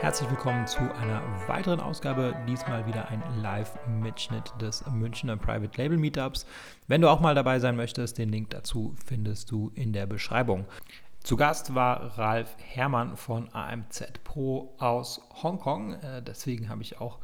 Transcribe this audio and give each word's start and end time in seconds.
Herzlich 0.00 0.28
willkommen 0.28 0.66
zu 0.66 0.78
einer 0.78 1.22
weiteren 1.48 1.80
Ausgabe. 1.80 2.36
Diesmal 2.46 2.86
wieder 2.86 3.08
ein 3.08 3.22
Live-Mitschnitt 3.40 4.52
des 4.60 4.84
Münchner 4.86 5.38
Private 5.38 5.80
Label 5.80 5.96
Meetups. 5.96 6.46
Wenn 6.86 7.00
du 7.00 7.08
auch 7.08 7.20
mal 7.20 7.34
dabei 7.34 7.58
sein 7.60 7.76
möchtest, 7.76 8.18
den 8.18 8.28
Link 8.28 8.50
dazu 8.50 8.94
findest 9.06 9.50
du 9.50 9.72
in 9.74 9.94
der 9.94 10.06
Beschreibung. 10.06 10.66
Zu 11.24 11.36
Gast 11.36 11.74
war 11.74 12.18
Ralf 12.18 12.54
Herrmann 12.58 13.16
von 13.16 13.48
AMZ 13.52 14.22
Pro 14.22 14.74
aus 14.78 15.22
Hongkong. 15.42 15.94
Äh, 15.94 16.22
deswegen 16.22 16.68
habe 16.68 16.82
ich 16.82 17.00
auch 17.00 17.18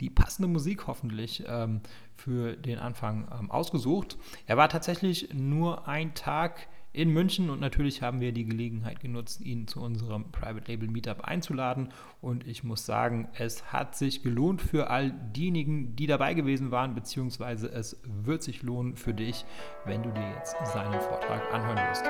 die 0.00 0.10
passende 0.10 0.48
Musik 0.48 0.86
hoffentlich 0.86 1.44
ähm, 1.48 1.80
für 2.14 2.56
den 2.56 2.78
Anfang 2.78 3.26
ähm, 3.36 3.50
ausgesucht. 3.50 4.18
Er 4.46 4.58
war 4.58 4.68
tatsächlich 4.68 5.32
nur 5.32 5.88
ein 5.88 6.14
Tag 6.14 6.68
in 6.98 7.10
München 7.10 7.48
und 7.48 7.60
natürlich 7.60 8.02
haben 8.02 8.20
wir 8.20 8.32
die 8.32 8.44
Gelegenheit 8.44 8.98
genutzt, 8.98 9.40
ihn 9.40 9.68
zu 9.68 9.80
unserem 9.80 10.32
Private 10.32 10.68
Label 10.68 10.88
Meetup 10.88 11.20
einzuladen 11.20 11.90
und 12.20 12.44
ich 12.44 12.64
muss 12.64 12.86
sagen, 12.86 13.28
es 13.38 13.72
hat 13.72 13.94
sich 13.94 14.24
gelohnt 14.24 14.60
für 14.60 14.90
all 14.90 15.12
diejenigen, 15.12 15.94
die 15.94 16.08
dabei 16.08 16.34
gewesen 16.34 16.72
waren, 16.72 16.96
beziehungsweise 16.96 17.70
es 17.70 18.00
wird 18.04 18.42
sich 18.42 18.64
lohnen 18.64 18.96
für 18.96 19.14
dich, 19.14 19.44
wenn 19.84 20.02
du 20.02 20.10
dir 20.10 20.28
jetzt 20.38 20.56
seinen 20.64 21.00
Vortrag 21.00 21.54
anhören 21.54 21.78
wirst. 21.88 22.04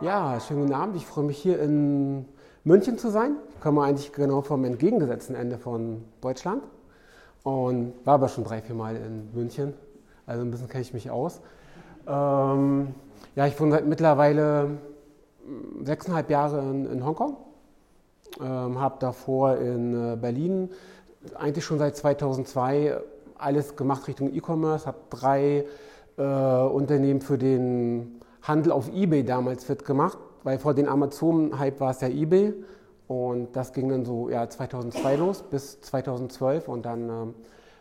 Ja, 0.00 0.38
schönen 0.38 0.60
guten 0.60 0.74
Abend. 0.74 0.94
Ich 0.94 1.06
freue 1.06 1.24
mich 1.24 1.38
hier 1.38 1.60
in 1.60 2.24
München 2.62 2.98
zu 2.98 3.10
sein. 3.10 3.34
Ich 3.52 3.60
komme 3.60 3.82
eigentlich 3.82 4.12
genau 4.12 4.42
vom 4.42 4.64
entgegengesetzten 4.64 5.34
Ende 5.34 5.58
von 5.58 6.04
Deutschland 6.20 6.62
und 7.42 7.94
war 8.04 8.14
aber 8.14 8.28
schon 8.28 8.44
drei, 8.44 8.62
vier 8.62 8.76
Mal 8.76 8.94
in 8.94 9.34
München 9.34 9.74
also 10.26 10.42
ein 10.42 10.50
bisschen 10.50 10.68
kenne 10.68 10.82
ich 10.82 10.94
mich 10.94 11.10
aus. 11.10 11.40
Ähm, 12.06 12.94
ja, 13.34 13.46
ich 13.46 13.58
wohne 13.60 13.72
seit 13.72 13.86
mittlerweile 13.86 14.78
sechseinhalb 15.82 16.30
Jahre 16.30 16.60
in, 16.60 16.86
in 16.86 17.04
Hongkong. 17.04 17.36
Ähm, 18.40 18.80
habe 18.80 18.96
davor 18.98 19.56
in 19.56 20.12
äh, 20.12 20.16
Berlin 20.16 20.70
eigentlich 21.34 21.64
schon 21.64 21.78
seit 21.78 21.96
2002 21.96 22.98
alles 23.36 23.76
gemacht 23.76 24.06
Richtung 24.08 24.32
E-Commerce. 24.32 24.86
Habe 24.86 24.98
drei 25.10 25.64
äh, 26.16 26.22
Unternehmen 26.22 27.20
für 27.20 27.38
den 27.38 28.20
Handel 28.42 28.72
auf 28.72 28.88
eBay 28.92 29.24
damals 29.24 29.64
fit 29.64 29.84
gemacht, 29.84 30.18
weil 30.42 30.58
vor 30.58 30.74
dem 30.74 30.88
Amazon-Hype 30.88 31.80
war 31.80 31.90
es 31.90 32.00
ja 32.00 32.08
eBay. 32.08 32.54
Und 33.08 33.54
das 33.54 33.72
ging 33.72 33.88
dann 33.88 34.04
so 34.04 34.30
ja, 34.30 34.48
2002 34.48 35.16
los 35.16 35.42
bis 35.42 35.80
2012 35.82 36.68
und 36.68 36.86
dann 36.86 37.08
ähm, 37.08 37.34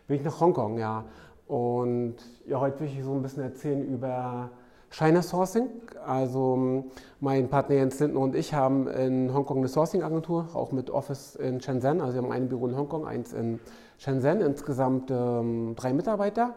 bin 0.08 0.18
ich 0.18 0.24
nach 0.24 0.40
Hongkong, 0.40 0.78
ja. 0.78 1.06
Und 1.52 2.16
ja, 2.48 2.62
heute 2.62 2.80
will 2.80 2.88
ich 2.88 3.04
so 3.04 3.12
ein 3.12 3.22
bisschen 3.22 3.44
erzählen 3.44 3.86
über 3.86 4.52
China 4.90 5.22
Sourcing. 5.22 5.68
Also 6.08 6.86
mein 7.20 7.50
Partner 7.50 7.76
Jens 7.76 8.00
Lindner 8.00 8.22
und 8.22 8.38
ich 8.38 8.54
haben 8.54 8.88
in 8.88 9.34
Hongkong 9.34 9.58
eine 9.58 9.68
Sourcing-Agentur, 9.68 10.48
auch 10.54 10.72
mit 10.72 10.90
Office 10.90 11.36
in 11.36 11.60
Shenzhen. 11.60 12.00
Also 12.00 12.14
wir 12.14 12.24
haben 12.24 12.32
ein 12.32 12.48
Büro 12.48 12.68
in 12.68 12.78
Hongkong, 12.78 13.06
eins 13.06 13.34
in 13.34 13.60
Shenzhen, 13.98 14.40
insgesamt 14.40 15.12
ähm, 15.12 15.76
drei 15.76 15.92
Mitarbeiter. 15.92 16.56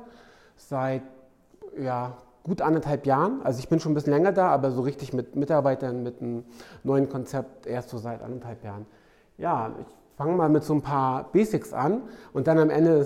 Seit 0.54 1.02
ja, 1.76 2.16
gut 2.44 2.62
anderthalb 2.62 3.04
Jahren. 3.04 3.42
Also 3.42 3.58
ich 3.58 3.68
bin 3.68 3.80
schon 3.80 3.90
ein 3.90 3.94
bisschen 3.96 4.12
länger 4.12 4.30
da, 4.30 4.50
aber 4.50 4.70
so 4.70 4.82
richtig 4.82 5.12
mit 5.12 5.34
Mitarbeitern, 5.34 6.04
mit 6.04 6.22
einem 6.22 6.44
neuen 6.84 7.08
Konzept 7.08 7.66
erst 7.66 7.88
so 7.88 7.98
seit 7.98 8.22
anderthalb 8.22 8.62
Jahren. 8.62 8.86
Ja, 9.38 9.72
ich 9.76 9.86
fange 10.16 10.36
mal 10.36 10.48
mit 10.48 10.62
so 10.62 10.72
ein 10.72 10.82
paar 10.82 11.32
Basics 11.32 11.72
an 11.72 12.02
und 12.32 12.46
dann 12.46 12.60
am 12.60 12.70
Ende 12.70 13.04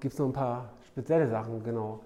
gibt 0.00 0.14
es 0.14 0.18
noch 0.18 0.28
ein 0.28 0.32
paar 0.32 0.70
spezielle 0.96 1.28
Sachen, 1.28 1.62
genau. 1.62 2.00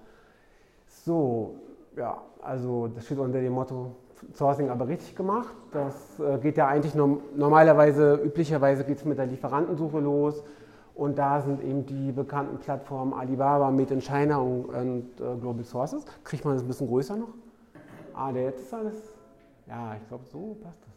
So, 0.89 1.55
ja, 1.97 2.21
also 2.43 2.89
das 2.89 3.05
steht 3.05 3.19
unter 3.19 3.41
dem 3.41 3.53
Motto 3.53 3.95
Sourcing 4.35 4.69
aber 4.69 4.89
richtig 4.89 5.15
gemacht. 5.15 5.55
Das 5.71 6.19
äh, 6.19 6.39
geht 6.39 6.57
ja 6.57 6.67
eigentlich 6.67 6.97
no 6.97 7.23
normalerweise, 7.37 8.15
üblicherweise 8.17 8.83
geht 8.85 8.99
es 8.99 9.05
mit 9.05 9.17
der 9.17 9.27
Lieferantensuche 9.27 10.01
los. 10.01 10.43
Und 10.97 11.19
da 11.19 11.41
sind 11.41 11.63
eben 11.63 11.87
die 11.87 12.11
bekannten 12.11 12.59
Plattformen 12.59 13.15
Alibaba, 13.15 13.71
Made 13.71 13.95
in 13.95 14.01
China 14.01 14.39
und, 14.39 14.65
und 14.65 15.21
äh, 15.21 15.37
Global 15.41 15.65
Sources. 15.65 16.05
Kriegt 16.25 16.45
man 16.45 16.55
das 16.55 16.65
ein 16.65 16.67
bisschen 16.69 16.89
größer 16.89 17.17
noch? 17.17 17.33
Ah, 18.13 18.33
der 18.33 18.43
jetzt 18.43 18.63
ist 18.63 18.75
alles. 18.75 18.97
Ja, 19.69 19.95
ich 19.95 20.09
glaube, 20.09 20.25
so 20.25 20.57
passt 20.61 20.83
das. 20.83 20.95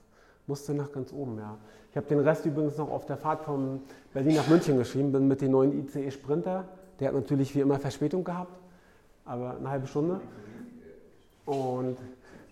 Musste 0.47 0.73
nach 0.73 0.91
ganz 0.91 1.13
oben, 1.13 1.37
ja. 1.37 1.57
Ich 1.91 1.95
habe 1.95 2.07
den 2.07 2.19
Rest 2.19 2.43
übrigens 2.47 2.75
noch 2.79 2.89
auf 2.89 3.05
der 3.05 3.17
Fahrt 3.17 3.43
von 3.43 3.81
Berlin 4.13 4.35
nach 4.35 4.47
München 4.47 4.79
geschrieben, 4.79 5.11
bin 5.11 5.27
mit 5.27 5.41
den 5.41 5.51
neuen 5.51 5.85
ICE 5.85 6.09
Sprinter 6.09 6.65
der 7.03 7.09
hat 7.09 7.15
natürlich 7.15 7.53
wie 7.53 7.59
immer 7.59 7.79
Verspätung 7.79 8.23
gehabt, 8.23 8.57
aber 9.25 9.57
eine 9.59 9.69
halbe 9.69 9.87
Stunde. 9.87 10.21
Und 11.45 11.97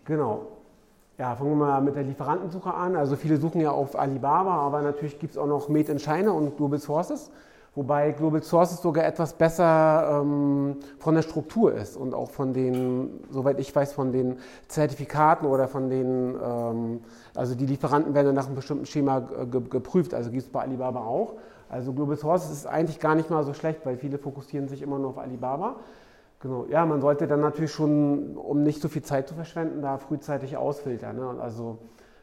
genau, 0.03 0.47
ja, 1.17 1.33
fangen 1.37 1.51
wir 1.51 1.55
mal 1.55 1.81
mit 1.81 1.95
der 1.95 2.03
Lieferantensuche 2.03 2.73
an. 2.73 2.97
Also 2.97 3.15
viele 3.15 3.37
suchen 3.37 3.61
ja 3.61 3.71
auf 3.71 3.97
Alibaba, 3.97 4.57
aber 4.57 4.81
natürlich 4.81 5.19
gibt 5.19 5.31
es 5.31 5.37
auch 5.37 5.47
noch 5.47 5.69
Made 5.69 5.89
in 5.89 5.99
China 5.99 6.31
und 6.31 6.57
Global 6.57 6.79
Sources, 6.79 7.31
wobei 7.75 8.11
Global 8.11 8.43
Sources 8.43 8.81
sogar 8.81 9.05
etwas 9.05 9.31
besser 9.31 10.19
ähm, 10.21 10.75
von 10.99 11.15
der 11.15 11.21
Struktur 11.21 11.73
ist 11.73 11.95
und 11.95 12.13
auch 12.13 12.31
von 12.31 12.51
den, 12.51 13.21
soweit 13.29 13.57
ich 13.57 13.73
weiß, 13.73 13.93
von 13.93 14.11
den 14.11 14.37
Zertifikaten 14.67 15.47
oder 15.47 15.69
von 15.69 15.89
den, 15.89 16.35
ähm, 16.43 16.99
also 17.35 17.55
die 17.55 17.67
Lieferanten 17.67 18.13
werden 18.13 18.35
nach 18.35 18.47
einem 18.47 18.55
bestimmten 18.55 18.85
Schema 18.85 19.19
geprüft, 19.19 20.13
also 20.13 20.29
gibt 20.29 20.43
es 20.43 20.49
bei 20.49 20.59
Alibaba 20.59 21.05
auch. 21.05 21.35
Also 21.71 21.93
Global 21.93 22.17
Sources 22.17 22.51
ist 22.51 22.67
eigentlich 22.67 22.99
gar 22.99 23.15
nicht 23.15 23.29
mal 23.29 23.43
so 23.45 23.53
schlecht, 23.53 23.85
weil 23.85 23.95
viele 23.95 24.17
fokussieren 24.17 24.67
sich 24.67 24.81
immer 24.81 24.99
nur 24.99 25.11
auf 25.11 25.17
Alibaba. 25.17 25.77
Genau, 26.41 26.65
ja, 26.69 26.85
man 26.85 26.99
sollte 26.99 27.27
dann 27.27 27.39
natürlich 27.39 27.71
schon, 27.71 28.35
um 28.35 28.61
nicht 28.63 28.81
so 28.81 28.89
viel 28.89 29.03
Zeit 29.03 29.29
zu 29.29 29.35
verschwenden, 29.35 29.81
da 29.81 29.97
frühzeitig 29.97 30.57
ausfiltern. 30.57 31.15
Ne? 31.15 31.35
Also 31.39 31.77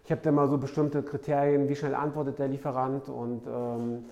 ich 0.05 0.11
habe 0.11 0.21
da 0.23 0.33
mal 0.33 0.49
so 0.49 0.59
bestimmte 0.59 1.03
Kriterien, 1.03 1.69
wie 1.69 1.77
schnell 1.77 1.95
antwortet 1.95 2.39
der 2.39 2.49
Lieferant 2.49 3.09
und 3.09 3.47
ähm, 3.47 4.05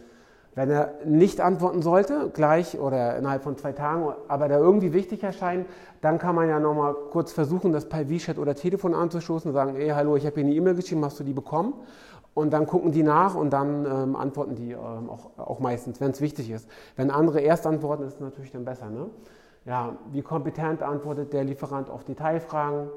wenn 0.54 0.70
er 0.70 0.94
nicht 1.04 1.42
antworten 1.42 1.82
sollte, 1.82 2.30
gleich 2.32 2.78
oder 2.78 3.18
innerhalb 3.18 3.42
von 3.42 3.58
zwei 3.58 3.72
Tagen, 3.72 4.10
aber 4.28 4.48
da 4.48 4.56
irgendwie 4.56 4.94
wichtig 4.94 5.22
erscheint, 5.22 5.66
dann 6.00 6.18
kann 6.18 6.34
man 6.34 6.48
ja 6.48 6.58
nochmal 6.58 6.94
kurz 7.10 7.32
versuchen, 7.32 7.72
das 7.72 7.91
per 7.91 8.08
WeChat 8.08 8.38
oder 8.38 8.54
Telefon 8.54 8.94
anzustoßen 8.94 9.50
und 9.50 9.54
sagen, 9.54 9.76
ey, 9.76 9.91
hallo, 9.91 10.16
ich 10.16 10.24
habe 10.24 10.36
hier 10.36 10.44
eine 10.44 10.54
E-Mail 10.54 10.76
geschrieben, 10.76 11.04
hast 11.04 11.20
du 11.20 11.24
die 11.24 11.34
bekommen? 11.34 11.74
Und 12.36 12.52
dann 12.52 12.66
gucken 12.66 12.92
die 12.92 13.02
nach 13.02 13.34
und 13.34 13.50
dann 13.50 13.86
ähm, 13.86 14.14
antworten 14.14 14.56
die 14.56 14.72
ähm, 14.72 15.08
auch, 15.08 15.30
auch, 15.38 15.58
meistens, 15.58 16.02
wenn 16.02 16.10
es 16.10 16.20
wichtig 16.20 16.50
ist. 16.50 16.69
Wenn 16.94 17.10
andere 17.10 17.41
erst 17.41 17.66
antworten, 17.66 18.02
ist 18.02 18.16
es 18.16 18.20
natürlich 18.20 18.52
dann 18.52 18.66
besser. 18.66 18.91
Ne? 18.91 19.06
Ja, 19.64 19.97
wie 20.12 20.20
kompetent 20.20 20.82
antwortet 20.82 21.32
der 21.32 21.44
Lieferant 21.44 21.88
auf 21.88 22.04
Detailfragen? 22.04 22.91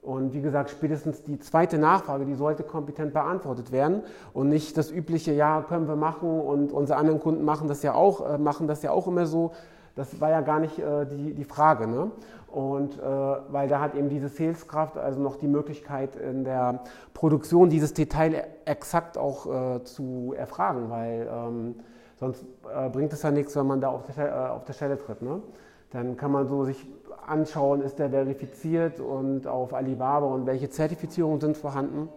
Und 0.00 0.32
wie 0.32 0.40
gesagt, 0.40 0.70
spätestens 0.70 1.24
die 1.24 1.40
zweite 1.40 1.76
Nachfrage, 1.76 2.24
die 2.24 2.34
sollte 2.34 2.62
kompetent 2.62 3.12
beantwortet 3.12 3.72
werden 3.72 4.02
und 4.32 4.48
nicht 4.48 4.78
das 4.78 4.92
übliche, 4.92 5.32
ja, 5.32 5.62
können 5.62 5.88
wir 5.88 5.96
machen 5.96 6.40
und 6.40 6.70
unsere 6.70 6.96
anderen 6.96 7.18
Kunden 7.18 7.44
machen 7.44 7.66
das 7.66 7.82
ja 7.82 7.94
auch, 7.94 8.34
äh, 8.34 8.38
machen 8.38 8.68
das 8.68 8.84
ja 8.84 8.92
auch 8.92 9.08
immer 9.08 9.26
so. 9.26 9.50
Das 9.96 10.20
war 10.20 10.30
ja 10.30 10.40
gar 10.40 10.60
nicht 10.60 10.78
äh, 10.78 11.04
die, 11.04 11.34
die 11.34 11.44
Frage. 11.44 11.88
Ne? 11.88 12.12
Und 12.54 13.00
äh, 13.00 13.02
weil 13.02 13.66
da 13.66 13.80
hat 13.80 13.96
eben 13.96 14.08
diese 14.08 14.28
Saleskraft 14.28 14.96
also 14.96 15.20
noch 15.20 15.34
die 15.34 15.48
Möglichkeit 15.48 16.14
in 16.14 16.44
der 16.44 16.84
Produktion 17.12 17.68
dieses 17.68 17.94
Detail 17.94 18.46
exakt 18.64 19.18
auch 19.18 19.46
äh, 19.46 19.82
zu 19.82 20.34
erfragen, 20.36 20.88
weil 20.88 21.28
ähm, 21.28 21.74
sonst 22.20 22.44
äh, 22.72 22.88
bringt 22.90 23.12
es 23.12 23.22
ja 23.22 23.32
nichts, 23.32 23.56
wenn 23.56 23.66
man 23.66 23.80
da 23.80 23.88
auf 23.88 24.02
der, 24.04 24.28
äh, 24.28 24.50
auf 24.50 24.64
der 24.64 24.72
Stelle 24.72 24.96
tritt. 24.96 25.20
Ne? 25.20 25.42
Dann 25.90 26.16
kann 26.16 26.30
man 26.30 26.46
so 26.46 26.64
sich 26.64 26.86
anschauen, 27.26 27.82
ist 27.82 27.98
der 27.98 28.10
verifiziert 28.10 29.00
und 29.00 29.48
auf 29.48 29.74
Alibaba 29.74 30.26
und 30.26 30.46
welche 30.46 30.70
Zertifizierungen 30.70 31.40
sind 31.40 31.56
vorhanden. 31.56 32.08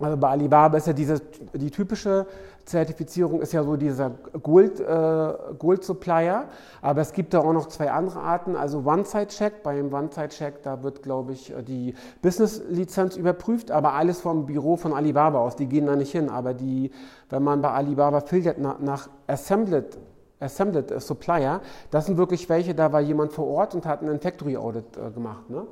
Also 0.00 0.16
bei 0.16 0.28
Alibaba 0.30 0.78
ist 0.78 0.86
ja 0.86 0.94
diese, 0.94 1.20
die 1.52 1.70
typische 1.70 2.26
Zertifizierung 2.64 3.40
ist 3.40 3.52
ja 3.52 3.62
so 3.62 3.76
dieser 3.76 4.10
Gold, 4.42 4.80
äh, 4.80 5.32
Gold 5.58 5.84
Supplier, 5.84 6.46
aber 6.80 7.00
es 7.02 7.12
gibt 7.12 7.34
da 7.34 7.40
auch 7.40 7.52
noch 7.52 7.68
zwei 7.68 7.90
andere 7.90 8.20
Arten. 8.20 8.56
Also 8.56 8.82
One-Side-Check, 8.84 9.62
beim 9.62 9.92
One-Side-Check, 9.92 10.62
da 10.62 10.82
wird, 10.82 11.02
glaube 11.02 11.32
ich, 11.32 11.52
die 11.66 11.94
Business-Lizenz 12.22 13.16
überprüft, 13.16 13.70
aber 13.70 13.92
alles 13.92 14.20
vom 14.20 14.46
Büro 14.46 14.76
von 14.76 14.92
Alibaba 14.94 15.40
aus, 15.40 15.56
die 15.56 15.66
gehen 15.66 15.86
da 15.86 15.96
nicht 15.96 16.12
hin. 16.12 16.30
Aber 16.30 16.54
die, 16.54 16.90
wenn 17.30 17.42
man 17.42 17.60
bei 17.60 17.70
Alibaba 17.70 18.20
filtert 18.20 18.58
nach, 18.58 18.78
nach 18.80 19.08
Assembled 19.26 19.98
Assembled 20.40 21.00
Supplier, 21.00 21.60
das 21.90 22.06
sind 22.06 22.18
wirklich 22.18 22.48
welche, 22.48 22.74
da 22.74 22.92
war 22.92 23.00
jemand 23.00 23.32
vor 23.32 23.46
Ort 23.46 23.74
und 23.74 23.86
hat 23.86 24.02
einen 24.02 24.20
Factory 24.20 24.56
Audit 24.56 24.84
äh, 24.96 25.10
gemacht. 25.10 25.48
Ne? 25.48 25.66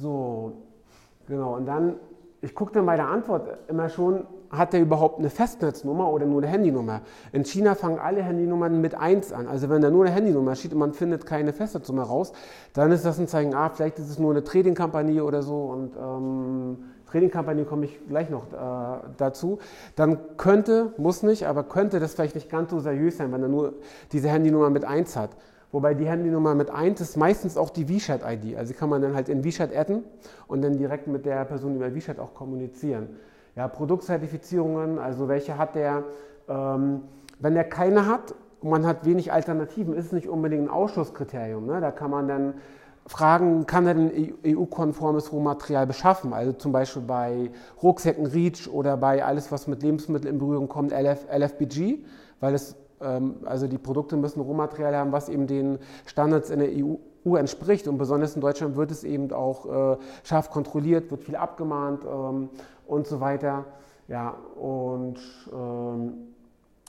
So, 0.00 0.54
genau. 1.28 1.54
Und 1.54 1.66
dann 1.66 1.96
ich 2.46 2.54
gucke 2.54 2.72
dann 2.72 2.86
bei 2.86 2.96
der 2.96 3.08
Antwort 3.08 3.48
immer 3.68 3.88
schon, 3.88 4.24
hat 4.50 4.72
der 4.72 4.80
überhaupt 4.80 5.18
eine 5.18 5.30
Festnetznummer 5.30 6.10
oder 6.10 6.26
nur 6.26 6.42
eine 6.42 6.50
Handynummer? 6.50 7.02
In 7.32 7.44
China 7.44 7.74
fangen 7.74 7.98
alle 7.98 8.22
Handynummern 8.22 8.80
mit 8.80 8.94
1 8.94 9.32
an. 9.32 9.46
Also 9.46 9.68
wenn 9.68 9.82
da 9.82 9.90
nur 9.90 10.04
eine 10.04 10.14
Handynummer 10.14 10.54
steht 10.54 10.72
und 10.72 10.78
man 10.78 10.92
findet 10.92 11.26
keine 11.26 11.52
Festnetznummer 11.52 12.04
raus, 12.04 12.32
dann 12.72 12.92
ist 12.92 13.04
das 13.04 13.18
ein 13.18 13.28
Zeichen, 13.28 13.54
ah, 13.54 13.70
vielleicht 13.70 13.98
ist 13.98 14.10
es 14.10 14.18
nur 14.18 14.30
eine 14.30 14.44
Trading-Kampagne 14.44 15.24
oder 15.24 15.42
so 15.42 15.64
und 15.66 15.96
ähm, 15.96 16.78
Trading-Kampagne 17.10 17.64
komme 17.64 17.86
ich 17.86 18.06
gleich 18.08 18.30
noch 18.30 18.52
äh, 18.52 18.98
dazu. 19.16 19.58
Dann 19.94 20.18
könnte, 20.36 20.92
muss 20.98 21.22
nicht, 21.22 21.46
aber 21.46 21.62
könnte 21.64 22.00
das 22.00 22.14
vielleicht 22.14 22.34
nicht 22.34 22.50
ganz 22.50 22.70
so 22.70 22.80
seriös 22.80 23.16
sein, 23.16 23.32
wenn 23.32 23.42
er 23.42 23.48
nur 23.48 23.74
diese 24.12 24.28
Handynummer 24.28 24.70
mit 24.70 24.84
1 24.84 25.16
hat. 25.16 25.30
Wobei 25.72 25.94
die 25.94 26.06
Handynummer 26.06 26.54
mit 26.54 26.70
1 26.70 27.00
ist 27.00 27.16
meistens 27.16 27.56
auch 27.56 27.70
die 27.70 27.88
WeChat-ID. 27.88 28.56
Also 28.56 28.74
kann 28.74 28.88
man 28.88 29.02
dann 29.02 29.14
halt 29.14 29.28
in 29.28 29.44
WeChat 29.44 29.74
adden 29.74 30.04
und 30.46 30.62
dann 30.62 30.78
direkt 30.78 31.06
mit 31.06 31.26
der 31.26 31.44
Person 31.44 31.76
über 31.76 31.94
WeChat 31.94 32.18
auch 32.18 32.34
kommunizieren. 32.34 33.08
Ja, 33.56 33.68
Produktzertifizierungen, 33.68 34.98
also 34.98 35.28
welche 35.28 35.56
hat 35.56 35.74
der? 35.74 36.04
Ähm, 36.46 37.02
wenn 37.38 37.54
der 37.54 37.64
keine 37.64 38.06
hat 38.06 38.34
und 38.60 38.70
man 38.70 38.86
hat 38.86 39.04
wenig 39.04 39.32
Alternativen, 39.32 39.94
ist 39.94 40.06
es 40.06 40.12
nicht 40.12 40.28
unbedingt 40.28 40.64
ein 40.64 40.70
Ausschusskriterium. 40.70 41.66
Ne? 41.66 41.80
Da 41.80 41.90
kann 41.90 42.10
man 42.10 42.28
dann 42.28 42.54
fragen, 43.06 43.66
kann 43.66 43.86
er 43.86 43.94
denn 43.94 44.34
EU-konformes 44.44 45.32
Rohmaterial 45.32 45.86
beschaffen? 45.86 46.32
Also 46.32 46.52
zum 46.52 46.72
Beispiel 46.72 47.02
bei 47.02 47.50
Rucksäcken 47.82 48.26
REACH 48.26 48.68
oder 48.68 48.96
bei 48.96 49.24
alles, 49.24 49.52
was 49.52 49.66
mit 49.66 49.82
Lebensmitteln 49.82 50.34
in 50.34 50.38
Berührung 50.38 50.68
kommt, 50.68 50.92
LF, 50.92 51.26
LFBG, 51.30 52.04
weil 52.40 52.54
es, 52.54 52.74
ähm, 53.00 53.36
also 53.44 53.66
die 53.66 53.78
Produkte 53.78 54.16
müssen 54.16 54.40
Rohmaterial 54.40 54.96
haben, 54.96 55.12
was 55.12 55.28
eben 55.28 55.46
den 55.46 55.78
Standards 56.06 56.50
in 56.50 56.60
der 56.60 56.70
EU 56.70 57.36
entspricht. 57.36 57.88
Und 57.88 57.98
besonders 57.98 58.34
in 58.34 58.40
Deutschland 58.40 58.76
wird 58.76 58.90
es 58.90 59.04
eben 59.04 59.32
auch 59.32 59.94
äh, 59.94 59.96
scharf 60.22 60.50
kontrolliert, 60.50 61.10
wird 61.10 61.24
viel 61.24 61.36
abgemahnt 61.36 62.04
ähm, 62.04 62.48
und 62.86 63.06
so 63.06 63.20
weiter. 63.20 63.64
Ja, 64.08 64.36
und 64.54 65.18
ähm, 65.52 66.34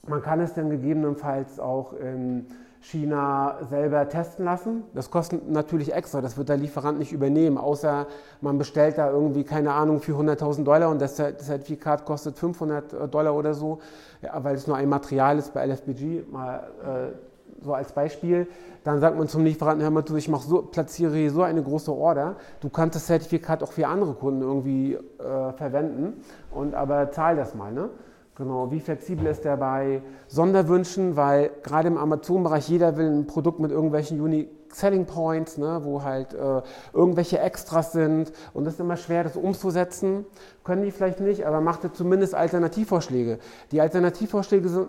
man 0.08 0.22
kann 0.22 0.40
es 0.40 0.54
dann 0.54 0.70
gegebenenfalls 0.70 1.60
auch 1.60 1.94
in 1.94 2.46
China 2.82 3.58
selber 3.70 4.08
testen 4.08 4.46
lassen. 4.46 4.84
Das 4.94 5.10
kostet 5.12 5.50
natürlich 5.50 5.94
extra, 5.94 6.22
das 6.22 6.38
wird 6.38 6.50
der 6.50 6.58
Lieferant 6.58 7.00
nicht 7.00 7.12
übernehmen, 7.12 7.58
außer 7.58 8.08
man 8.40 8.58
bestellt 8.58 8.98
da 8.98 9.10
irgendwie, 9.10 9.44
keine 9.44 9.74
Ahnung, 9.74 10.00
für 10.00 10.14
100.000 10.14 10.64
Dollar 10.64 10.90
und 10.90 11.02
das 11.02 11.16
Zertifikat 11.16 12.06
kostet 12.06 12.38
500 12.38 12.94
äh, 12.94 13.08
Dollar 13.08 13.36
oder 13.36 13.54
so, 13.54 13.80
ja, 14.22 14.42
weil 14.44 14.56
es 14.56 14.68
nur 14.68 14.78
ein 14.78 14.90
Material 14.90 15.38
ist 15.38 15.54
bei 15.54 15.66
LFBG, 15.66 16.24
mal 16.32 16.68
äh, 16.84 17.27
so 17.62 17.74
als 17.74 17.92
Beispiel. 17.92 18.48
Dann 18.84 19.00
sagt 19.00 19.18
man 19.18 19.28
zum 19.28 19.44
Lieferanten, 19.44 19.84
hör 19.84 19.92
mal 19.92 20.06
zu, 20.06 20.16
ich 20.16 20.30
so, 20.42 20.62
platziere 20.62 21.16
hier 21.16 21.32
so 21.32 21.42
eine 21.42 21.62
große 21.62 21.92
Order, 21.92 22.36
du 22.62 22.70
kannst 22.70 22.96
das 22.96 23.08
Zertifikat 23.08 23.62
auch 23.64 23.72
für 23.72 23.88
andere 23.88 24.14
Kunden 24.14 24.42
irgendwie 24.42 24.94
äh, 24.94 25.52
verwenden, 25.54 26.22
und 26.52 26.74
aber 26.74 27.12
zahl 27.12 27.36
das 27.36 27.54
mal. 27.54 27.74
Ne? 27.74 27.90
Genau, 28.38 28.72
wie 28.72 28.80
flexibel 28.80 29.26
ist 29.26 29.46
der 29.46 29.58
bei 29.58 30.04
Sonderwünschen, 30.28 31.16
weil 31.16 31.50
gerade 31.64 31.88
im 31.88 31.98
Amazon-Bereich 31.98 32.70
jeder 32.70 32.96
will 32.96 33.08
ein 33.08 33.26
Produkt 33.26 33.60
mit 33.60 33.72
irgendwelchen 33.72 34.22
Unique 34.22 34.52
Selling 34.72 35.06
Points, 35.06 35.58
ne, 35.58 35.82
wo 35.84 36.04
halt 36.04 36.36
äh, 36.36 36.62
irgendwelche 36.94 37.40
Extras 37.40 37.94
sind 37.94 38.32
und 38.54 38.66
das 38.66 38.76
ist 38.76 38.80
immer 38.80 38.98
schwer, 38.98 39.24
das 39.24 39.38
umzusetzen. 39.38 40.26
Können 40.64 40.84
die 40.84 40.92
vielleicht 40.92 41.20
nicht, 41.20 41.48
aber 41.48 41.62
macht 41.62 41.96
zumindest 41.96 42.36
Alternativvorschläge. 42.36 43.40
Die 43.72 43.82
Alternativvorschläge 43.82 44.70
sind 44.70 44.88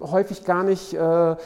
häufig 0.00 0.44
gar 0.44 0.62
nicht 0.62 0.94
äh, 0.94 1.36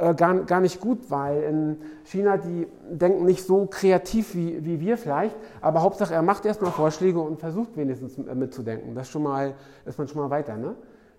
äh, 0.00 0.14
gar, 0.14 0.34
gar 0.44 0.60
nicht 0.60 0.80
gut, 0.80 1.10
weil 1.10 1.42
in 1.42 1.76
China, 2.04 2.38
die 2.38 2.66
denken 2.90 3.26
nicht 3.26 3.44
so 3.46 3.66
kreativ 3.66 4.34
wie, 4.34 4.64
wie 4.64 4.80
wir 4.80 4.96
vielleicht, 4.96 5.36
aber 5.60 5.82
Hauptsache 5.82 6.14
er 6.14 6.22
macht 6.22 6.46
erstmal 6.46 6.70
Vorschläge 6.70 7.20
und 7.20 7.38
versucht 7.38 7.76
wenigstens 7.76 8.16
mitzudenken. 8.16 8.94
Das 8.94 9.10
schon 9.10 9.22
mal, 9.22 9.54
ist 9.84 9.98
man 9.98 10.08
schon 10.08 10.22
mal 10.22 10.30
weiter, 10.30 10.56
ne? 10.56 10.74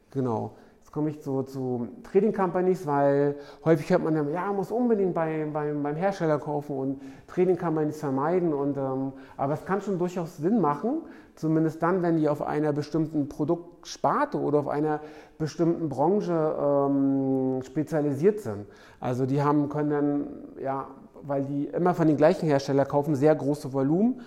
Genau. 0.09 0.53
Jetzt 0.79 0.91
komme 0.91 1.11
ich 1.11 1.21
zu, 1.21 1.43
zu 1.43 1.89
Trading 2.11 2.33
Companies, 2.33 2.87
weil 2.87 3.35
häufig 3.63 3.89
hört 3.91 4.03
man 4.03 4.15
ja, 4.15 4.23
ja, 4.23 4.51
muss 4.51 4.71
unbedingt 4.71 5.13
bei, 5.13 5.47
beim, 5.53 5.83
beim 5.83 5.95
Hersteller 5.95 6.39
kaufen 6.39 6.75
und 6.75 7.01
Trading 7.27 7.57
Companies 7.57 7.99
vermeiden. 7.99 8.51
Und, 8.51 8.77
ähm, 8.77 9.13
aber 9.37 9.53
es 9.53 9.63
kann 9.63 9.81
schon 9.81 9.99
durchaus 9.99 10.37
Sinn 10.37 10.59
machen, 10.59 11.03
zumindest 11.41 11.81
dann, 11.81 12.03
wenn 12.03 12.17
die 12.17 12.29
auf 12.29 12.43
einer 12.43 12.71
bestimmten 12.71 13.27
Produktsparte 13.27 14.39
oder 14.39 14.59
auf 14.59 14.67
einer 14.67 15.01
bestimmten 15.39 15.89
Branche 15.89 16.31
ähm, 16.31 17.61
spezialisiert 17.63 18.41
sind. 18.41 18.67
Also 18.99 19.25
die 19.25 19.41
haben, 19.41 19.67
können 19.67 19.89
dann, 19.89 20.27
ja, 20.63 20.87
weil 21.23 21.43
die 21.43 21.65
immer 21.65 21.95
von 21.95 22.07
den 22.07 22.15
gleichen 22.15 22.45
Herstellern 22.45 22.87
kaufen, 22.87 23.15
sehr 23.15 23.33
große 23.33 23.73
Volumen, 23.73 24.21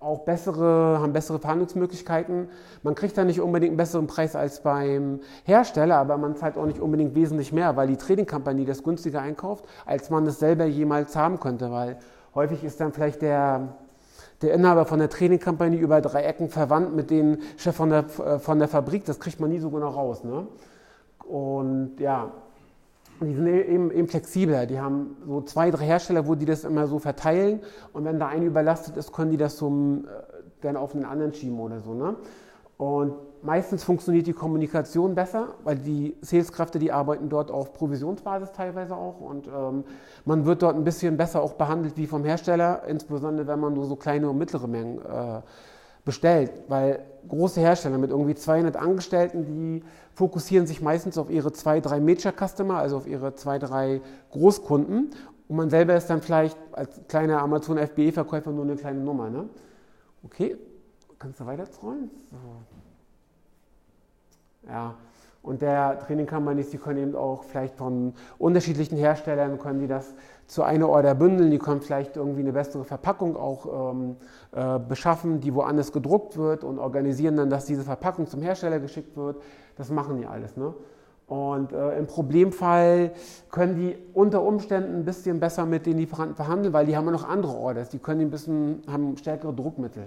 auch 0.00 0.20
bessere, 0.20 0.98
haben 1.00 1.12
bessere 1.12 1.38
Verhandlungsmöglichkeiten. 1.38 2.48
Man 2.82 2.94
kriegt 2.96 3.16
da 3.16 3.24
nicht 3.24 3.40
unbedingt 3.40 3.70
einen 3.70 3.76
besseren 3.76 4.08
Preis 4.08 4.34
als 4.34 4.60
beim 4.60 5.20
Hersteller, 5.44 5.96
aber 5.96 6.18
man 6.18 6.34
zahlt 6.36 6.56
auch 6.56 6.66
nicht 6.66 6.80
unbedingt 6.80 7.14
wesentlich 7.14 7.52
mehr, 7.52 7.76
weil 7.76 7.86
die 7.86 7.96
Trading-Kampagne 7.96 8.64
das 8.64 8.82
günstiger 8.82 9.20
einkauft, 9.20 9.64
als 9.86 10.10
man 10.10 10.26
es 10.26 10.40
selber 10.40 10.64
jemals 10.64 11.14
haben 11.14 11.38
könnte, 11.38 11.70
weil 11.70 11.98
häufig 12.34 12.64
ist 12.64 12.80
dann 12.80 12.92
vielleicht 12.92 13.22
der, 13.22 13.74
der 14.42 14.54
Inhaber 14.54 14.84
von 14.84 14.98
der 14.98 15.10
Trading-Kampagne 15.10 15.78
über 15.78 16.00
drei 16.00 16.22
Ecken 16.22 16.48
verwandt 16.48 16.94
mit 16.94 17.10
dem 17.10 17.38
Chef 17.56 17.74
von 17.74 17.90
der, 17.90 18.04
äh, 18.24 18.38
von 18.38 18.58
der 18.58 18.68
Fabrik, 18.68 19.04
das 19.04 19.18
kriegt 19.18 19.40
man 19.40 19.50
nie 19.50 19.58
so 19.58 19.70
genau 19.70 19.88
raus. 19.88 20.24
Ne? 20.24 20.46
Und 21.24 21.98
ja, 21.98 22.32
die 23.20 23.34
sind 23.34 23.46
e-, 23.46 23.62
eben, 23.62 23.90
eben 23.90 24.08
flexibler. 24.08 24.66
Die 24.66 24.78
haben 24.80 25.16
so 25.26 25.40
zwei, 25.42 25.70
drei 25.70 25.84
Hersteller, 25.84 26.26
wo 26.26 26.34
die 26.34 26.46
das 26.46 26.64
immer 26.64 26.86
so 26.86 26.98
verteilen. 26.98 27.60
Und 27.92 28.04
wenn 28.04 28.18
da 28.18 28.28
eine 28.28 28.44
überlastet 28.44 28.96
ist, 28.96 29.12
können 29.12 29.30
die 29.30 29.36
das 29.36 29.56
zum, 29.56 30.04
äh, 30.04 30.08
dann 30.60 30.76
auf 30.76 30.94
einen 30.94 31.04
anderen 31.04 31.34
schieben 31.34 31.58
oder 31.58 31.80
so. 31.80 31.94
Ne? 31.94 32.16
Und 32.76 33.14
meistens 33.42 33.84
funktioniert 33.84 34.26
die 34.26 34.32
Kommunikation 34.32 35.14
besser, 35.14 35.54
weil 35.64 35.76
die 35.76 36.16
Saleskräfte, 36.20 36.78
die 36.78 36.92
arbeiten 36.92 37.28
dort 37.28 37.50
auf 37.50 37.72
Provisionsbasis 37.72 38.52
teilweise 38.52 38.96
auch. 38.96 39.20
Und 39.20 39.48
ähm, 39.48 39.84
man 40.24 40.44
wird 40.46 40.62
dort 40.62 40.76
ein 40.76 40.84
bisschen 40.84 41.16
besser 41.16 41.42
auch 41.42 41.54
behandelt 41.54 41.96
wie 41.96 42.06
vom 42.06 42.24
Hersteller, 42.24 42.82
insbesondere 42.86 43.46
wenn 43.46 43.60
man 43.60 43.74
nur 43.74 43.86
so 43.86 43.96
kleine 43.96 44.28
und 44.28 44.38
mittlere 44.38 44.66
Mengen 44.66 44.98
äh, 44.98 45.40
bestellt, 46.04 46.52
weil 46.68 47.04
große 47.28 47.60
Hersteller 47.60 47.98
mit 47.98 48.10
irgendwie 48.10 48.34
200 48.34 48.76
Angestellten, 48.76 49.44
die 49.44 49.84
fokussieren 50.14 50.66
sich 50.66 50.80
meistens 50.80 51.18
auf 51.18 51.30
ihre 51.30 51.52
zwei, 51.52 51.80
drei 51.80 52.00
Major-Customer, 52.00 52.78
also 52.78 52.96
auf 52.96 53.06
ihre 53.06 53.34
zwei, 53.34 53.58
drei 53.58 54.00
Großkunden. 54.30 55.10
Und 55.48 55.56
man 55.56 55.70
selber 55.70 55.96
ist 55.96 56.08
dann 56.08 56.22
vielleicht 56.22 56.56
als 56.72 57.00
kleiner 57.08 57.42
Amazon 57.42 57.78
FBE-Verkäufer 57.78 58.52
nur 58.52 58.64
eine 58.64 58.76
kleine 58.76 59.00
Nummer. 59.00 59.28
Ne? 59.28 59.48
Okay, 60.24 60.56
kannst 61.18 61.40
du 61.40 61.46
weiter 61.46 61.66
scrollen? 61.66 62.10
So. 62.30 62.67
Ja, 64.68 64.94
und 65.42 65.62
der 65.62 65.98
Training 66.00 66.26
Companies, 66.26 66.70
die 66.70 66.78
können 66.78 66.98
eben 66.98 67.16
auch 67.16 67.44
vielleicht 67.44 67.74
von 67.74 68.12
unterschiedlichen 68.38 68.98
Herstellern, 68.98 69.58
können 69.58 69.80
die 69.80 69.86
das 69.86 70.14
zu 70.46 70.62
einer 70.62 70.88
Order 70.88 71.14
bündeln, 71.14 71.50
die 71.50 71.58
können 71.58 71.80
vielleicht 71.80 72.16
irgendwie 72.16 72.40
eine 72.40 72.52
bessere 72.52 72.84
Verpackung 72.84 73.36
auch 73.36 73.92
ähm, 73.92 74.16
äh, 74.52 74.78
beschaffen, 74.78 75.40
die 75.40 75.54
woanders 75.54 75.92
gedruckt 75.92 76.36
wird 76.36 76.64
und 76.64 76.78
organisieren 76.78 77.36
dann, 77.36 77.50
dass 77.50 77.66
diese 77.66 77.82
Verpackung 77.82 78.26
zum 78.26 78.42
Hersteller 78.42 78.78
geschickt 78.80 79.16
wird. 79.16 79.36
Das 79.76 79.90
machen 79.90 80.18
die 80.18 80.26
alles. 80.26 80.56
Ne? 80.56 80.74
Und 81.28 81.72
äh, 81.72 81.98
im 81.98 82.06
Problemfall 82.06 83.12
können 83.50 83.76
die 83.76 83.98
unter 84.14 84.42
Umständen 84.42 84.96
ein 84.96 85.04
bisschen 85.04 85.38
besser 85.40 85.66
mit 85.66 85.86
den 85.86 85.98
Lieferanten 85.98 86.34
verhandeln, 86.34 86.72
weil 86.72 86.86
die 86.86 86.96
haben 86.96 87.04
ja 87.04 87.12
noch 87.12 87.28
andere 87.28 87.52
Orders, 87.52 87.90
die 87.90 87.98
können 87.98 88.22
ein 88.22 88.30
bisschen, 88.30 88.82
haben 88.90 89.16
stärkere 89.18 89.52
Druckmittel. 89.52 90.04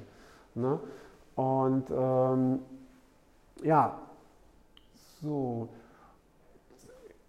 Ne? 0.55 0.79
Und 1.35 1.85
ähm, 1.91 2.59
ja, 3.63 3.95
so, 5.21 5.69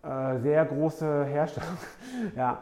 äh, 0.02 0.38
sehr 0.38 0.64
große 0.64 1.24
Herstellung. 1.24 1.76
ja, 2.36 2.58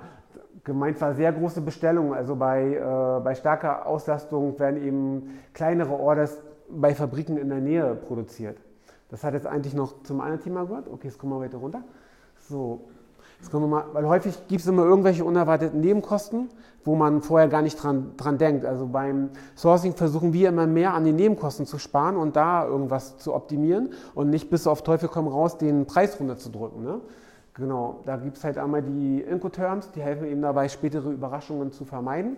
gemeint 0.65 1.01
war 1.01 1.15
sehr 1.15 1.33
große 1.33 1.61
Bestellungen. 1.61 2.15
Also 2.15 2.37
bei, 2.37 2.75
äh, 2.75 3.21
bei 3.23 3.35
starker 3.35 3.87
Auslastung 3.87 4.59
werden 4.59 4.83
eben 4.83 5.39
kleinere 5.55 5.93
Orders 5.93 6.43
bei 6.69 6.95
Fabriken 6.95 7.37
in 7.37 7.49
der 7.49 7.61
Nähe 7.61 7.95
produziert. 7.95 8.59
Das 9.09 9.25
hat 9.25 9.35
jetzt 9.35 9.47
eigentlich 9.47 9.75
noch 9.75 10.03
zum 10.03 10.21
anderen 10.21 10.41
Thema 10.41 10.65
gehört. 10.67 10.89
Okay, 10.89 11.09
jetzt 11.09 11.19
kommen 11.19 11.33
wir 11.33 11.41
weiter 11.41 11.59
runter. 11.59 11.83
So, 12.39 12.89
jetzt 13.41 13.51
kommen 13.51 13.65
wir 13.65 13.77
mal, 13.77 13.85
weil 13.93 14.07
häufig 14.07 14.35
gibt 14.49 14.61
es 14.61 14.67
immer 14.67 14.85
irgendwelche 14.85 15.25
unerwarteten 15.25 15.81
Nebenkosten, 15.81 16.51
wo 16.85 16.95
man 16.95 17.23
vorher 17.23 17.49
gar 17.49 17.63
nicht 17.63 17.83
dran, 17.83 18.13
dran 18.17 18.39
denkt. 18.39 18.65
Also 18.65 18.87
beim 18.87 19.31
Sourcing 19.57 19.95
versuchen 19.95 20.33
wir 20.33 20.49
immer 20.49 20.67
mehr 20.67 20.95
an 20.95 21.05
den 21.05 21.17
Nebenkosten 21.17 21.67
zu 21.67 21.79
sparen 21.79 22.17
und 22.17 22.37
da 22.37 22.67
irgendwas 22.67 23.19
zu 23.19 23.35
optimieren 23.35 23.91
und 24.15 24.31
nicht 24.31 24.51
bis 24.51 24.67
auf 24.67 24.83
Teufel 24.83 25.09
komm 25.09 25.29
raus 25.29 25.59
den 25.59 25.87
Preis 25.87 26.19
runterzudrücken. 26.19 26.83
Ne? 26.83 27.01
Genau, 27.55 28.01
da 28.07 28.17
gibt 28.17 28.37
es 28.37 28.45
halt 28.45 28.59
einmal 28.59 28.83
die 28.83 29.21
Incoterms, 29.21 29.91
die 29.93 30.01
helfen 30.01 30.27
eben 30.27 30.41
dabei, 30.41 30.69
spätere 30.69 31.11
Überraschungen 31.11 31.73
zu 31.73 31.85
vermeiden. 31.85 32.37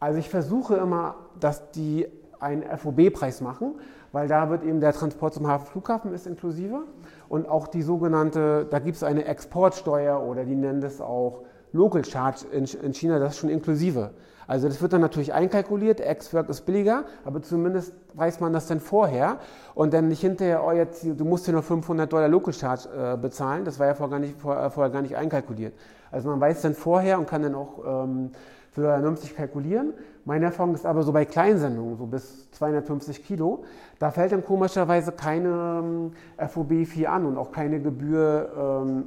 Also 0.00 0.18
ich 0.18 0.28
versuche 0.28 0.76
immer, 0.76 1.14
dass 1.38 1.70
die 1.72 2.06
einen 2.40 2.64
FOB-Preis 2.76 3.40
machen, 3.40 3.74
weil 4.10 4.26
da 4.28 4.50
wird 4.50 4.64
eben 4.64 4.80
der 4.80 4.92
Transport 4.92 5.34
zum 5.34 5.46
Hafenflughafen 5.46 6.12
ist 6.12 6.26
inklusive 6.26 6.82
und 7.32 7.48
auch 7.48 7.66
die 7.66 7.80
sogenannte, 7.80 8.66
da 8.68 8.78
gibt 8.78 8.94
es 8.96 9.02
eine 9.02 9.24
Exportsteuer 9.24 10.22
oder 10.22 10.44
die 10.44 10.54
nennen 10.54 10.82
das 10.82 11.00
auch 11.00 11.44
Local 11.72 12.04
Charge 12.04 12.44
in, 12.52 12.66
in 12.66 12.92
China, 12.92 13.18
das 13.18 13.32
ist 13.32 13.38
schon 13.38 13.48
inklusive. 13.48 14.10
Also 14.46 14.68
das 14.68 14.82
wird 14.82 14.92
dann 14.92 15.00
natürlich 15.00 15.32
einkalkuliert, 15.32 16.02
Ex-Work 16.02 16.50
ist 16.50 16.66
billiger, 16.66 17.04
aber 17.24 17.40
zumindest 17.40 17.94
weiß 18.12 18.40
man 18.40 18.52
das 18.52 18.66
dann 18.66 18.80
vorher 18.80 19.38
und 19.74 19.94
dann 19.94 20.08
nicht 20.08 20.20
hinterher, 20.20 20.62
oh 20.62 20.72
jetzt, 20.72 21.06
du 21.06 21.24
musst 21.24 21.46
hier 21.46 21.54
noch 21.54 21.64
500 21.64 22.12
Dollar 22.12 22.28
Local 22.28 22.52
Charge 22.52 22.90
äh, 22.94 23.16
bezahlen, 23.16 23.64
das 23.64 23.78
war 23.78 23.86
ja 23.86 23.94
vorher 23.94 24.10
gar, 24.10 24.18
nicht, 24.18 24.38
vor, 24.38 24.62
äh, 24.62 24.68
vorher 24.68 24.92
gar 24.92 25.00
nicht 25.00 25.16
einkalkuliert. 25.16 25.72
Also 26.10 26.28
man 26.28 26.38
weiß 26.38 26.60
dann 26.60 26.74
vorher 26.74 27.18
und 27.18 27.26
kann 27.26 27.42
dann 27.42 27.54
auch 27.54 28.04
ähm, 28.04 28.32
vernünftig 28.72 29.34
kalkulieren. 29.34 29.94
Meine 30.24 30.46
Erfahrung 30.46 30.74
ist 30.74 30.86
aber 30.86 31.02
so 31.02 31.12
bei 31.12 31.24
Kleinsendungen, 31.24 31.96
so 31.96 32.06
bis 32.06 32.50
250 32.52 33.24
Kilo, 33.24 33.64
da 33.98 34.10
fällt 34.10 34.32
dann 34.32 34.44
komischerweise 34.44 35.12
keine 35.12 35.82
ähm, 35.82 36.12
FOB-Fee 36.48 37.06
an 37.06 37.26
und 37.26 37.36
auch 37.36 37.50
keine 37.50 37.80
Gebühr 37.80 38.52
ähm, 38.56 39.04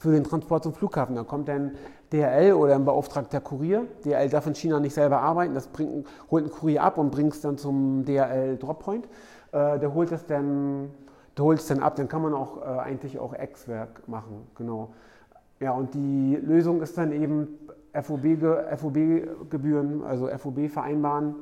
für 0.00 0.10
den 0.10 0.24
Transport 0.24 0.64
zum 0.64 0.74
Flughafen. 0.74 1.14
Da 1.14 1.22
kommt 1.22 1.48
dann 1.48 1.72
DHL 2.12 2.54
oder 2.54 2.74
ein 2.74 2.84
beauftragter 2.84 3.40
Kurier. 3.40 3.86
DHL 4.04 4.28
darf 4.28 4.46
in 4.48 4.54
China 4.54 4.80
nicht 4.80 4.94
selber 4.94 5.20
arbeiten, 5.20 5.54
das 5.54 5.68
bringt, 5.68 6.06
holt 6.30 6.44
ein 6.44 6.50
Kurier 6.50 6.82
ab 6.82 6.98
und 6.98 7.10
bringt 7.10 7.32
es 7.32 7.40
dann 7.40 7.56
zum 7.56 8.04
DHL 8.04 8.56
Droppoint. 8.56 9.06
Äh, 9.52 9.78
der 9.78 9.94
holt 9.94 10.10
es 10.10 10.26
dann, 10.26 10.90
der 11.36 11.44
holt 11.44 11.60
es 11.60 11.66
dann 11.66 11.80
ab, 11.80 11.94
dann 11.94 12.08
kann 12.08 12.22
man 12.22 12.34
auch 12.34 12.62
äh, 12.62 12.80
eigentlich 12.80 13.18
auch 13.20 13.32
Ex-Werk 13.32 14.08
machen, 14.08 14.46
genau. 14.56 14.90
Ja, 15.60 15.70
und 15.70 15.94
die 15.94 16.36
Lösung 16.36 16.82
ist 16.82 16.98
dann 16.98 17.12
eben 17.12 17.48
FOB-Gebühren, 18.02 20.00
FOB 20.00 20.06
also 20.06 20.28
FOB 20.28 20.68
vereinbaren. 20.68 21.36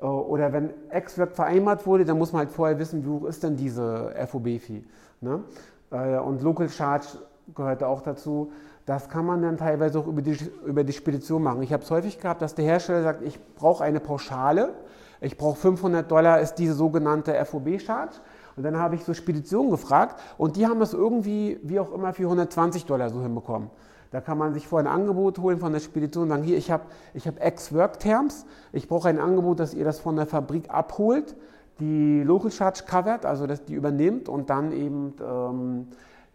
Äh, 0.00 0.04
oder 0.04 0.52
wenn 0.52 0.70
Ex-Werk 0.90 1.34
vereinbart 1.34 1.86
wurde, 1.86 2.04
dann 2.04 2.18
muss 2.18 2.32
man 2.32 2.40
halt 2.40 2.50
vorher 2.50 2.78
wissen, 2.78 3.04
wie 3.04 3.08
hoch 3.08 3.24
ist 3.24 3.42
denn 3.42 3.56
diese 3.56 4.14
FOB-Fee. 4.26 4.84
Ne? 5.20 5.44
Äh, 5.90 6.18
und 6.18 6.42
Local 6.42 6.68
Charge 6.68 7.06
gehört 7.54 7.82
auch 7.82 8.02
dazu. 8.02 8.52
Das 8.86 9.08
kann 9.08 9.26
man 9.26 9.42
dann 9.42 9.56
teilweise 9.56 9.98
auch 9.98 10.06
über 10.06 10.22
die, 10.22 10.36
über 10.64 10.84
die 10.84 10.92
Spedition 10.92 11.42
machen. 11.42 11.62
Ich 11.62 11.72
habe 11.72 11.82
es 11.82 11.90
häufig 11.90 12.18
gehabt, 12.18 12.42
dass 12.42 12.54
der 12.54 12.64
Hersteller 12.64 13.02
sagt, 13.02 13.22
ich 13.22 13.38
brauche 13.54 13.84
eine 13.84 14.00
Pauschale, 14.00 14.74
ich 15.20 15.36
brauche 15.36 15.56
500 15.56 16.10
Dollar, 16.10 16.40
ist 16.40 16.54
diese 16.54 16.72
sogenannte 16.74 17.34
FOB-Charge. 17.44 18.16
Und 18.56 18.64
dann 18.64 18.78
habe 18.78 18.94
ich 18.94 19.04
so 19.04 19.14
Speditionen 19.14 19.70
gefragt 19.70 20.20
und 20.38 20.56
die 20.56 20.66
haben 20.66 20.80
das 20.80 20.92
irgendwie, 20.92 21.60
wie 21.62 21.78
auch 21.78 21.92
immer, 21.92 22.12
für 22.12 22.24
120 22.24 22.84
Dollar 22.84 23.10
so 23.10 23.22
hinbekommen. 23.22 23.70
Da 24.10 24.20
kann 24.20 24.38
man 24.38 24.54
sich 24.54 24.66
vorher 24.66 24.90
ein 24.90 25.00
Angebot 25.00 25.38
holen 25.38 25.58
von 25.58 25.72
der 25.72 25.80
Spedition 25.80 26.24
und 26.24 26.30
sagen, 26.30 26.42
hier, 26.42 26.58
ich 26.58 26.70
habe 26.70 26.84
ich 27.14 27.26
hab 27.28 27.40
Ex-Work-Terms, 27.40 28.44
ich 28.72 28.88
brauche 28.88 29.08
ein 29.08 29.20
Angebot, 29.20 29.60
dass 29.60 29.72
ihr 29.72 29.84
das 29.84 30.00
von 30.00 30.16
der 30.16 30.26
Fabrik 30.26 30.68
abholt, 30.68 31.36
die 31.78 32.22
Local 32.22 32.50
Charge 32.50 32.82
covert, 32.86 33.24
also 33.24 33.46
dass 33.46 33.64
die 33.64 33.74
übernimmt 33.74 34.28
und 34.28 34.50
dann 34.50 34.72
eben 34.72 35.14
ähm, 35.22 35.88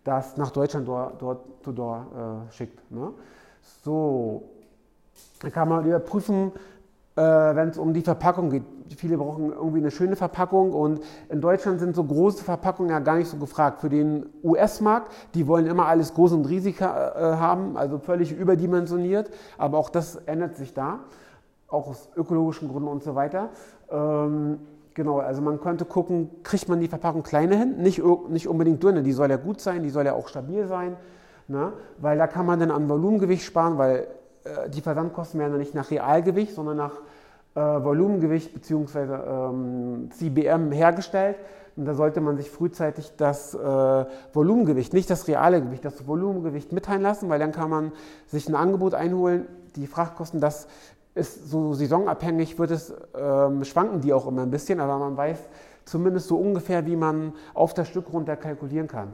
das 0.05 0.37
nach 0.37 0.51
Deutschland 0.51 0.87
dort, 0.87 1.21
dort 1.21 1.63
to 1.63 1.71
door 1.71 2.45
äh, 2.49 2.53
schickt. 2.53 2.91
Ne? 2.91 3.11
So, 3.83 4.43
dann 5.41 5.51
kann 5.51 5.67
man 5.67 5.85
überprüfen, 5.85 6.51
äh, 7.15 7.21
wenn 7.21 7.69
es 7.69 7.77
um 7.77 7.93
die 7.93 8.01
Verpackung 8.01 8.49
geht. 8.49 8.63
Viele 8.97 9.17
brauchen 9.17 9.51
irgendwie 9.51 9.79
eine 9.79 9.91
schöne 9.91 10.15
Verpackung 10.15 10.73
und 10.73 10.99
in 11.29 11.41
Deutschland 11.41 11.79
sind 11.79 11.95
so 11.95 12.03
große 12.03 12.43
Verpackungen 12.43 12.91
ja 12.91 12.99
gar 12.99 13.17
nicht 13.17 13.29
so 13.29 13.37
gefragt. 13.37 13.81
Für 13.81 13.89
den 13.89 14.27
US-Markt, 14.43 15.11
die 15.33 15.47
wollen 15.47 15.65
immer 15.65 15.87
alles 15.87 16.13
groß 16.13 16.33
und 16.33 16.45
riesig 16.45 16.81
äh, 16.81 16.83
haben, 16.83 17.77
also 17.77 17.97
völlig 17.99 18.31
überdimensioniert, 18.31 19.31
aber 19.57 19.77
auch 19.77 19.89
das 19.89 20.15
ändert 20.25 20.55
sich 20.55 20.73
da, 20.73 20.99
auch 21.67 21.87
aus 21.87 22.09
ökologischen 22.15 22.69
Gründen 22.69 22.89
und 22.89 23.03
so 23.03 23.15
weiter. 23.15 23.49
Ähm, 23.89 24.59
Genau, 24.95 25.19
also 25.19 25.41
man 25.41 25.59
könnte 25.59 25.83
gucken, 25.83 26.29
kriegt 26.43 26.69
man 26.69 26.79
die 26.79 26.87
Verpackung 26.87 27.21
kleiner 27.21 27.57
hin, 27.57 27.79
nicht, 27.79 28.01
nicht 28.29 28.47
unbedingt 28.47 28.81
dünne, 28.81 29.03
die 29.03 29.11
soll 29.11 29.29
ja 29.29 29.35
gut 29.35 29.59
sein, 29.59 29.83
die 29.83 29.89
soll 29.89 30.05
ja 30.05 30.13
auch 30.13 30.29
stabil 30.29 30.67
sein, 30.67 30.95
ne? 31.49 31.73
weil 31.97 32.17
da 32.17 32.27
kann 32.27 32.45
man 32.45 32.61
dann 32.61 32.71
an 32.71 32.87
Volumengewicht 32.87 33.43
sparen, 33.43 33.77
weil 33.77 34.07
die 34.69 34.81
Versandkosten 34.81 35.39
werden 35.39 35.53
ja 35.53 35.57
nicht 35.57 35.73
nach 35.73 35.91
Realgewicht, 35.91 36.53
sondern 36.53 36.77
nach 36.77 36.93
äh, 37.55 37.59
Volumengewicht 37.59 38.53
bzw. 38.53 38.99
Ähm, 38.99 40.09
CBM 40.11 40.71
hergestellt. 40.71 41.37
Und 41.77 41.85
da 41.85 41.93
sollte 41.93 42.21
man 42.21 42.37
sich 42.37 42.49
frühzeitig 42.49 43.13
das 43.17 43.53
äh, 43.53 44.05
Volumengewicht, 44.33 44.93
nicht 44.93 45.09
das 45.09 45.27
reale 45.27 45.61
Gewicht, 45.61 45.83
das 45.83 46.07
Volumengewicht 46.07 46.71
mitteilen 46.71 47.01
lassen, 47.01 47.27
weil 47.27 47.39
dann 47.39 47.51
kann 47.51 47.69
man 47.69 47.91
sich 48.27 48.47
ein 48.47 48.55
Angebot 48.55 48.93
einholen, 48.93 49.45
die 49.75 49.87
Frachtkosten, 49.87 50.39
das 50.39 50.67
ist 51.15 51.49
so 51.49 51.73
saisonabhängig, 51.73 52.57
wird 52.59 52.71
es, 52.71 52.93
ähm, 53.17 53.65
schwanken 53.65 53.99
die 53.99 54.13
auch 54.13 54.25
immer 54.25 54.43
ein 54.43 54.51
bisschen, 54.51 54.79
aber 54.79 54.97
man 54.99 55.17
weiß 55.17 55.37
zumindest 55.83 56.27
so 56.27 56.37
ungefähr, 56.37 56.85
wie 56.85 56.95
man 56.95 57.33
auf 57.53 57.73
das 57.73 57.89
Stück 57.89 58.11
runter 58.11 58.37
kalkulieren 58.37 58.87
kann. 58.87 59.13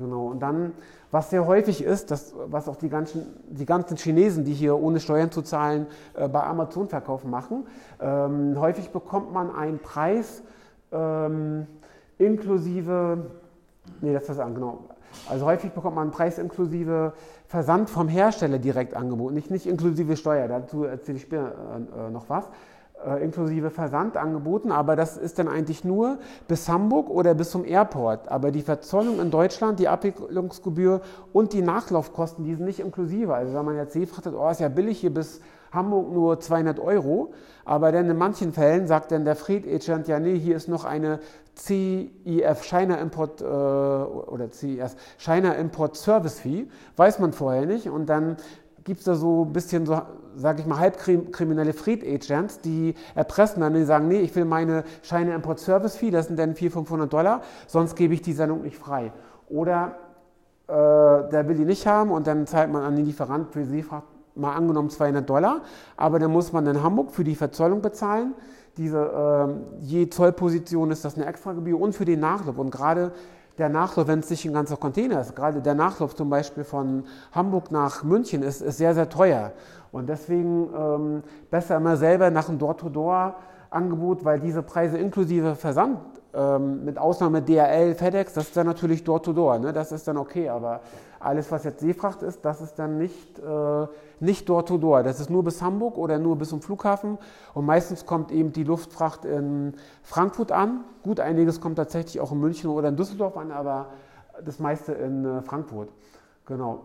Genau. 0.00 0.28
Und 0.28 0.40
dann, 0.40 0.72
was 1.10 1.28
sehr 1.28 1.46
häufig 1.46 1.84
ist, 1.84 2.10
das, 2.10 2.34
was 2.46 2.68
auch 2.68 2.76
die 2.76 2.88
ganzen, 2.88 3.26
die 3.50 3.66
ganzen 3.66 3.98
Chinesen, 3.98 4.44
die 4.44 4.54
hier 4.54 4.76
ohne 4.78 4.98
Steuern 4.98 5.30
zu 5.30 5.42
zahlen 5.42 5.86
äh, 6.14 6.26
bei 6.26 6.42
Amazon 6.42 6.88
verkaufen, 6.88 7.30
machen, 7.30 7.66
ähm, 8.00 8.58
häufig 8.58 8.90
bekommt 8.90 9.32
man 9.32 9.54
einen 9.54 9.78
Preis 9.78 10.42
ähm, 10.90 11.66
inklusive, 12.18 13.26
nee, 14.00 14.14
das 14.14 14.28
ist 14.28 14.38
genau. 14.38 14.84
Also 15.28 15.44
häufig 15.44 15.72
bekommt 15.72 15.96
man 15.96 16.04
einen 16.04 16.12
Preis 16.12 16.38
inklusive 16.38 17.12
Versand 17.46 17.90
vom 17.90 18.08
Hersteller 18.08 18.58
direkt 18.58 18.94
angeboten, 18.94 19.34
nicht, 19.34 19.50
nicht 19.50 19.66
inklusive 19.66 20.16
Steuer, 20.16 20.48
dazu 20.48 20.84
erzähle 20.84 21.16
ich 21.16 21.22
später 21.24 21.52
äh, 21.94 22.10
noch 22.10 22.30
was, 22.30 22.48
äh, 23.06 23.22
inklusive 23.24 23.70
Versand 23.70 24.16
angeboten, 24.16 24.72
aber 24.72 24.96
das 24.96 25.16
ist 25.16 25.38
dann 25.38 25.48
eigentlich 25.48 25.84
nur 25.84 26.18
bis 26.48 26.68
Hamburg 26.68 27.08
oder 27.10 27.34
bis 27.34 27.50
zum 27.50 27.64
Airport. 27.64 28.28
Aber 28.28 28.50
die 28.50 28.62
Verzollung 28.62 29.20
in 29.20 29.30
Deutschland, 29.30 29.78
die 29.78 29.88
Abwicklungsgebühr 29.88 31.00
und 31.32 31.52
die 31.52 31.62
Nachlaufkosten, 31.62 32.44
die 32.44 32.54
sind 32.54 32.64
nicht 32.64 32.80
inklusive. 32.80 33.34
Also 33.34 33.54
wenn 33.54 33.64
man 33.64 33.76
jetzt 33.76 33.92
seefrachtet, 33.92 34.34
oh, 34.36 34.48
ist 34.48 34.60
ja 34.60 34.68
billig 34.68 35.00
hier 35.00 35.14
bis 35.14 35.40
Hamburg 35.72 36.12
nur 36.12 36.40
200 36.40 36.80
Euro, 36.80 37.32
aber 37.64 37.92
dann 37.92 38.10
in 38.10 38.16
manchen 38.16 38.52
Fällen 38.52 38.86
sagt 38.86 39.12
dann 39.12 39.24
der 39.24 39.36
Freight 39.36 39.66
Agent, 39.66 40.08
ja 40.08 40.18
nee, 40.18 40.36
hier 40.38 40.56
ist 40.56 40.68
noch 40.68 40.84
eine 40.84 41.20
CIF 41.56 42.62
China 42.62 42.96
Import 42.96 43.40
äh, 43.40 43.44
oder 43.44 44.50
CIS 44.50 44.96
China 45.18 45.52
Import 45.52 45.96
Service 45.96 46.40
Fee, 46.40 46.68
weiß 46.96 47.18
man 47.18 47.32
vorher 47.32 47.66
nicht 47.66 47.88
und 47.88 48.06
dann 48.06 48.36
gibt 48.84 49.00
es 49.00 49.04
da 49.04 49.14
so 49.14 49.44
ein 49.44 49.52
bisschen 49.52 49.86
so, 49.86 50.00
sage 50.36 50.60
ich 50.60 50.66
mal, 50.66 50.78
halbkriminelle 50.78 51.72
Freight 51.72 52.04
Agents, 52.04 52.60
die 52.60 52.94
erpressen 53.14 53.60
dann, 53.60 53.74
die 53.74 53.84
sagen, 53.84 54.08
nee, 54.08 54.20
ich 54.20 54.34
will 54.34 54.44
meine 54.44 54.84
China 55.02 55.34
Import 55.34 55.60
Service 55.60 55.96
Fee, 55.96 56.10
das 56.10 56.26
sind 56.26 56.38
dann 56.38 56.54
400, 56.54 56.88
500 56.88 57.12
Dollar, 57.12 57.42
sonst 57.66 57.96
gebe 57.96 58.14
ich 58.14 58.22
die 58.22 58.32
Sendung 58.32 58.62
nicht 58.62 58.78
frei. 58.78 59.12
Oder 59.48 59.96
äh, 60.68 60.72
der 60.72 61.44
will 61.48 61.56
die 61.56 61.64
nicht 61.64 61.86
haben 61.86 62.10
und 62.10 62.26
dann 62.26 62.46
zahlt 62.46 62.70
man 62.70 62.82
an 62.82 62.96
den 62.96 63.06
Lieferant 63.06 63.52
für 63.52 63.64
Seefracht 63.64 64.04
mal 64.34 64.54
angenommen 64.54 64.90
200 64.90 65.28
Dollar, 65.28 65.62
aber 65.96 66.18
dann 66.18 66.30
muss 66.30 66.52
man 66.52 66.66
in 66.66 66.82
Hamburg 66.82 67.10
für 67.10 67.24
die 67.24 67.34
Verzollung 67.34 67.82
bezahlen 67.82 68.34
diese, 68.76 68.98
äh, 68.98 69.84
je 69.84 70.08
Zollposition 70.08 70.90
ist 70.90 71.04
das 71.04 71.16
eine 71.16 71.26
Extragebühr 71.26 71.78
und 71.78 71.94
für 71.94 72.04
den 72.04 72.20
Nachlauf. 72.20 72.58
Und 72.58 72.70
gerade 72.70 73.12
der 73.60 73.68
Nachlauf, 73.68 74.08
wenn 74.08 74.20
es 74.20 74.30
nicht 74.30 74.44
ein 74.46 74.54
ganzer 74.54 74.76
Container 74.76 75.20
ist, 75.20 75.36
gerade 75.36 75.60
der 75.60 75.74
Nachlauf 75.74 76.14
zum 76.14 76.30
Beispiel 76.30 76.64
von 76.64 77.04
Hamburg 77.32 77.70
nach 77.70 78.02
München 78.02 78.42
ist, 78.42 78.62
ist 78.62 78.78
sehr, 78.78 78.94
sehr 78.94 79.08
teuer. 79.08 79.52
Und 79.92 80.08
deswegen 80.08 80.70
ähm, 80.74 81.22
besser 81.50 81.76
immer 81.76 81.96
selber 81.96 82.30
nach 82.30 82.48
einem 82.48 82.58
Door-to-Door-Angebot, 82.58 84.24
weil 84.24 84.40
diese 84.40 84.62
Preise 84.62 84.98
inklusive 84.98 85.54
Versand, 85.54 85.98
ähm, 86.32 86.84
mit 86.84 86.96
Ausnahme 86.96 87.42
DHL, 87.42 87.94
FedEx, 87.94 88.32
das 88.34 88.44
ist 88.44 88.56
dann 88.56 88.66
natürlich 88.66 89.04
Door-to-Door, 89.04 89.54
-Door, 89.54 89.58
ne? 89.58 89.72
das 89.72 89.92
ist 89.92 90.08
dann 90.08 90.16
okay, 90.16 90.48
aber 90.48 90.80
alles, 91.20 91.52
was 91.52 91.64
jetzt 91.64 91.80
Seefracht 91.80 92.22
ist, 92.22 92.44
das 92.44 92.60
ist 92.60 92.74
dann 92.78 92.96
nicht, 92.96 93.38
äh, 93.38 93.86
nicht 94.20 94.48
Door-to-Door. 94.48 95.02
Das 95.02 95.20
ist 95.20 95.28
nur 95.28 95.44
bis 95.44 95.60
Hamburg 95.62 95.98
oder 95.98 96.18
nur 96.18 96.36
bis 96.36 96.48
zum 96.48 96.62
Flughafen. 96.62 97.18
Und 97.52 97.66
meistens 97.66 98.06
kommt 98.06 98.32
eben 98.32 98.52
die 98.52 98.64
Luftfracht 98.64 99.26
in 99.26 99.74
Frankfurt 100.02 100.50
an. 100.50 100.84
Gut, 101.02 101.20
einiges 101.20 101.60
kommt 101.60 101.76
tatsächlich 101.76 102.20
auch 102.20 102.32
in 102.32 102.40
München 102.40 102.70
oder 102.70 102.88
in 102.88 102.96
Düsseldorf 102.96 103.36
an, 103.36 103.52
aber 103.52 103.90
das 104.44 104.58
meiste 104.58 104.92
in 104.92 105.24
äh, 105.24 105.42
Frankfurt. 105.42 105.90
Genau. 106.46 106.80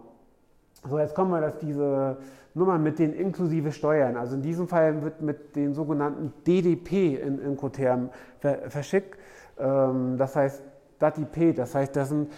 So, 0.87 0.99
jetzt 0.99 1.15
kommen 1.15 1.31
wir, 1.31 1.41
dass 1.41 1.57
diese 1.57 2.17
Nummer 2.53 2.77
mit 2.77 2.99
den 2.99 3.13
inklusive 3.13 3.71
Steuern, 3.71 4.17
also 4.17 4.35
in 4.35 4.41
diesem 4.41 4.67
Fall 4.67 5.01
wird 5.01 5.21
mit 5.21 5.55
den 5.55 5.73
sogenannten 5.73 6.33
DDP 6.45 7.15
in 7.15 7.39
Incoterm 7.39 8.09
verschickt. 8.67 9.17
Ähm, 9.57 10.17
das 10.17 10.35
heißt 10.35 10.61
DATIP, 10.99 11.55
das 11.55 11.75
heißt, 11.75 11.95
das 11.95 12.09
sind 12.09 12.31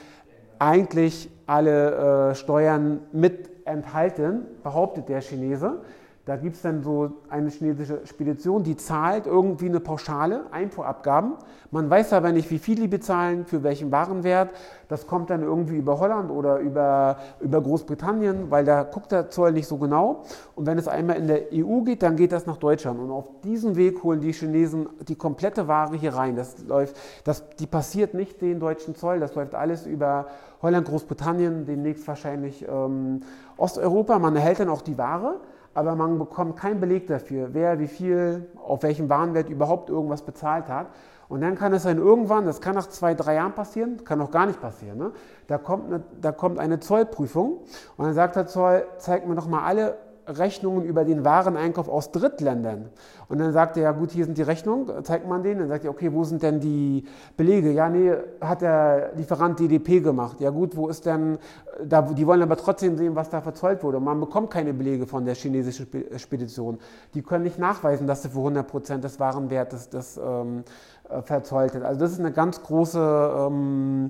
eigentlich 0.60 1.30
alle 1.46 2.32
äh, 2.32 2.36
Steuern 2.36 3.02
mit 3.12 3.50
enthalten, 3.66 4.46
behauptet 4.64 5.10
der 5.10 5.22
Chinese. 5.22 5.82
Da 6.28 6.36
gibt 6.36 6.58
es 6.58 6.62
dann 6.62 6.84
so 6.84 7.12
eine 7.30 7.50
chinesische 7.50 8.06
Spedition, 8.06 8.62
die 8.62 8.76
zahlt 8.76 9.28
irgendwie 9.28 9.70
eine 9.70 9.80
Pauschale, 9.80 10.42
Einfuhrabgaben. 10.52 11.36
Man 11.72 11.90
weiß 11.90 12.12
aber 12.12 12.34
nicht, 12.34 12.52
wie 12.52 12.60
viel 12.60 12.76
die 12.76 12.90
bezahlen, 12.90 13.46
für 13.46 13.64
welchen 13.64 13.94
Warenwert. 13.94 14.50
Das 14.90 15.08
kommt 15.08 15.30
dann 15.30 15.42
irgendwie 15.42 15.78
über 15.78 16.02
Holland 16.02 16.30
oder 16.30 16.60
über, 16.60 17.16
über 17.40 17.62
Großbritannien, 17.62 18.52
weil 18.52 18.66
da 18.66 18.84
guckt 18.84 19.14
der 19.14 19.30
Zoll 19.30 19.54
nicht 19.54 19.68
so 19.68 19.78
genau. 19.78 20.24
Und 20.54 20.66
wenn 20.66 20.78
es 20.78 20.90
einmal 20.90 21.16
in 21.16 21.28
der 21.28 21.44
EU 21.54 21.80
geht, 21.84 22.04
dann 22.04 22.18
geht 22.18 22.34
das 22.34 22.46
nach 22.46 22.58
Deutschland. 22.58 23.00
Und 23.00 23.10
auf 23.10 23.28
diesem 23.46 23.78
Weg 23.78 24.04
holen 24.04 24.20
die 24.20 24.34
Chinesen 24.34 24.90
die 25.08 25.16
komplette 25.16 25.70
Ware 25.70 25.96
hier 25.96 26.14
rein. 26.14 26.36
Das 26.36 26.58
läuft, 26.68 26.98
das, 27.24 27.48
die 27.56 27.68
passiert 27.68 28.14
nicht 28.14 28.42
den 28.42 28.60
deutschen 28.60 28.96
Zoll, 28.96 29.22
das 29.22 29.34
läuft 29.34 29.56
alles 29.56 29.86
über 29.86 30.28
Holland, 30.62 30.90
Großbritannien, 30.90 31.66
demnächst 31.66 32.06
wahrscheinlich 32.06 32.68
ähm, 32.68 33.22
Osteuropa. 33.56 34.20
Man 34.20 34.36
erhält 34.36 34.60
dann 34.60 34.68
auch 34.68 34.82
die 34.82 34.98
Ware 34.98 35.40
aber 35.78 35.96
man 35.96 36.18
bekommt 36.18 36.58
keinen 36.58 36.80
Beleg 36.80 37.06
dafür, 37.06 37.50
wer 37.52 37.78
wie 37.78 37.86
viel, 37.86 38.48
auf 38.56 38.82
welchem 38.82 39.10
Warenwert 39.10 39.48
überhaupt 39.48 39.92
irgendwas 39.92 40.24
bezahlt 40.24 40.70
hat. 40.70 40.88
Und 41.30 41.42
dann 41.42 41.54
kann 41.54 41.72
es 41.72 41.84
dann 41.84 42.00
irgendwann, 42.00 42.48
das 42.48 42.62
kann 42.62 42.74
nach 42.74 42.88
zwei, 42.88 43.14
drei 43.14 43.36
Jahren 43.36 43.54
passieren, 43.54 44.04
kann 44.04 44.20
auch 44.20 44.32
gar 44.32 44.48
nicht 44.48 44.60
passieren, 44.60 44.98
ne? 44.98 45.12
da, 45.46 45.60
kommt 45.60 45.86
eine, 45.86 46.04
da 46.20 46.32
kommt 46.32 46.58
eine 46.58 46.80
Zollprüfung 46.80 47.60
und 47.96 48.06
dann 48.06 48.16
sagt 48.16 48.38
der 48.38 48.48
Zoll, 48.48 48.88
zeigt 48.98 49.28
mir 49.28 49.36
doch 49.36 49.48
mal 49.48 49.66
alle 49.66 50.00
Rechnungen 50.28 50.84
über 50.84 51.06
den 51.06 51.24
Wareneinkauf 51.24 51.88
aus 51.88 52.12
Drittländern. 52.12 52.90
Und 53.30 53.40
dann 53.40 53.52
sagt 53.54 53.78
er, 53.78 53.84
ja 53.84 53.92
gut, 53.92 54.12
hier 54.12 54.26
sind 54.26 54.38
die 54.38 54.42
Rechnungen, 54.44 55.04
zeigt 55.04 55.28
man 55.28 55.44
denen. 55.44 55.62
Dann 55.62 55.70
sagt 55.70 55.86
er, 55.86 55.92
okay, 55.92 56.12
wo 56.12 56.24
sind 56.24 56.44
denn 56.44 56.60
die 56.60 57.06
Belege? 57.36 57.72
Ja, 57.72 57.90
nee, 57.90 58.14
hat 58.42 58.62
der 58.62 59.12
Lieferant 59.16 59.60
DDP 59.60 60.00
gemacht. 60.00 60.40
Ja 60.40 60.50
gut, 60.50 60.76
wo 60.76 60.88
ist 60.88 61.06
denn, 61.06 61.38
da, 61.84 62.02
die 62.02 62.28
wollen 62.28 62.42
aber 62.42 62.58
trotzdem 62.58 62.98
sehen, 62.98 63.16
was 63.16 63.30
da 63.30 63.42
verzollt 63.42 63.84
wurde. 63.84 63.98
Und 63.98 64.04
man 64.04 64.20
bekommt 64.20 64.52
keine 64.52 64.74
Belege 64.74 65.08
von 65.08 65.26
der 65.26 65.36
chinesischen 65.36 65.88
Spedition. 66.18 66.80
Die 67.14 67.22
können 67.22 67.44
nicht 67.44 67.60
nachweisen, 67.60 68.08
dass 68.08 68.24
sie 68.24 68.30
für 68.30 68.40
100 68.40 68.68
Prozent 68.68 69.04
des 69.04 69.20
Warenwertes 69.20 69.90
das 69.90 70.18
ähm, 70.18 70.64
äh, 71.10 71.22
verzollt 71.22 71.76
hat. 71.76 71.84
Also 71.84 72.00
das 72.00 72.12
ist 72.12 72.20
eine 72.20 72.32
ganz 72.32 72.62
große... 72.62 73.48
Ähm, 73.50 74.10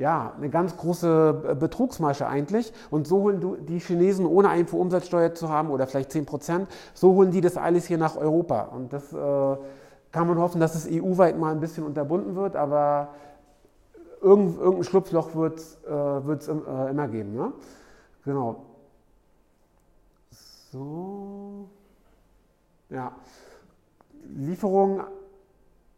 ja, 0.00 0.32
eine 0.34 0.48
ganz 0.48 0.78
große 0.78 1.56
Betrugsmasche 1.60 2.26
eigentlich. 2.26 2.72
Und 2.90 3.06
so 3.06 3.18
holen 3.18 3.66
die 3.66 3.78
Chinesen, 3.78 4.24
ohne 4.24 4.48
Einfuhrumsatzsteuer 4.48 5.34
zu 5.34 5.50
haben 5.50 5.70
oder 5.70 5.86
vielleicht 5.86 6.10
10 6.10 6.24
Prozent, 6.24 6.68
so 6.94 7.12
holen 7.12 7.30
die 7.30 7.42
das 7.42 7.58
alles 7.58 7.84
hier 7.84 7.98
nach 7.98 8.16
Europa. 8.16 8.62
Und 8.62 8.94
das 8.94 9.12
äh, 9.12 9.56
kann 10.10 10.26
man 10.26 10.38
hoffen, 10.38 10.58
dass 10.58 10.74
es 10.74 10.88
EU-weit 10.90 11.38
mal 11.38 11.52
ein 11.52 11.60
bisschen 11.60 11.84
unterbunden 11.84 12.34
wird, 12.34 12.56
aber 12.56 13.08
irgend, 14.22 14.58
irgendein 14.58 14.84
Schlupfloch 14.84 15.34
wird 15.34 15.58
es 15.58 15.78
äh, 15.86 16.50
äh, 16.50 16.90
immer 16.90 17.06
geben. 17.06 17.34
Ne? 17.34 17.52
Genau. 18.24 18.64
So. 20.72 21.68
Ja. 22.88 23.12
Lieferung 24.34 25.02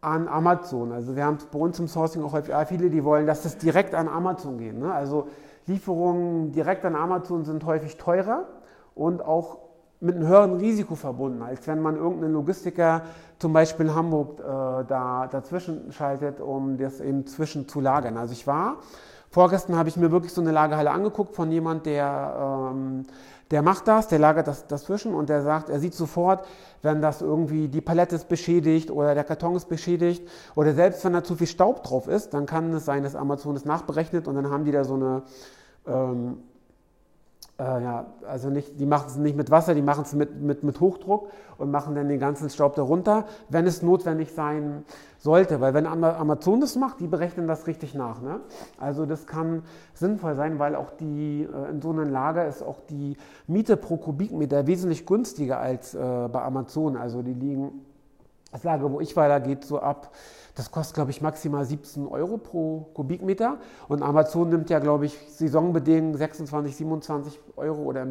an 0.03 0.27
Amazon. 0.27 0.91
Also 0.91 1.15
wir 1.15 1.25
haben 1.25 1.37
bei 1.51 1.59
uns 1.59 1.79
im 1.79 1.87
Sourcing 1.87 2.23
auch 2.23 2.33
häufig 2.33 2.53
viele, 2.67 2.89
die 2.89 3.03
wollen, 3.03 3.25
dass 3.25 3.43
das 3.43 3.57
direkt 3.57 3.95
an 3.95 4.07
Amazon 4.07 4.57
geht. 4.57 4.77
Ne? 4.77 4.93
Also 4.93 5.27
Lieferungen 5.65 6.51
direkt 6.51 6.83
an 6.85 6.95
Amazon 6.95 7.45
sind 7.45 7.65
häufig 7.65 7.97
teurer 7.97 8.45
und 8.95 9.23
auch 9.23 9.59
mit 10.01 10.15
einem 10.15 10.27
höheren 10.27 10.57
Risiko 10.57 10.95
verbunden, 10.95 11.41
als 11.41 11.65
wenn 11.65 11.79
man 11.79 11.95
irgendeinen 11.95 12.33
Logistiker 12.33 13.03
zum 13.39 13.53
Beispiel 13.53 13.85
in 13.85 13.95
Hamburg 13.95 14.39
äh, 14.39 14.43
da 14.43 15.27
dazwischen 15.31 15.93
schaltet, 15.93 16.41
um 16.41 16.77
das 16.77 16.99
eben 16.99 17.25
zwischen 17.25 17.69
zu 17.69 17.79
lagern. 17.79 18.17
Also 18.17 18.33
ich 18.33 18.45
war, 18.45 18.79
vorgestern 19.33 19.75
habe 19.75 19.89
ich 19.89 19.97
mir 19.97 20.11
wirklich 20.11 20.31
so 20.31 20.41
eine 20.41 20.51
Lagerhalle 20.51 20.91
angeguckt 20.91 21.35
von 21.35 21.51
jemand, 21.51 21.87
der 21.87 22.71
ähm, 22.71 23.05
der 23.51 23.61
macht 23.61 23.87
das, 23.87 24.07
der 24.07 24.17
lagert 24.17 24.47
das 24.47 24.65
dazwischen 24.65 25.13
und 25.13 25.29
der 25.29 25.43
sagt, 25.43 25.69
er 25.69 25.79
sieht 25.79 25.93
sofort, 25.93 26.47
wenn 26.81 27.01
das 27.01 27.21
irgendwie 27.21 27.67
die 27.67 27.81
Palette 27.81 28.15
ist 28.15 28.27
beschädigt 28.27 28.89
oder 28.89 29.13
der 29.13 29.23
Karton 29.23 29.55
ist 29.55 29.69
beschädigt 29.69 30.27
oder 30.55 30.73
selbst 30.73 31.05
wenn 31.05 31.13
da 31.13 31.23
zu 31.23 31.35
viel 31.35 31.45
Staub 31.45 31.83
drauf 31.83 32.07
ist, 32.07 32.33
dann 32.33 32.47
kann 32.47 32.73
es 32.73 32.85
sein, 32.85 33.03
dass 33.03 33.15
Amazon 33.15 33.55
es 33.55 33.63
nachberechnet 33.63 34.27
und 34.27 34.35
dann 34.35 34.49
haben 34.49 34.65
die 34.65 34.71
da 34.71 34.83
so 34.83 34.95
eine 34.95 35.21
ähm, 35.85 36.37
äh, 37.59 37.63
ja, 37.63 38.07
also 38.27 38.49
nicht, 38.49 38.79
die 38.79 38.85
machen 38.85 39.05
es 39.07 39.15
nicht 39.15 39.37
mit 39.37 39.51
Wasser, 39.51 39.75
die 39.75 39.83
machen 39.83 40.03
es 40.03 40.13
mit, 40.13 40.41
mit, 40.41 40.63
mit 40.63 40.79
Hochdruck 40.79 41.29
und 41.57 41.69
machen 41.69 41.93
dann 41.93 42.09
den 42.09 42.19
ganzen 42.19 42.49
Staub 42.49 42.75
darunter, 42.75 43.25
wenn 43.49 43.67
es 43.67 43.83
notwendig 43.83 44.31
sein 44.33 44.83
sollte. 45.19 45.61
Weil 45.61 45.75
wenn 45.75 45.85
Amazon 45.85 46.61
das 46.61 46.75
macht, 46.75 46.99
die 46.99 47.07
berechnen 47.07 47.47
das 47.47 47.67
richtig 47.67 47.93
nach. 47.93 48.21
Ne? 48.21 48.39
Also 48.79 49.05
das 49.05 49.27
kann 49.27 49.61
sinnvoll 49.93 50.35
sein, 50.35 50.57
weil 50.57 50.75
auch 50.75 50.89
die, 50.91 51.43
äh, 51.43 51.69
in 51.69 51.79
so 51.79 51.91
einem 51.91 52.11
Lager 52.11 52.47
ist 52.47 52.63
auch 52.63 52.79
die 52.89 53.17
Miete 53.45 53.77
pro 53.77 53.97
Kubikmeter 53.97 54.65
wesentlich 54.65 55.05
günstiger 55.05 55.59
als 55.59 55.93
äh, 55.93 55.99
bei 55.99 56.41
Amazon. 56.41 56.97
Also 56.97 57.21
die 57.21 57.35
liegen, 57.35 57.85
das 58.51 58.63
Lager, 58.63 58.91
wo 58.91 58.99
ich 58.99 59.15
war, 59.15 59.27
da 59.27 59.37
geht 59.37 59.63
so 59.63 59.79
ab 59.79 60.11
das 60.55 60.71
kostet, 60.71 60.95
glaube 60.95 61.11
ich, 61.11 61.21
maximal 61.21 61.65
17 61.65 62.07
Euro 62.07 62.37
pro 62.37 62.87
Kubikmeter. 62.93 63.57
Und 63.87 64.03
Amazon 64.03 64.49
nimmt 64.49 64.69
ja, 64.69 64.79
glaube 64.79 65.05
ich, 65.05 65.17
saisonbedingt 65.29 66.17
26, 66.17 66.75
27 66.75 67.39
Euro 67.55 67.81
oder 67.81 68.07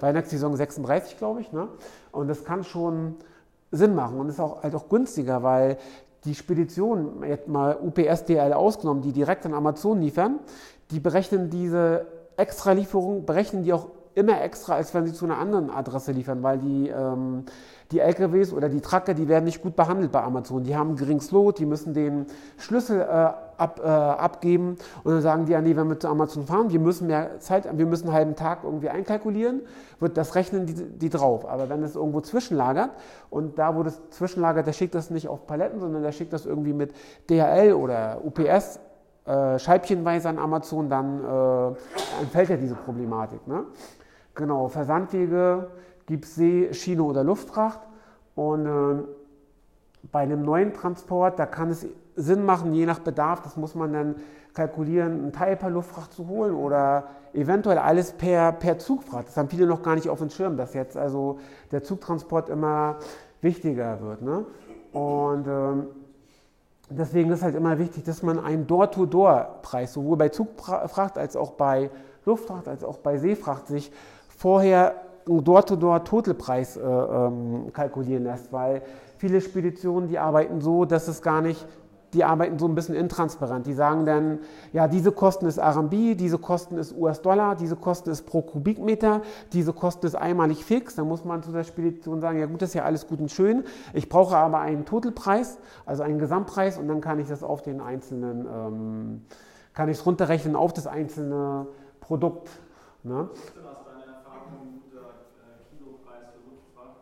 Weihnachtssaison 0.00 0.56
36, 0.56 1.16
glaube 1.16 1.42
ich. 1.42 1.52
Ne? 1.52 1.68
Und 2.10 2.28
das 2.28 2.44
kann 2.44 2.64
schon 2.64 3.14
Sinn 3.70 3.94
machen 3.94 4.18
und 4.18 4.28
ist 4.28 4.40
auch 4.40 4.62
halt 4.62 4.74
auch 4.74 4.88
günstiger, 4.88 5.42
weil 5.42 5.78
die 6.24 6.34
Speditionen, 6.34 7.22
jetzt 7.22 7.46
mal 7.46 7.76
UPS, 7.80 8.24
DL 8.24 8.52
ausgenommen, 8.52 9.02
die 9.02 9.12
direkt 9.12 9.46
an 9.46 9.54
Amazon 9.54 10.00
liefern, 10.00 10.40
die 10.90 10.98
berechnen 10.98 11.50
diese 11.50 12.06
Extra-Lieferung, 12.36 13.24
berechnen 13.24 13.62
die 13.62 13.72
auch 13.72 13.88
immer 14.14 14.40
extra, 14.40 14.74
als 14.74 14.92
wenn 14.94 15.06
sie 15.06 15.12
zu 15.12 15.24
einer 15.24 15.38
anderen 15.38 15.70
Adresse 15.70 16.10
liefern, 16.10 16.42
weil 16.42 16.58
die 16.58 16.88
ähm, 16.88 17.44
die 17.92 18.00
LKWs 18.00 18.52
oder 18.52 18.68
die 18.68 18.80
Tracker, 18.80 19.14
die 19.14 19.28
werden 19.28 19.44
nicht 19.44 19.62
gut 19.62 19.76
behandelt 19.76 20.10
bei 20.10 20.22
Amazon. 20.22 20.64
Die 20.64 20.76
haben 20.76 20.90
ein 20.90 20.96
geringes 20.96 21.30
Lot, 21.30 21.58
die 21.58 21.66
müssen 21.66 21.94
den 21.94 22.26
Schlüssel 22.58 23.00
äh, 23.00 23.04
ab, 23.04 23.80
äh, 23.82 23.86
abgeben 23.86 24.76
und 25.04 25.12
dann 25.12 25.22
sagen 25.22 25.46
die, 25.46 25.52
ja, 25.52 25.60
nee, 25.60 25.76
wenn 25.76 25.88
wir 25.88 25.98
zu 25.98 26.08
Amazon 26.08 26.46
fahren, 26.46 26.70
wir 26.70 26.80
müssen 26.80 27.06
mehr 27.06 27.38
Zeit, 27.38 27.66
wir 27.76 27.86
müssen 27.86 28.06
einen 28.08 28.14
halben 28.14 28.36
Tag 28.36 28.64
irgendwie 28.64 28.88
einkalkulieren, 28.88 29.60
wird 30.00 30.16
das 30.16 30.34
rechnen 30.34 30.66
die, 30.66 30.74
die 30.74 31.10
drauf. 31.10 31.48
Aber 31.48 31.68
wenn 31.68 31.82
es 31.82 31.94
irgendwo 31.94 32.20
zwischenlagert 32.20 32.90
und 33.30 33.58
da, 33.58 33.76
wo 33.76 33.82
das 33.82 34.00
zwischenlagert, 34.10 34.66
der 34.66 34.72
schickt 34.72 34.94
das 34.94 35.10
nicht 35.10 35.28
auf 35.28 35.46
Paletten, 35.46 35.80
sondern 35.80 36.02
der 36.02 36.12
schickt 36.12 36.32
das 36.32 36.44
irgendwie 36.44 36.72
mit 36.72 36.92
DHL 37.30 37.72
oder 37.72 38.20
UPS 38.24 38.80
äh, 39.26 39.58
scheibchenweise 39.58 40.28
an 40.28 40.38
Amazon, 40.38 40.88
dann 40.88 41.24
äh, 41.24 42.20
entfällt 42.22 42.48
ja 42.48 42.56
diese 42.56 42.74
Problematik. 42.74 43.46
Ne? 43.46 43.64
Genau, 44.34 44.68
Versandwege 44.68 45.68
gibt 46.06 46.24
es 46.24 46.34
See, 46.34 46.72
Schiene 46.72 47.02
oder 47.02 47.24
Luftfracht. 47.24 47.80
Und 48.34 48.66
äh, 48.66 49.02
bei 50.12 50.20
einem 50.20 50.42
neuen 50.42 50.72
Transport, 50.72 51.38
da 51.38 51.46
kann 51.46 51.70
es 51.70 51.86
Sinn 52.14 52.44
machen, 52.44 52.72
je 52.72 52.86
nach 52.86 53.00
Bedarf, 53.00 53.42
das 53.42 53.56
muss 53.56 53.74
man 53.74 53.92
dann 53.92 54.14
kalkulieren, 54.54 55.12
einen 55.12 55.32
Teil 55.32 55.56
per 55.56 55.68
Luftfracht 55.68 56.12
zu 56.12 56.28
holen 56.28 56.54
oder 56.54 57.04
eventuell 57.34 57.78
alles 57.78 58.12
per, 58.12 58.52
per 58.52 58.78
Zugfracht. 58.78 59.28
Das 59.28 59.36
haben 59.36 59.48
viele 59.48 59.66
noch 59.66 59.82
gar 59.82 59.94
nicht 59.94 60.08
auf 60.08 60.18
dem 60.18 60.30
Schirm, 60.30 60.56
dass 60.56 60.72
jetzt 60.72 60.96
also 60.96 61.38
der 61.72 61.82
Zugtransport 61.82 62.48
immer 62.48 62.96
wichtiger 63.42 64.00
wird. 64.00 64.22
Ne? 64.22 64.46
Und 64.92 65.46
ähm, 65.46 65.86
deswegen 66.88 67.30
ist 67.30 67.42
halt 67.42 67.54
immer 67.54 67.78
wichtig, 67.78 68.04
dass 68.04 68.22
man 68.22 68.38
einen 68.38 68.66
Door-to-Door-Preis 68.66 69.92
sowohl 69.92 70.16
bei 70.16 70.30
Zugfracht 70.30 71.18
als 71.18 71.36
auch 71.36 71.52
bei 71.52 71.90
Luftfracht 72.24 72.66
als 72.66 72.82
auch 72.82 72.98
bei 72.98 73.18
Seefracht 73.18 73.68
sich 73.68 73.92
vorher 74.28 74.94
Door-to-Door-Totalpreis 75.26 76.76
äh, 76.76 76.80
ähm, 76.80 77.72
kalkulieren 77.72 78.24
lässt, 78.24 78.52
weil 78.52 78.82
viele 79.18 79.40
Speditionen, 79.40 80.08
die 80.08 80.18
arbeiten 80.18 80.60
so, 80.60 80.84
dass 80.84 81.08
es 81.08 81.20
gar 81.20 81.40
nicht, 81.40 81.66
die 82.12 82.22
arbeiten 82.22 82.58
so 82.60 82.66
ein 82.66 82.76
bisschen 82.76 82.94
intransparent. 82.94 83.66
Die 83.66 83.72
sagen 83.72 84.06
dann, 84.06 84.38
ja, 84.72 84.86
diese 84.86 85.10
Kosten 85.10 85.46
ist 85.46 85.58
RMB, 85.58 86.16
diese 86.16 86.38
Kosten 86.38 86.78
ist 86.78 86.96
US-Dollar, 86.96 87.56
diese 87.56 87.74
Kosten 87.74 88.10
ist 88.10 88.22
pro 88.22 88.40
Kubikmeter, 88.42 89.22
diese 89.52 89.72
Kosten 89.72 90.06
ist 90.06 90.14
einmalig 90.14 90.64
fix. 90.64 90.94
Dann 90.94 91.08
muss 91.08 91.24
man 91.24 91.42
zu 91.42 91.50
der 91.50 91.64
Spedition 91.64 92.20
sagen, 92.20 92.38
ja 92.38 92.46
gut, 92.46 92.62
das 92.62 92.70
ist 92.70 92.74
ja 92.74 92.84
alles 92.84 93.08
gut 93.08 93.20
und 93.20 93.30
schön. 93.30 93.64
Ich 93.94 94.08
brauche 94.08 94.36
aber 94.36 94.60
einen 94.60 94.84
Totalpreis, 94.84 95.58
also 95.84 96.04
einen 96.04 96.20
Gesamtpreis 96.20 96.78
und 96.78 96.86
dann 96.86 97.00
kann 97.00 97.18
ich 97.18 97.26
das 97.26 97.42
auf 97.42 97.62
den 97.62 97.80
einzelnen, 97.80 98.46
ähm, 98.46 99.22
kann 99.74 99.88
ich 99.88 99.98
es 99.98 100.06
runterrechnen 100.06 100.54
auf 100.54 100.72
das 100.72 100.86
einzelne 100.86 101.66
Produkt. 102.00 102.48
Ne? 103.02 103.28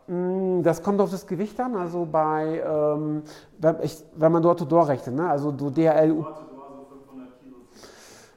Das 0.07 0.83
kommt 0.83 1.01
auf 1.01 1.09
das 1.09 1.25
Gewicht 1.25 1.59
an. 1.59 1.75
Also 1.75 2.07
bei, 2.09 2.61
ähm, 2.65 3.23
wenn, 3.59 4.31
man 4.31 4.43
dort 4.43 4.59
to 4.59 4.65
door 4.65 4.87
rechnet, 4.87 5.15
ne? 5.15 5.29
also 5.29 5.51
du 5.51 5.69
DRL. 5.69 6.25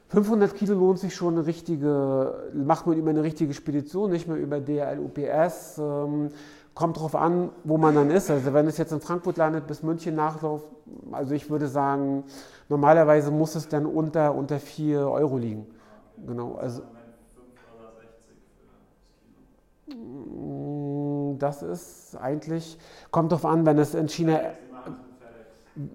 500 0.07 0.55
Kilo 0.55 0.73
lohnt 0.73 0.97
sich 0.97 1.13
schon 1.13 1.35
eine 1.37 1.45
richtige, 1.45 2.49
macht 2.55 2.87
man 2.87 2.97
über 2.97 3.11
eine 3.11 3.21
richtige 3.21 3.53
Spedition, 3.53 4.09
nicht 4.09 4.27
mehr 4.27 4.37
über 4.37 4.59
DRL 4.59 4.99
UPS. 4.99 5.77
Ähm, 5.77 6.29
kommt 6.73 6.97
darauf 6.97 7.13
an, 7.13 7.49
wo 7.63 7.77
man 7.77 7.93
dann 7.93 8.09
ist. 8.09 8.31
Also 8.31 8.53
wenn 8.53 8.65
es 8.65 8.77
jetzt 8.77 8.91
in 8.91 9.01
Frankfurt 9.01 9.37
landet, 9.37 9.67
bis 9.67 9.83
München 9.83 10.15
nachläuft, 10.15 10.65
also 11.11 11.35
ich 11.35 11.49
würde 11.51 11.67
sagen, 11.67 12.23
normalerweise 12.69 13.29
muss 13.29 13.53
es 13.53 13.67
dann 13.67 13.85
unter, 13.85 14.33
unter 14.33 14.59
4 14.59 15.07
Euro 15.07 15.37
liegen. 15.37 15.67
Genau, 16.25 16.55
also 16.55 16.81
das 21.39 21.63
ist 21.63 22.17
eigentlich, 22.21 22.77
kommt 23.11 23.31
darauf 23.31 23.45
an, 23.45 23.65
wenn 23.65 23.77
es 23.79 23.95
in 23.95 24.07
China. 24.07 24.39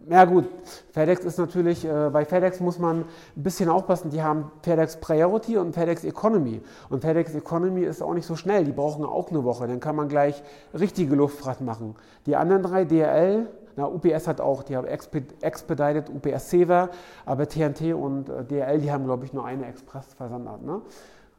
Ja 0.09 0.25
gut, 0.25 0.49
FedEx 0.93 1.25
ist 1.25 1.39
natürlich, 1.39 1.85
äh, 1.85 2.09
bei 2.11 2.25
FedEx 2.25 2.61
muss 2.61 2.79
man 2.79 3.01
ein 3.01 3.43
bisschen 3.43 3.69
aufpassen, 3.69 4.11
die 4.11 4.23
haben 4.23 4.51
FedEx 4.63 4.97
Priority 4.97 5.59
und 5.59 5.75
FedEx 5.75 6.05
Economy. 6.05 6.63
Und 6.89 7.03
FedEx 7.03 7.35
Economy 7.35 7.83
ist 7.83 8.03
auch 8.03 8.15
nicht 8.15 8.27
so 8.27 8.35
schnell, 8.35 8.65
die 8.65 8.73
brauchen 8.73 9.05
auch 9.05 9.31
eine 9.31 9.45
Woche, 9.45 9.67
dann 9.67 9.81
kann 9.81 9.97
man 9.97 10.09
gleich 10.09 10.43
richtige 10.73 11.15
Luftfracht 11.17 11.61
machen. 11.61 11.97
Die 12.25 12.35
anderen 12.35 12.63
drei, 12.63 12.85
DRL, 12.87 13.47
na, 13.77 13.87
UPS 13.87 14.29
hat 14.29 14.41
auch, 14.41 14.63
die 14.63 14.77
haben 14.77 14.87
Expedited, 14.87 16.09
UPS 16.09 16.51
Sever, 16.51 16.91
aber 17.27 17.49
TNT 17.49 17.95
und 17.95 18.29
äh, 18.29 18.45
DRL, 18.45 18.79
die 18.79 18.93
haben 18.93 19.05
glaube 19.05 19.25
ich 19.25 19.33
nur 19.33 19.45
eine 19.45 19.67
Express-Versandart. 19.67 20.63
Ne? 20.63 20.81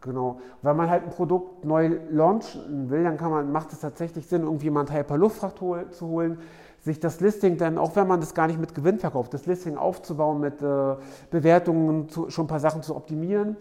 Genau. 0.06 0.40
Wenn 0.62 0.78
man 0.78 0.90
halt 0.90 1.04
ein 1.04 1.10
Produkt 1.10 1.66
neu 1.66 1.98
launchen 2.12 2.90
will, 2.92 3.04
dann 3.04 3.18
man, 3.30 3.52
macht 3.52 3.74
es 3.74 3.80
tatsächlich 3.80 4.28
Sinn, 4.28 4.44
irgendwie 4.44 4.70
mal 4.70 4.82
einen 4.82 4.90
Teil 4.90 5.04
per 5.04 5.18
Luftfracht 5.18 5.60
hol, 5.62 5.90
zu 5.90 6.08
holen, 6.08 6.38
sich 6.82 7.00
das 7.00 7.20
Listing 7.22 7.58
dann, 7.58 7.80
auch 7.80 7.96
wenn 7.96 8.08
man 8.08 8.20
das 8.20 8.36
gar 8.36 8.46
nicht 8.46 8.60
mit 8.60 8.76
Gewinn 8.76 9.00
verkauft, 9.00 9.34
das 9.34 9.48
Listing 9.48 9.78
aufzubauen, 9.78 10.40
mit 10.40 10.62
äh, 10.62 10.96
Bewertungen, 11.32 12.08
zu, 12.08 12.30
schon 12.30 12.46
ein 12.46 12.48
paar 12.48 12.60
Sachen 12.60 12.84
zu 12.84 12.96
optimieren 12.96 13.58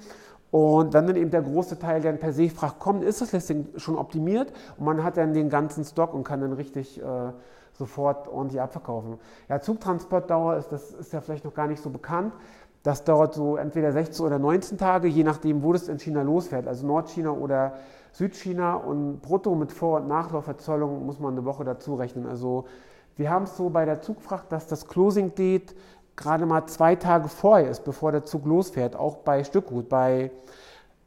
Und 0.50 0.92
wenn 0.92 1.06
dann 1.06 1.16
eben 1.16 1.30
der 1.30 1.42
große 1.42 1.78
Teil 1.78 2.02
dann 2.02 2.18
per 2.18 2.34
Seefracht 2.34 2.78
kommt, 2.78 3.02
ist 3.02 3.22
das 3.22 3.32
Listing 3.32 3.68
schon 3.76 3.96
optimiert 3.96 4.52
und 4.76 4.84
man 4.84 5.02
hat 5.02 5.16
dann 5.16 5.32
den 5.32 5.48
ganzen 5.48 5.84
Stock 5.84 6.12
und 6.12 6.24
kann 6.24 6.42
dann 6.42 6.52
richtig 6.52 7.00
äh, 7.00 7.32
sofort 7.72 8.28
ordentlich 8.28 8.60
abverkaufen. 8.60 9.18
Ja, 9.48 9.60
Zugtransportdauer 9.60 10.56
ist, 10.56 10.68
das 10.70 10.92
ist 10.92 11.12
ja 11.12 11.20
vielleicht 11.22 11.44
noch 11.44 11.54
gar 11.54 11.68
nicht 11.68 11.82
so 11.82 11.90
bekannt. 11.90 12.34
Das 12.84 13.02
dauert 13.02 13.32
so 13.32 13.56
entweder 13.56 13.92
16 13.92 14.26
oder 14.26 14.38
19 14.38 14.76
Tage, 14.76 15.08
je 15.08 15.24
nachdem, 15.24 15.62
wo 15.62 15.72
das 15.72 15.88
in 15.88 15.98
China 15.98 16.20
losfährt. 16.20 16.68
Also 16.68 16.86
Nordchina 16.86 17.30
oder 17.30 17.78
Südchina 18.12 18.74
und 18.74 19.22
brutto 19.22 19.54
mit 19.54 19.72
Vor- 19.72 20.00
und 20.00 20.06
Nachlaufverzollung 20.06 21.04
muss 21.06 21.18
man 21.18 21.32
eine 21.32 21.46
Woche 21.46 21.64
dazu 21.64 21.94
rechnen. 21.94 22.26
Also 22.26 22.66
wir 23.16 23.30
haben 23.30 23.44
es 23.44 23.56
so 23.56 23.70
bei 23.70 23.86
der 23.86 24.02
Zugfracht, 24.02 24.52
dass 24.52 24.66
das 24.66 24.86
Closing 24.86 25.34
Date 25.34 25.74
gerade 26.14 26.44
mal 26.44 26.66
zwei 26.66 26.94
Tage 26.94 27.28
vorher 27.28 27.70
ist, 27.70 27.84
bevor 27.84 28.12
der 28.12 28.24
Zug 28.24 28.44
losfährt, 28.44 28.96
auch 28.96 29.16
bei 29.16 29.44
Stückgut. 29.44 29.88
Bei 29.88 30.30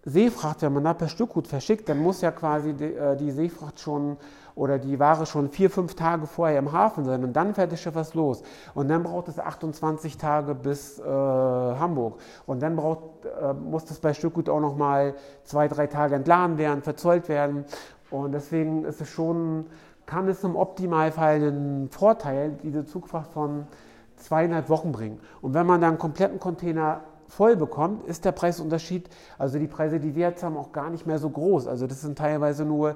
Seefracht, 0.04 0.64
wenn 0.64 0.74
man 0.74 0.84
da 0.84 0.96
per 0.96 1.10
Stückgut 1.10 1.48
verschickt, 1.48 1.88
dann 1.90 2.00
muss 2.00 2.22
ja 2.22 2.32
quasi 2.32 2.74
die, 2.74 2.86
äh, 2.86 3.16
die 3.16 3.30
Seefracht 3.30 3.80
schon 3.80 4.18
oder 4.58 4.80
die 4.80 5.00
Ware 5.00 5.26
schon 5.26 5.50
vier, 5.50 5.70
fünf 5.70 5.94
Tage 5.94 6.26
vorher 6.26 6.58
im 6.58 6.72
Hafen 6.72 7.06
sein 7.06 7.24
und 7.24 7.34
dann 7.34 7.54
fährt 7.54 7.72
das 7.72 7.80
Schiff 7.80 7.94
was 7.96 8.16
los. 8.16 8.42
Und 8.74 8.90
dann 8.90 9.04
braucht 9.04 9.28
es 9.28 9.40
28 9.40 10.18
Tage 10.18 10.56
bis 10.56 11.00
äh, 11.00 11.04
Hamburg. 11.04 12.20
Und 12.48 12.62
dann 12.62 12.76
braucht, 12.76 13.02
äh, 13.26 13.54
muss 13.54 13.86
das 13.86 14.00
bei 14.00 14.14
Stückgut 14.14 14.50
auch 14.50 14.60
nochmal 14.60 15.14
zwei, 15.44 15.68
drei 15.68 15.86
Tage 15.86 16.16
entladen 16.16 16.58
werden, 16.58 16.82
verzollt 16.82 17.30
werden. 17.30 17.66
Und 18.10 18.32
deswegen 18.32 18.84
ist 18.84 19.00
es 19.00 19.10
schon, 19.10 19.68
kann 20.08 20.28
es 20.28 20.44
im 20.44 20.56
Optimalfall 20.56 21.36
einen 21.36 21.90
Vorteil, 21.90 22.58
diese 22.64 22.84
Zugfracht 22.84 23.32
von 23.32 23.68
zweieinhalb 24.16 24.70
Wochen 24.70 24.92
bringen. 24.92 25.20
Und 25.42 25.54
wenn 25.54 25.68
man 25.68 25.82
dann 25.82 25.92
einen 25.92 26.00
kompletten 26.00 26.40
Container 26.40 27.02
voll 27.28 27.56
bekommt, 27.56 28.08
ist 28.08 28.26
der 28.26 28.32
Preisunterschied, 28.32 29.10
also 29.38 29.60
die 29.60 29.68
Preise, 29.68 30.00
die 30.00 30.16
wir 30.16 30.30
jetzt 30.30 30.44
haben, 30.44 30.58
auch 30.58 30.72
gar 30.72 30.90
nicht 30.90 31.06
mehr 31.06 31.20
so 31.20 31.30
groß. 31.30 31.68
Also 31.68 31.88
das 31.88 32.02
sind 32.02 32.18
teilweise 32.18 32.66
nur, 32.66 32.96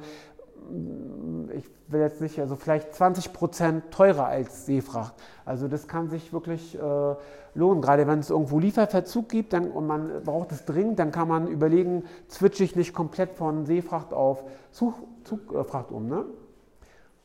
ich 1.54 1.70
will 1.88 2.00
jetzt 2.00 2.22
nicht, 2.22 2.40
also 2.40 2.56
vielleicht 2.56 2.94
20 2.94 3.34
Prozent 3.34 3.92
teurer 3.92 4.26
als 4.26 4.66
Seefracht. 4.66 5.14
Also 5.46 5.68
das 5.68 5.88
kann 5.88 6.10
sich 6.10 6.32
wirklich 6.32 6.78
äh, 6.78 7.16
lohnen. 7.54 7.82
Gerade 7.82 8.08
wenn 8.08 8.20
es 8.20 8.30
irgendwo 8.30 8.60
Lieferverzug 8.60 9.30
gibt 9.30 9.54
dann, 9.54 9.72
und 9.72 9.88
man 9.88 10.24
braucht 10.24 10.52
es 10.52 10.66
dringend, 10.66 11.00
dann 11.00 11.12
kann 11.12 11.28
man 11.28 11.48
überlegen, 11.48 12.04
switche 12.30 12.64
ich 12.64 12.76
nicht 12.76 12.94
komplett 12.94 13.34
von 13.34 13.66
Seefracht 13.66 14.14
auf 14.14 14.44
Zug, 14.72 14.96
Zugfracht 15.24 15.92
um. 15.92 16.08
Ne? 16.08 16.26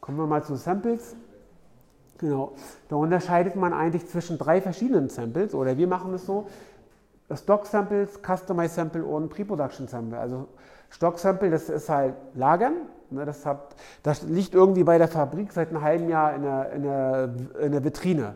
Kommen 0.00 0.18
wir 0.18 0.26
mal 0.26 0.42
zu 0.42 0.56
Samples. 0.56 1.16
Genau. 2.18 2.52
Da 2.88 2.96
unterscheidet 2.96 3.56
man 3.56 3.72
eigentlich 3.72 4.08
zwischen 4.08 4.38
drei 4.38 4.60
verschiedenen 4.60 5.08
Samples, 5.08 5.54
oder 5.54 5.76
wir 5.76 5.86
machen 5.86 6.14
es 6.14 6.24
so: 6.24 6.46
Stock 7.34 7.66
Samples, 7.66 8.20
Customize 8.22 8.74
Sample 8.74 9.04
und 9.04 9.28
Pre-Production 9.28 9.86
Sample. 9.86 10.18
Also 10.18 10.48
Stock 10.88 11.18
Sample, 11.18 11.50
das 11.50 11.68
ist 11.68 11.88
halt 11.88 12.14
Lagern. 12.34 12.74
Ne, 13.10 13.24
das, 13.24 13.46
hat, 13.46 13.76
das 14.02 14.22
liegt 14.22 14.54
irgendwie 14.54 14.84
bei 14.84 14.98
der 14.98 15.08
Fabrik 15.08 15.52
seit 15.52 15.68
einem 15.68 15.82
halben 15.82 16.08
Jahr 16.08 16.34
in 16.34 16.42
der, 16.42 16.72
in 16.72 16.82
der, 16.82 17.30
in 17.60 17.72
der 17.72 17.84
Vitrine. 17.84 18.34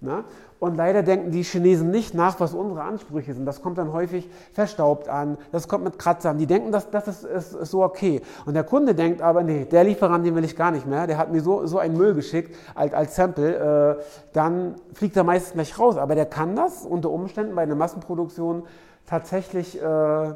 Ne? 0.00 0.24
Und 0.58 0.76
leider 0.76 1.02
denken 1.02 1.32
die 1.32 1.42
Chinesen 1.42 1.90
nicht 1.90 2.14
nach, 2.14 2.38
was 2.38 2.54
unsere 2.54 2.82
Ansprüche 2.82 3.34
sind. 3.34 3.46
Das 3.46 3.62
kommt 3.62 3.78
dann 3.78 3.92
häufig 3.92 4.28
verstaubt 4.52 5.08
an, 5.08 5.36
das 5.50 5.66
kommt 5.66 5.82
mit 5.82 5.98
Kratzern. 5.98 6.38
Die 6.38 6.46
denken, 6.46 6.70
das, 6.70 6.88
das 6.90 7.08
ist, 7.08 7.24
ist, 7.24 7.52
ist, 7.54 7.70
so 7.70 7.82
okay. 7.82 8.20
Und 8.46 8.54
der 8.54 8.62
Kunde 8.62 8.94
denkt 8.94 9.22
aber, 9.22 9.42
nee, 9.42 9.64
der 9.64 9.82
Lieferant, 9.82 10.24
den 10.24 10.36
will 10.36 10.44
ich 10.44 10.56
gar 10.56 10.70
nicht 10.70 10.86
mehr. 10.86 11.08
Der 11.08 11.18
hat 11.18 11.32
mir 11.32 11.40
so, 11.40 11.66
so 11.66 11.78
einen 11.78 11.96
Müll 11.96 12.14
geschickt 12.14 12.56
als, 12.76 12.94
als 12.94 13.16
Sample. 13.16 13.98
Äh, 13.98 14.02
dann 14.32 14.76
fliegt 14.94 15.16
er 15.16 15.24
meistens 15.24 15.54
gleich 15.54 15.78
raus. 15.78 15.96
Aber 15.96 16.14
der 16.14 16.26
kann 16.26 16.54
das 16.54 16.86
unter 16.86 17.10
Umständen 17.10 17.56
bei 17.56 17.62
einer 17.62 17.74
Massenproduktion 17.74 18.62
tatsächlich 19.06 19.80
äh, 19.82 20.34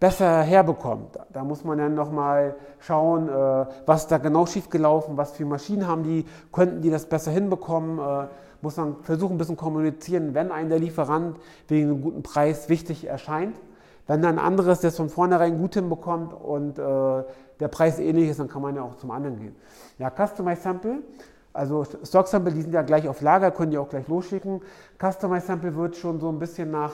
besser 0.00 0.42
herbekommen. 0.42 1.06
Da 1.32 1.44
muss 1.44 1.64
man 1.64 1.78
dann 1.78 1.94
nochmal 1.94 2.54
schauen, 2.78 3.28
äh, 3.28 3.66
was 3.86 4.06
da 4.06 4.18
genau 4.18 4.46
schiefgelaufen, 4.46 5.16
was 5.16 5.32
für 5.32 5.44
Maschinen 5.44 5.86
haben 5.88 6.04
die, 6.04 6.24
könnten 6.52 6.82
die 6.82 6.90
das 6.90 7.06
besser 7.06 7.30
hinbekommen. 7.30 7.98
Äh, 7.98 8.26
muss 8.60 8.76
man 8.76 8.96
versuchen, 9.02 9.34
ein 9.34 9.38
bisschen 9.38 9.56
kommunizieren, 9.56 10.34
wenn 10.34 10.50
ein 10.50 10.68
der 10.68 10.78
Lieferant 10.78 11.38
wegen 11.68 11.90
einem 11.90 12.02
guten 12.02 12.22
Preis 12.22 12.68
wichtig 12.68 13.06
erscheint. 13.06 13.56
Wenn 14.06 14.22
dann 14.22 14.38
ein 14.38 14.44
anderes 14.44 14.80
das 14.80 14.96
von 14.96 15.08
vornherein 15.08 15.58
gut 15.58 15.74
hinbekommt 15.74 16.32
und 16.32 16.78
äh, 16.78 16.82
der 17.60 17.68
Preis 17.68 17.98
ähnlich 17.98 18.30
ist, 18.30 18.40
dann 18.40 18.48
kann 18.48 18.62
man 18.62 18.74
ja 18.74 18.82
auch 18.82 18.96
zum 18.96 19.10
anderen 19.10 19.38
gehen. 19.38 19.54
Ja, 19.98 20.10
Customized 20.10 20.62
Sample, 20.62 21.02
also 21.52 21.84
Stock 22.04 22.26
Sample, 22.26 22.52
die 22.52 22.62
sind 22.62 22.72
ja 22.72 22.82
gleich 22.82 23.06
auf 23.08 23.20
Lager, 23.20 23.50
können 23.50 23.70
die 23.70 23.78
auch 23.78 23.88
gleich 23.88 24.08
losschicken. 24.08 24.62
Customized 24.98 25.46
Sample 25.46 25.74
wird 25.76 25.96
schon 25.96 26.20
so 26.20 26.30
ein 26.30 26.38
bisschen 26.38 26.70
nach 26.70 26.92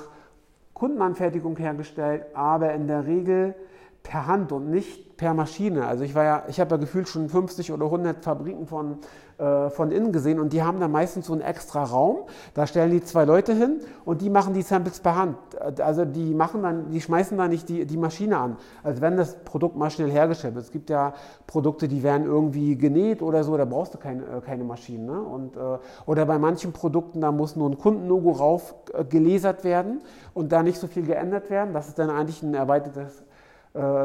Kundenanfertigung 0.74 1.56
hergestellt, 1.56 2.24
aber 2.34 2.74
in 2.74 2.86
der 2.86 3.06
Regel 3.06 3.54
per 4.02 4.26
Hand 4.26 4.52
und 4.52 4.70
nicht 4.70 5.16
per 5.16 5.32
Maschine. 5.32 5.86
Also 5.86 6.04
ich 6.04 6.14
war 6.14 6.24
ja, 6.24 6.44
ich 6.48 6.60
habe 6.60 6.72
ja 6.72 6.76
gefühlt 6.76 7.08
schon 7.08 7.28
50 7.28 7.72
oder 7.72 7.86
100 7.86 8.22
Fabriken 8.22 8.66
von, 8.66 8.98
äh, 9.36 9.68
von 9.70 9.90
innen 9.90 10.12
gesehen 10.12 10.38
und 10.38 10.52
die 10.52 10.62
haben 10.62 10.78
da 10.78 10.86
meistens 10.86 11.26
so 11.26 11.32
einen 11.32 11.42
extra 11.42 11.82
Raum. 11.82 12.18
Da 12.54 12.68
stellen 12.68 12.92
die 12.92 13.02
zwei 13.02 13.24
Leute 13.24 13.52
hin 13.52 13.80
und 14.04 14.20
die 14.20 14.30
machen 14.30 14.54
die 14.54 14.62
Samples 14.62 15.00
per 15.00 15.16
Hand. 15.16 15.36
Also 15.80 16.04
die 16.04 16.34
machen 16.34 16.62
dann, 16.62 16.90
die 16.90 17.00
schmeißen 17.00 17.36
da 17.36 17.48
nicht 17.48 17.68
die, 17.68 17.84
die 17.84 17.96
Maschine 17.96 18.38
an. 18.38 18.56
Also 18.84 19.00
wenn 19.00 19.16
das 19.16 19.36
Produkt 19.44 19.76
maschinell 19.76 20.12
hergestellt 20.12 20.54
wird. 20.54 20.64
Es 20.64 20.70
gibt 20.70 20.88
ja 20.88 21.14
Produkte, 21.48 21.88
die 21.88 22.04
werden 22.04 22.26
irgendwie 22.26 22.76
genäht 22.76 23.22
oder 23.22 23.42
so, 23.42 23.56
da 23.56 23.64
brauchst 23.64 23.94
du 23.94 23.98
keine, 23.98 24.22
äh, 24.22 24.40
keine 24.40 24.62
Maschinen. 24.62 25.06
Ne? 25.06 25.20
Und, 25.20 25.56
äh, 25.56 25.60
oder 26.06 26.26
bei 26.26 26.38
manchen 26.38 26.72
Produkten, 26.72 27.20
da 27.20 27.32
muss 27.32 27.56
nur 27.56 27.70
ein 27.70 27.76
Kundenlogo 27.76 28.30
rauf 28.30 28.74
äh, 28.92 29.04
gelasert 29.04 29.64
werden 29.64 30.02
und 30.32 30.52
da 30.52 30.62
nicht 30.62 30.78
so 30.78 30.86
viel 30.86 31.04
geändert 31.06 31.50
werden. 31.50 31.74
Das 31.74 31.88
ist 31.88 31.98
dann 31.98 32.10
eigentlich 32.10 32.42
ein 32.42 32.54
erweitertes 32.54 33.24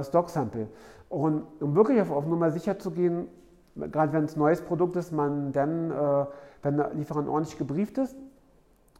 Stock-Sample. 0.01 0.67
Und 1.09 1.43
um 1.59 1.75
wirklich 1.75 2.01
auf, 2.01 2.09
auf 2.09 2.25
Nummer 2.25 2.49
sicher 2.49 2.79
zu 2.79 2.89
gehen, 2.89 3.27
gerade 3.91 4.13
wenn 4.13 4.25
es 4.25 4.35
ein 4.35 4.39
neues 4.39 4.61
Produkt 4.61 4.95
ist, 4.95 5.11
man 5.11 5.51
dann, 5.51 5.91
äh, 5.91 6.25
wenn 6.61 6.77
der 6.77 6.93
Lieferant 6.93 7.27
ordentlich 7.27 7.57
gebrieft 7.57 7.97
ist, 7.97 8.15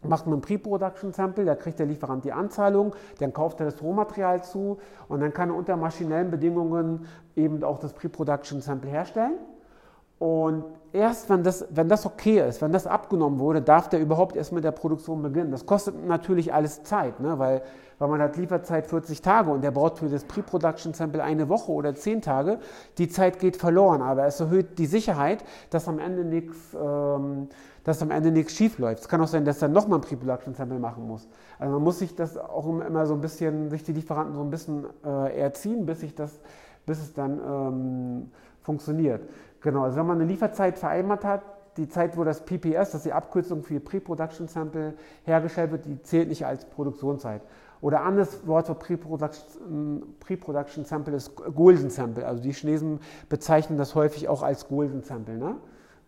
macht 0.02 0.28
man 0.28 0.40
ein 0.40 0.42
Pre-Production-Sample, 0.42 1.46
da 1.46 1.56
kriegt 1.56 1.80
der 1.80 1.86
Lieferant 1.86 2.24
die 2.24 2.32
Anzahlung, 2.32 2.96
dann 3.20 3.34
kauft 3.34 3.60
er 3.60 3.66
das 3.66 3.82
Rohmaterial 3.82 4.44
zu 4.44 4.80
und 5.08 5.20
dann 5.20 5.34
kann 5.34 5.50
er 5.50 5.56
unter 5.56 5.76
maschinellen 5.76 6.32
Bedingungen 6.32 7.06
eben 7.36 7.64
auch 7.64 7.80
das 7.80 7.94
Pre-Production-Sample 7.94 8.90
herstellen. 8.90 9.34
Und 10.20 10.66
erst 10.92 11.30
wenn 11.30 11.44
das, 11.44 11.66
wenn 11.70 11.88
das 11.88 12.06
okay 12.06 12.46
ist, 12.48 12.62
wenn 12.62 12.72
das 12.72 12.86
abgenommen 12.86 13.40
wurde, 13.40 13.62
darf 13.62 13.90
der 13.90 14.02
überhaupt 14.02 14.36
erst 14.36 14.52
mit 14.52 14.64
der 14.64 14.72
Produktion 14.72 15.22
beginnen. 15.22 15.50
Das 15.52 15.66
kostet 15.66 16.06
natürlich 16.06 16.54
alles 16.54 16.84
Zeit, 16.84 17.20
ne? 17.22 17.40
weil, 17.40 17.62
weil 18.00 18.10
man 18.10 18.22
hat 18.22 18.36
Lieferzeit 18.36 18.86
40 18.86 19.22
Tage 19.22 19.50
und 19.50 19.62
der 19.64 19.72
braucht 19.72 20.00
für 20.00 20.10
das 20.10 20.26
Pre-Production-Sample 20.26 21.24
eine 21.24 21.48
Woche 21.48 21.72
oder 21.72 21.96
10 21.96 22.22
Tage. 22.22 22.60
Die 22.98 23.08
Zeit 23.08 23.40
geht 23.40 23.56
verloren, 23.56 24.02
aber 24.02 24.26
es 24.26 24.40
erhöht 24.42 24.78
die 24.78 24.88
Sicherheit, 24.88 25.46
dass 25.70 25.88
am 25.88 26.00
Ende 26.00 26.26
nichts 26.26 26.76
ähm, 26.78 27.48
dass 27.90 28.04
am 28.04 28.12
Ende 28.12 28.32
nichts 28.32 28.54
schief 28.54 28.78
läuft. 28.78 29.02
Es 29.02 29.08
kann 29.08 29.20
auch 29.20 29.28
sein, 29.28 29.46
dass 29.46 29.62
er 29.64 29.68
nochmal 29.68 29.98
ein 29.98 30.02
Pre-Production-Sample 30.02 30.78
machen 30.78 31.08
muss. 31.08 31.28
Also 31.58 31.74
man 31.74 31.84
muss 31.84 31.98
sich 31.98 32.16
das 32.16 32.38
auch 32.38 32.68
immer 32.68 33.08
so 33.08 33.16
ein 33.16 33.22
bisschen, 33.22 33.70
sich 33.72 33.84
die 33.84 33.94
Lieferanten 33.94 34.36
so 34.36 34.42
ein 34.42 34.52
bisschen 34.52 34.86
äh, 35.04 35.40
erziehen, 35.40 35.88
bis, 35.88 36.02
sich 36.02 36.14
das, 36.14 36.40
bis 36.86 37.00
es 37.00 37.14
dann 37.14 37.40
ähm, 37.40 38.32
funktioniert. 38.62 39.22
Genau, 39.62 39.84
also 39.84 39.98
wenn 39.98 40.08
man 40.08 40.20
eine 40.20 40.30
Lieferzeit 40.30 40.78
vereinbart 40.78 41.26
hat, 41.26 41.42
die 41.78 41.88
Zeit, 41.88 42.18
wo 42.18 42.24
das 42.24 42.46
PPS, 42.46 42.92
das 42.92 42.96
ist 42.96 43.06
die 43.06 43.14
Abkürzung 43.14 43.64
für 43.64 43.80
Pre-Production 43.80 44.48
Sample, 44.48 44.94
hergestellt 45.24 45.72
wird, 45.72 45.86
die 45.86 46.02
zählt 46.02 46.30
nicht 46.30 46.46
als 46.46 46.66
Produktionszeit. 46.66 47.42
Oder 47.82 48.02
anderes 48.02 48.46
Wort 48.46 48.68
für 48.68 48.76
Pre-Production 48.76 50.14
Pre 50.20 50.66
Sample 50.84 51.16
ist 51.16 51.36
Golden 51.36 51.90
Sample. 51.90 52.26
Also 52.26 52.44
die 52.44 52.52
Chinesen 52.52 53.00
bezeichnen 53.30 53.78
das 53.78 53.96
häufig 53.96 54.28
auch 54.28 54.44
als 54.44 54.68
Golden 54.68 55.02
Sample. 55.02 55.38
Ne? 55.38 55.56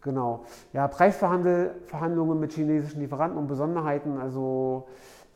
Genau. 0.01 0.45
Ja, 0.73 0.87
Preisverhandlungen 0.89 2.39
mit 2.39 2.51
chinesischen 2.51 2.99
Lieferanten 2.99 3.37
und 3.37 3.47
Besonderheiten. 3.47 4.17
Also 4.17 4.87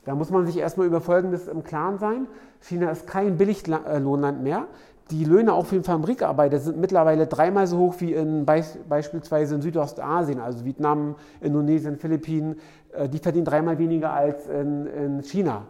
da 0.03 0.13
muss 0.13 0.29
man 0.29 0.45
sich 0.45 0.57
erstmal 0.57 0.87
über 0.87 0.99
Folgendes 0.99 1.47
im 1.47 1.63
Klaren 1.63 1.99
sein. 1.99 2.27
China 2.59 2.91
ist 2.91 3.07
kein 3.07 3.37
Billiglohnland 3.37 4.43
mehr 4.43 4.67
die 5.11 5.23
Löhne 5.23 5.53
auch 5.53 5.67
für 5.67 5.75
den 5.75 5.83
Fabrikarbeiter 5.83 6.59
sind 6.59 6.77
mittlerweile 6.77 7.27
dreimal 7.27 7.67
so 7.67 7.77
hoch 7.77 7.95
wie 7.99 8.13
in 8.13 8.45
Beis 8.45 8.77
beispielsweise 8.89 9.55
in 9.55 9.61
Südostasien, 9.61 10.39
also 10.39 10.65
Vietnam, 10.65 11.15
Indonesien, 11.41 11.97
Philippinen. 11.97 12.59
Äh, 12.91 13.09
die 13.09 13.19
verdienen 13.19 13.45
dreimal 13.45 13.77
weniger 13.77 14.11
als 14.11 14.47
in, 14.47 14.87
in 14.87 15.23
China. 15.23 15.67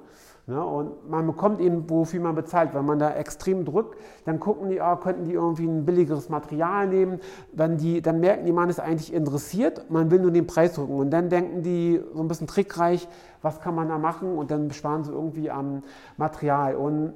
Ja, 0.48 0.62
und 0.62 1.10
man 1.10 1.26
bekommt 1.26 1.60
eben, 1.60 1.90
wofür 1.90 2.22
man 2.22 2.36
bezahlt. 2.36 2.76
Wenn 2.76 2.86
man 2.86 3.00
da 3.00 3.12
extrem 3.16 3.66
drückt, 3.66 3.98
dann 4.26 4.40
gucken 4.40 4.70
die, 4.70 4.80
ah, 4.80 4.96
könnten 4.96 5.26
die 5.26 5.34
irgendwie 5.34 5.66
ein 5.66 5.86
billigeres 5.86 6.30
Material 6.30 6.88
nehmen. 6.88 7.20
Wenn 7.52 7.78
die, 7.78 8.00
dann 8.00 8.20
merken 8.20 8.46
die, 8.46 8.52
man 8.52 8.70
ist 8.70 8.80
eigentlich 8.80 9.12
interessiert, 9.12 9.90
man 9.90 10.12
will 10.12 10.20
nur 10.20 10.30
den 10.30 10.46
Preis 10.46 10.74
drücken. 10.74 11.00
Und 11.00 11.10
dann 11.10 11.30
denken 11.30 11.64
die 11.64 12.00
so 12.14 12.22
ein 12.22 12.28
bisschen 12.28 12.46
trickreich, 12.46 13.08
was 13.42 13.60
kann 13.60 13.74
man 13.74 13.90
da 13.90 13.98
machen? 13.98 14.38
Und 14.38 14.52
dann 14.52 14.70
sparen 14.70 15.04
sie 15.04 15.12
irgendwie 15.12 15.50
am 15.50 15.82
Material. 16.16 16.76
Und 16.76 17.14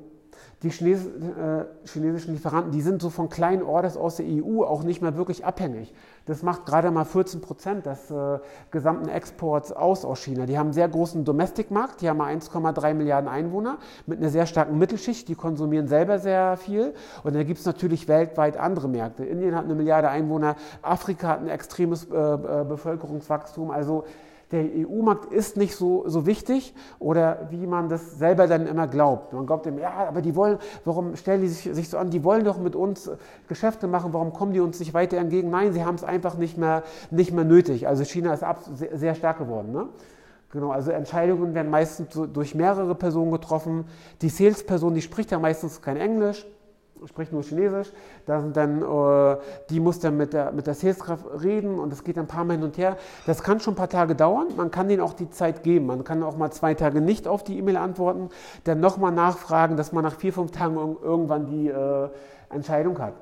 die 0.62 0.69
Chines 0.69 1.06
äh, 1.06 1.65
chinesischen 1.86 2.34
Lieferanten, 2.34 2.72
die 2.72 2.82
sind 2.82 3.02
so 3.02 3.10
von 3.10 3.30
kleinen 3.30 3.63
Orders 3.63 3.95
aus 3.95 4.17
der 4.17 4.26
EU 4.26 4.63
auch 4.63 4.84
nicht 4.84 5.02
mehr 5.02 5.15
wirklich 5.15 5.45
abhängig. 5.45 5.93
Das 6.26 6.43
macht 6.43 6.65
gerade 6.65 6.91
mal 6.91 7.06
14 7.06 7.39
Prozent 7.39 7.86
des 7.86 8.12
äh, 8.12 8.39
gesamten 8.69 9.08
Exports 9.08 9.72
aus 9.72 10.04
aus 10.04 10.19
China. 10.19 10.45
Die 10.45 10.58
haben 10.58 10.67
einen 10.67 10.74
sehr 10.74 10.89
großen 10.89 11.24
Domestic-Markt, 11.24 12.02
die 12.02 12.10
haben 12.10 12.22
1,3 12.22 12.93
Milliarden 12.93 13.30
Einwohner 13.30 13.78
mit 14.06 14.19
einer 14.19 14.30
sehr 14.30 14.45
starken 14.45 14.78
Mittelschicht, 14.78 15.30
die 15.30 15.36
konsumieren 15.36 15.88
selber 15.88 16.19
sehr 16.19 16.58
viel. 16.58 16.93
Und 17.24 17.36
dann 17.36 17.45
gibt 17.48 17.60
es 17.60 17.65
natürlich 17.65 18.10
weltweit 18.10 18.58
andere 18.58 18.89
Märkte. 18.89 19.24
Indien 19.24 19.56
hat 19.56 19.63
eine 19.63 19.76
Milliarde 19.76 20.10
Einwohner, 20.10 20.58
Afrika 20.82 21.30
hat 21.30 21.39
ein 21.39 21.48
extremes 21.48 22.06
äh, 22.12 22.15
äh 22.15 22.65
Bevölkerungswachstum. 22.65 23.72
Also 23.72 24.04
der 24.52 24.64
EU-Markt 24.64 25.32
ist 25.32 25.58
nicht 25.58 25.76
so, 25.76 26.04
so 26.08 26.26
wichtig 26.26 26.74
oder 26.98 27.48
wie 27.52 27.68
man 27.68 27.88
das 27.88 28.18
selber 28.18 28.48
dann 28.48 28.66
immer 28.66 28.88
glaubt. 28.88 29.32
Man 29.34 29.46
glaubt 29.46 29.68
immer, 29.68 29.82
ja, 29.82 29.92
aber 30.08 30.22
die 30.22 30.36
wollen, 30.36 30.58
warum 30.86 31.16
stellen 31.16 31.42
die 31.42 31.48
sich, 31.48 31.74
sich 31.76 31.90
so 31.90 31.98
an, 31.98 32.10
die 32.10 32.24
wollen 32.24 32.44
doch 32.44 32.58
mit 32.58 32.76
uns 32.76 33.12
Geschäfte 33.48 33.88
machen, 33.88 34.12
warum 34.12 34.34
kommen 34.34 34.54
die 34.54 34.60
uns 34.60 34.80
nicht 34.80 34.94
weiter 34.94 35.18
entgegen? 35.18 35.52
Nein, 35.52 35.74
sie 35.74 35.86
haben 35.86 35.96
es 35.96 36.04
einfach 36.04 36.36
nicht 36.36 36.58
mehr, 36.58 36.84
nicht 37.12 37.32
mehr 37.32 37.44
nötig. 37.44 37.88
Also 37.88 38.04
China 38.04 38.34
ist 38.34 38.44
sehr, 38.74 38.98
sehr 38.98 39.16
stark 39.16 39.38
geworden. 39.38 39.72
Ne? 39.72 39.88
Genau, 40.52 40.72
also 40.72 40.90
Entscheidungen 40.90 41.54
werden 41.54 41.70
meistens 41.70 42.10
durch 42.34 42.56
mehrere 42.56 42.96
Personen 42.96 43.32
getroffen. 43.32 43.86
Die 44.24 44.30
Salesperson, 44.30 44.96
die 44.96 45.02
spricht 45.04 45.30
ja 45.30 45.38
meistens 45.38 45.82
kein 45.82 45.98
Englisch 45.98 46.48
spricht 47.06 47.32
nur 47.32 47.44
Chinesisch, 47.44 47.92
da 48.26 48.42
sind 48.42 48.56
dann, 48.58 48.82
äh, 48.82 49.38
die 49.70 49.80
muss 49.80 50.00
dann 50.00 50.18
mit 50.18 50.34
der, 50.34 50.52
mit 50.52 50.68
der 50.68 50.74
Saleskraft 50.74 51.26
reden 51.44 51.80
und 51.80 51.94
es 51.94 52.04
geht 52.04 52.18
ein 52.18 52.28
paar 52.28 52.44
Mal 52.44 52.54
hin 52.54 52.64
und 52.64 52.78
her. 52.78 52.98
Das 53.26 53.44
kann 53.44 53.60
schon 53.60 53.74
ein 53.74 53.78
paar 53.78 53.90
Tage 53.90 54.16
dauern, 54.16 54.48
man 54.58 54.72
kann 54.72 54.88
denen 54.88 55.02
auch 55.02 55.14
die 55.14 55.30
Zeit 55.30 55.64
geben. 55.64 55.86
Man 55.86 56.04
kann 56.04 56.24
auch 56.24 56.38
mal 56.38 56.52
zwei 56.52 56.74
Tage 56.74 57.02
nicht 57.02 57.28
auf 57.28 57.44
die 57.44 57.58
E-Mail 57.58 57.78
antworten, 57.78 58.30
dann 58.64 58.80
nochmal 58.80 59.12
nachfragen, 59.12 59.78
dass 59.78 59.92
man 59.92 60.04
nach 60.04 60.16
vier, 60.16 60.34
fünf 60.34 60.52
Tagen 60.52 60.76
irgendwann 61.02 61.46
die 61.46 61.68
äh, 61.70 62.10
Entscheidung 62.50 63.00
hat. 63.00 63.14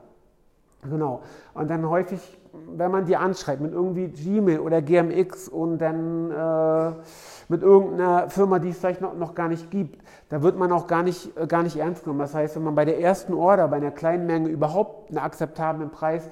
Genau. 0.84 1.22
Und 1.54 1.70
dann 1.70 1.90
häufig, 1.90 2.20
wenn 2.54 2.92
man 2.92 3.06
die 3.06 3.18
anschreibt 3.18 3.62
mit 3.62 3.74
irgendwie 3.74 4.08
Gmail 4.08 4.60
oder 4.60 4.82
GMX 4.82 5.50
und 5.50 5.80
dann 5.80 6.32
äh, 6.32 6.92
mit 7.50 7.63
irgendeiner 7.63 8.30
Firma, 8.30 8.60
die 8.60 8.70
es 8.70 8.78
vielleicht 8.78 9.02
noch, 9.02 9.16
noch 9.16 9.36
gar 9.36 9.48
nicht 9.48 9.72
gibt, 9.72 10.02
da 10.30 10.42
wird 10.42 10.58
man 10.58 10.72
auch 10.72 10.88
gar 10.88 11.04
nicht, 11.04 11.36
äh, 11.38 11.48
gar 11.48 11.63
nicht 11.63 11.78
ernst 11.78 12.04
genommen. 12.04 12.20
Das 12.20 12.34
heißt, 12.34 12.56
wenn 12.56 12.63
man 12.63 12.76
bei 12.76 12.86
der 12.86 13.00
ersten 13.00 13.34
Order, 13.34 13.68
bei 13.68 13.78
einer 13.78 13.92
kleinen 13.92 14.28
Menge 14.28 14.50
überhaupt 14.50 15.10
einen 15.10 15.18
akzeptablen 15.18 15.90
Preis 15.90 16.30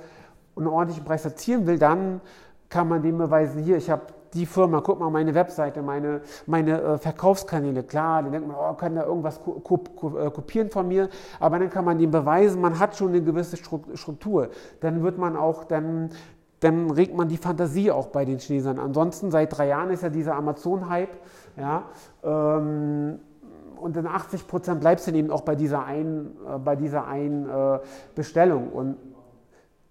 und 0.53 0.63
einen 0.63 0.73
ordentlichen 0.73 1.05
Preis 1.05 1.25
erzielen 1.25 1.65
will, 1.65 1.79
dann 1.79 2.21
kann 2.69 2.88
man 2.88 3.01
dem 3.01 3.17
beweisen, 3.17 3.63
hier, 3.63 3.77
ich 3.77 3.89
habe 3.89 4.03
die 4.33 4.45
Firma, 4.45 4.81
guck 4.81 4.99
mal, 4.99 5.09
meine 5.09 5.33
Webseite, 5.33 5.81
meine, 5.81 6.21
meine 6.45 6.81
äh, 6.81 6.97
Verkaufskanäle, 6.97 7.83
klar, 7.83 8.23
dann 8.23 8.31
denkt 8.31 8.47
man, 8.47 8.57
oh, 8.57 8.73
kann 8.73 8.95
da 8.95 9.03
irgendwas 9.05 9.41
ko 9.41 9.59
ko 9.59 10.17
äh, 10.17 10.29
kopieren 10.31 10.69
von 10.69 10.88
mir, 10.88 11.09
aber 11.39 11.59
dann 11.59 11.69
kann 11.69 11.85
man 11.85 11.97
dem 11.97 12.11
beweisen, 12.11 12.61
man 12.61 12.79
hat 12.79 12.95
schon 12.95 13.09
eine 13.09 13.21
gewisse 13.21 13.57
Struktur. 13.57 14.49
Dann 14.81 15.03
wird 15.03 15.17
man 15.17 15.35
auch, 15.35 15.63
dann 15.63 16.09
dann 16.61 16.89
regt 16.89 17.15
man 17.15 17.27
die 17.27 17.38
Fantasie 17.38 17.91
auch 17.91 18.07
bei 18.07 18.25
den 18.25 18.39
Chinesern. 18.39 18.79
Ansonsten 18.79 19.29
seit 19.29 19.55
drei 19.55 19.67
Jahren 19.67 19.91
ist 19.91 20.01
ja 20.03 20.09
dieser 20.09 20.35
Amazon-Hype, 20.35 21.15
ja, 21.57 21.83
ähm, 22.23 23.19
und 23.77 23.97
in 23.97 24.07
80 24.07 24.47
Prozent 24.47 24.79
bleibt 24.79 24.99
es 25.01 25.05
dann 25.05 25.15
eben 25.15 25.29
auch 25.29 25.41
bei 25.41 25.55
dieser 25.55 25.85
einen, 25.85 26.38
äh, 26.47 26.57
bei 26.57 26.75
dieser 26.75 27.07
einen 27.07 27.47
äh, 27.47 27.79
Bestellung. 28.15 28.69
Und 28.69 28.97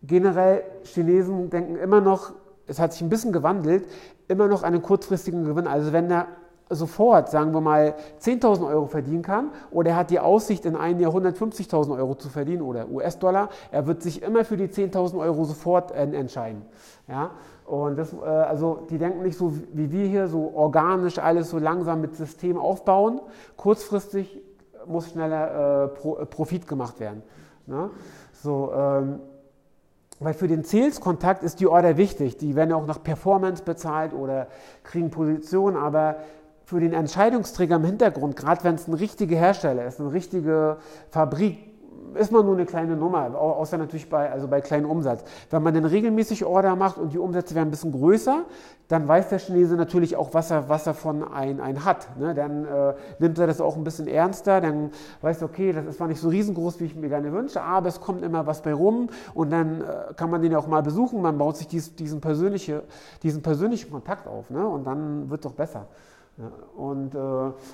generell, 0.02 0.64
Chinesen 0.84 1.50
denken 1.50 1.76
immer 1.76 2.00
noch, 2.00 2.32
es 2.66 2.78
hat 2.78 2.92
sich 2.92 3.02
ein 3.02 3.08
bisschen 3.08 3.32
gewandelt, 3.32 3.86
immer 4.28 4.48
noch 4.48 4.62
einen 4.62 4.82
kurzfristigen 4.82 5.44
Gewinn. 5.44 5.66
Also 5.66 5.92
wenn 5.92 6.08
der 6.08 6.26
sofort, 6.70 7.28
sagen 7.30 7.52
wir 7.52 7.60
mal, 7.60 7.94
10.000 8.20 8.66
Euro 8.66 8.86
verdienen 8.86 9.22
kann 9.22 9.50
oder 9.70 9.90
er 9.90 9.96
hat 9.96 10.10
die 10.10 10.20
Aussicht, 10.20 10.64
in 10.64 10.76
einem 10.76 11.00
Jahr 11.00 11.12
150.000 11.12 11.96
Euro 11.96 12.14
zu 12.14 12.28
verdienen 12.28 12.62
oder 12.62 12.88
US-Dollar, 12.88 13.50
er 13.70 13.86
wird 13.86 14.02
sich 14.02 14.22
immer 14.22 14.44
für 14.44 14.56
die 14.56 14.68
10.000 14.68 15.18
Euro 15.18 15.44
sofort 15.44 15.92
entscheiden. 15.92 16.62
Ja? 17.06 17.32
Und 17.66 17.96
das, 17.96 18.12
äh, 18.12 18.24
also 18.24 18.86
die 18.90 18.98
denken 18.98 19.22
nicht 19.22 19.38
so 19.38 19.52
wie 19.72 19.90
wir 19.90 20.06
hier, 20.06 20.28
so 20.28 20.52
organisch 20.54 21.18
alles 21.18 21.50
so 21.50 21.58
langsam 21.58 22.00
mit 22.00 22.14
System 22.14 22.58
aufbauen. 22.58 23.20
Kurzfristig 23.56 24.40
muss 24.86 25.10
schneller 25.10 25.84
äh, 25.84 26.26
Profit 26.26 26.66
gemacht 26.66 27.00
werden. 27.00 27.22
Ne? 27.66 27.90
So, 28.32 28.72
ähm, 28.74 29.20
weil 30.24 30.34
für 30.34 30.48
den 30.48 30.64
Sales-Kontakt 30.64 31.42
ist 31.42 31.60
die 31.60 31.66
Order 31.66 31.96
wichtig. 31.96 32.36
Die 32.38 32.56
werden 32.56 32.72
auch 32.72 32.86
nach 32.86 33.02
Performance 33.02 33.62
bezahlt 33.62 34.12
oder 34.12 34.48
kriegen 34.82 35.10
Position, 35.10 35.76
aber 35.76 36.16
für 36.64 36.80
den 36.80 36.92
Entscheidungsträger 36.92 37.76
im 37.76 37.84
Hintergrund, 37.84 38.36
gerade 38.36 38.64
wenn 38.64 38.74
es 38.74 38.88
ein 38.88 38.94
richtiger 38.94 39.36
Hersteller 39.36 39.84
ist, 39.84 40.00
eine 40.00 40.12
richtige 40.12 40.78
Fabrik, 41.10 41.58
ist 42.14 42.32
man 42.32 42.44
nur 42.44 42.54
eine 42.54 42.66
kleine 42.66 42.96
Nummer, 42.96 43.34
außer 43.38 43.78
natürlich 43.78 44.08
bei, 44.08 44.30
also 44.30 44.48
bei 44.48 44.60
kleinem 44.60 44.90
Umsatz. 44.90 45.24
Wenn 45.50 45.62
man 45.62 45.74
dann 45.74 45.84
regelmäßig 45.84 46.44
Order 46.44 46.76
macht 46.76 46.98
und 46.98 47.12
die 47.12 47.18
Umsätze 47.18 47.54
werden 47.54 47.68
ein 47.68 47.70
bisschen 47.70 47.92
größer, 47.92 48.44
dann 48.88 49.08
weiß 49.08 49.28
der 49.30 49.38
Chinese 49.38 49.76
natürlich 49.76 50.16
auch, 50.16 50.34
was 50.34 50.50
er, 50.50 50.68
was 50.68 50.86
er 50.86 50.94
von 50.94 51.26
ein, 51.26 51.60
ein 51.60 51.84
hat. 51.84 52.18
Ne? 52.18 52.34
Dann 52.34 52.64
äh, 52.66 52.94
nimmt 53.18 53.38
er 53.38 53.46
das 53.46 53.60
auch 53.60 53.76
ein 53.76 53.84
bisschen 53.84 54.06
ernster, 54.06 54.60
dann 54.60 54.90
weiß 55.22 55.42
er, 55.42 55.48
okay, 55.48 55.72
das 55.72 55.86
ist 55.86 55.96
zwar 55.96 56.08
nicht 56.08 56.20
so 56.20 56.28
riesengroß, 56.28 56.80
wie 56.80 56.84
ich 56.84 56.94
mir 56.94 57.08
gerne 57.08 57.32
wünsche, 57.32 57.62
aber 57.62 57.88
es 57.88 58.00
kommt 58.00 58.22
immer 58.22 58.46
was 58.46 58.62
bei 58.62 58.74
rum 58.74 59.08
und 59.32 59.50
dann 59.50 59.80
äh, 59.80 60.14
kann 60.16 60.30
man 60.30 60.42
den 60.42 60.52
ja 60.52 60.58
auch 60.58 60.66
mal 60.66 60.82
besuchen, 60.82 61.22
man 61.22 61.38
baut 61.38 61.56
sich 61.56 61.68
dies, 61.68 61.94
diesen, 61.94 62.20
persönliche, 62.20 62.82
diesen 63.22 63.42
persönlichen 63.42 63.90
Kontakt 63.90 64.28
auf 64.28 64.50
ne? 64.50 64.66
und 64.66 64.84
dann 64.86 65.30
wird 65.30 65.44
es 65.44 65.50
doch 65.50 65.56
besser. 65.56 65.86
Ja, 66.36 66.50
und 66.76 67.14
äh, 67.14 67.18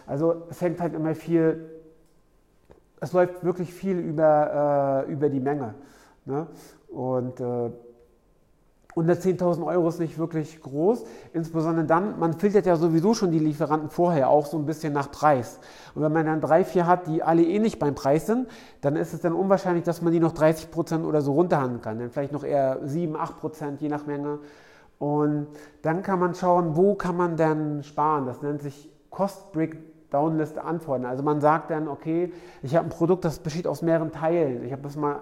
also 0.07 0.43
es 0.51 0.61
hängt 0.61 0.81
halt 0.81 0.95
immer 0.95 1.15
viel, 1.15 1.80
es 3.01 3.13
läuft 3.13 3.45
wirklich 3.45 3.73
viel 3.73 3.99
über, 3.99 5.05
äh, 5.09 5.13
über 5.13 5.29
die 5.29 5.41
Menge. 5.41 5.75
Ne? 6.27 6.47
Und 6.89 7.41
äh, 7.41 7.71
110.000 8.97 9.65
Euro 9.65 9.89
ist 9.89 10.01
nicht 10.01 10.19
wirklich 10.19 10.61
groß, 10.61 11.05
insbesondere 11.33 11.87
dann, 11.87 12.19
man 12.19 12.35
filtert 12.35 12.67
ja 12.67 12.77
sowieso 12.77 13.15
schon 13.15 13.31
die 13.31 13.39
Lieferanten 13.39 13.89
vorher 13.89 14.29
auch 14.29 14.47
so 14.47 14.59
ein 14.59 14.67
bisschen 14.67 14.93
nach 14.93 15.11
Preis. 15.11 15.61
Und 15.95 16.03
wenn 16.03 16.13
man 16.13 16.27
dann 16.27 16.41
drei, 16.41 16.65
vier 16.65 16.87
hat, 16.87 17.07
die 17.07 17.23
alle 17.23 17.45
ähnlich 17.45 17.79
beim 17.79 17.95
Preis 17.95 18.27
sind, 18.27 18.49
dann 18.81 18.97
ist 18.97 19.15
es 19.15 19.21
dann 19.21 19.33
unwahrscheinlich, 19.33 19.85
dass 19.85 20.03
man 20.03 20.13
die 20.13 20.21
noch 20.21 20.33
30 20.33 20.71
Prozent 20.71 21.05
oder 21.05 21.21
so 21.21 21.33
runterhandeln 21.33 21.81
kann. 21.81 21.99
Dann 21.99 22.11
vielleicht 22.11 22.33
noch 22.33 22.45
eher 22.45 22.81
7, 22.83 23.17
8 23.17 23.39
Prozent, 23.39 23.81
je 23.81 23.89
nach 23.89 24.07
Menge. 24.07 24.41
Und 24.99 25.47
dann 25.83 26.03
kann 26.03 26.19
man 26.19 26.35
schauen, 26.35 26.77
wo 26.77 26.95
kann 26.95 27.17
man 27.17 27.37
denn 27.37 27.83
sparen. 27.85 28.27
Das 28.27 28.43
nennt 28.43 28.61
sich 28.61 28.91
Cost 29.11 29.53
Breakdown 29.53 29.90
Liste 30.13 30.63
Antworten. 30.63 31.05
Also 31.05 31.23
man 31.23 31.41
sagt 31.41 31.71
dann, 31.71 31.89
okay, 31.89 32.33
ich 32.63 32.77
habe 32.77 32.87
ein 32.87 32.91
Produkt, 32.91 33.25
das 33.25 33.39
besteht 33.39 33.67
aus 33.67 33.83
mehreren 33.83 34.13
Teilen. 34.13 34.65
Ich 34.65 34.73
habe 34.73 34.83
das 34.83 34.97
mal 34.97 35.21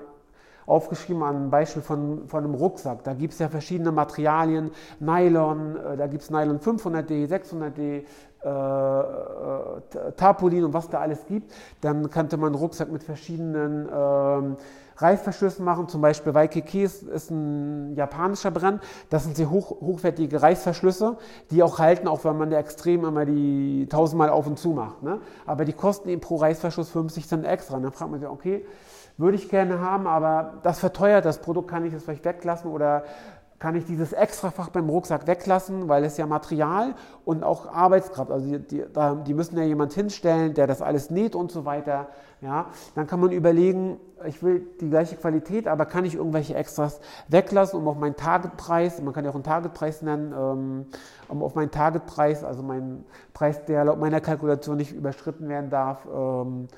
aufgeschrieben 0.68 1.22
an 1.22 1.36
einem 1.36 1.50
Beispiel 1.50 1.82
von, 1.82 2.28
von 2.28 2.44
einem 2.44 2.54
Rucksack. 2.54 3.02
Da 3.04 3.14
gibt 3.14 3.32
es 3.32 3.38
ja 3.38 3.48
verschiedene 3.48 3.90
Materialien, 3.90 4.70
Nylon, 5.00 5.76
äh, 5.76 5.96
da 5.96 6.06
gibt 6.06 6.22
es 6.22 6.30
Nylon 6.30 6.60
500D, 6.60 7.26
600D, 7.26 8.04
äh, 8.44 8.48
äh, 8.48 10.12
Tarpaulin 10.16 10.64
und 10.64 10.74
was 10.74 10.88
da 10.88 11.00
alles 11.00 11.24
gibt. 11.26 11.52
Dann 11.80 12.10
könnte 12.10 12.36
man 12.36 12.48
einen 12.48 12.56
Rucksack 12.56 12.92
mit 12.92 13.02
verschiedenen 13.02 13.88
Reißverschlüssen 14.98 15.64
machen, 15.64 15.88
zum 15.88 16.00
Beispiel 16.00 16.34
Waikiki 16.34 16.82
ist, 16.82 17.02
ist 17.02 17.30
ein 17.30 17.94
japanischer 17.94 18.50
Brand. 18.50 18.82
Das 19.10 19.24
sind 19.24 19.36
sehr 19.36 19.50
hoch, 19.50 19.80
hochwertige 19.80 20.42
Reißverschlüsse, 20.42 21.16
die 21.50 21.62
auch 21.62 21.78
halten, 21.78 22.08
auch 22.08 22.24
wenn 22.24 22.36
man 22.36 22.50
der 22.50 22.58
extrem 22.58 23.04
immer 23.04 23.24
die 23.24 23.86
tausendmal 23.88 24.28
auf 24.28 24.46
und 24.46 24.58
zu 24.58 24.70
macht. 24.70 25.02
Ne? 25.02 25.20
Aber 25.46 25.64
die 25.64 25.72
kosten 25.72 26.08
eben 26.08 26.20
pro 26.20 26.36
Reißverschluss 26.36 26.90
50 26.90 27.28
Cent 27.28 27.46
extra. 27.46 27.78
dann 27.78 27.92
fragt 27.92 28.10
man 28.10 28.20
sich, 28.20 28.28
okay, 28.28 28.64
würde 29.16 29.36
ich 29.36 29.48
gerne 29.48 29.80
haben, 29.80 30.06
aber 30.06 30.54
das 30.62 30.78
verteuert 30.78 31.24
das 31.24 31.38
Produkt, 31.38 31.68
kann 31.68 31.84
ich 31.84 31.92
es 31.92 32.04
vielleicht 32.04 32.24
weglassen 32.24 32.70
oder 32.70 33.04
kann 33.58 33.74
ich 33.74 33.84
dieses 33.86 34.12
Extrafach 34.12 34.68
beim 34.68 34.88
Rucksack 34.88 35.26
weglassen, 35.26 35.88
weil 35.88 36.04
es 36.04 36.16
ja 36.16 36.26
Material 36.26 36.94
und 37.24 37.42
auch 37.42 37.66
Arbeitskraft, 37.66 38.30
also 38.30 38.46
die, 38.46 38.58
die, 38.60 38.84
die, 39.26 39.34
müssen 39.34 39.58
ja 39.58 39.64
jemand 39.64 39.92
hinstellen, 39.92 40.54
der 40.54 40.66
das 40.66 40.80
alles 40.80 41.10
näht 41.10 41.34
und 41.34 41.50
so 41.50 41.64
weiter. 41.64 42.06
Ja, 42.40 42.66
dann 42.94 43.08
kann 43.08 43.18
man 43.18 43.32
überlegen, 43.32 43.98
ich 44.24 44.44
will 44.44 44.64
die 44.80 44.88
gleiche 44.88 45.16
Qualität, 45.16 45.66
aber 45.66 45.86
kann 45.86 46.04
ich 46.04 46.14
irgendwelche 46.14 46.54
Extras 46.54 47.00
weglassen, 47.26 47.80
um 47.80 47.88
auf 47.88 47.98
meinen 47.98 48.14
Targetpreis, 48.14 49.02
man 49.02 49.12
kann 49.12 49.24
ja 49.24 49.30
auch 49.32 49.34
einen 49.34 49.42
Targetpreis 49.42 50.02
nennen, 50.02 50.32
ähm, 50.32 50.86
um 51.26 51.42
auf 51.42 51.56
meinen 51.56 51.72
Targetpreis, 51.72 52.44
also 52.44 52.62
meinen 52.62 53.04
Preis, 53.34 53.64
der 53.64 53.84
laut 53.84 53.98
meiner 53.98 54.20
Kalkulation 54.20 54.76
nicht 54.76 54.92
überschritten 54.92 55.48
werden 55.48 55.68
darf, 55.68 56.06
ähm, 56.06 56.68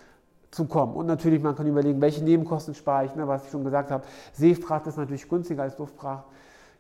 zu 0.51 0.65
kommen. 0.65 0.95
Und 0.95 1.07
natürlich, 1.07 1.43
man 1.43 1.55
kann 1.55 1.67
überlegen, 1.67 2.01
welche 2.01 2.25
Nebenkosten 2.25 2.75
spare 2.75 3.05
ich, 3.05 3.15
ne, 3.15 3.29
was 3.29 3.45
ich 3.45 3.51
schon 3.51 3.65
gesagt 3.65 3.91
habe. 3.91 4.05
Seefracht 4.33 4.87
ist 4.87 4.97
natürlich 4.97 5.29
günstiger 5.29 5.63
als 5.63 5.77
Luftfracht. 5.79 6.25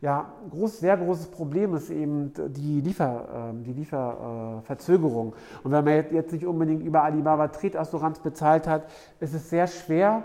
Ja, 0.02 0.32
groß, 0.50 0.80
sehr 0.80 0.96
großes 0.96 1.26
Problem 1.26 1.74
ist 1.74 1.90
eben 1.90 2.32
die, 2.48 2.80
Liefer, 2.80 3.50
ähm, 3.50 3.64
die 3.64 3.74
Lieferverzögerung. 3.74 5.34
Und 5.62 5.72
wenn 5.72 5.84
man 5.84 6.04
jetzt 6.10 6.32
nicht 6.32 6.46
unbedingt 6.46 6.82
über 6.82 7.02
Alibaba 7.02 7.48
Tretassuranz 7.48 8.18
bezahlt 8.20 8.66
hat, 8.66 8.84
ist 9.20 9.34
es 9.34 9.50
sehr 9.50 9.66
schwer. 9.66 10.24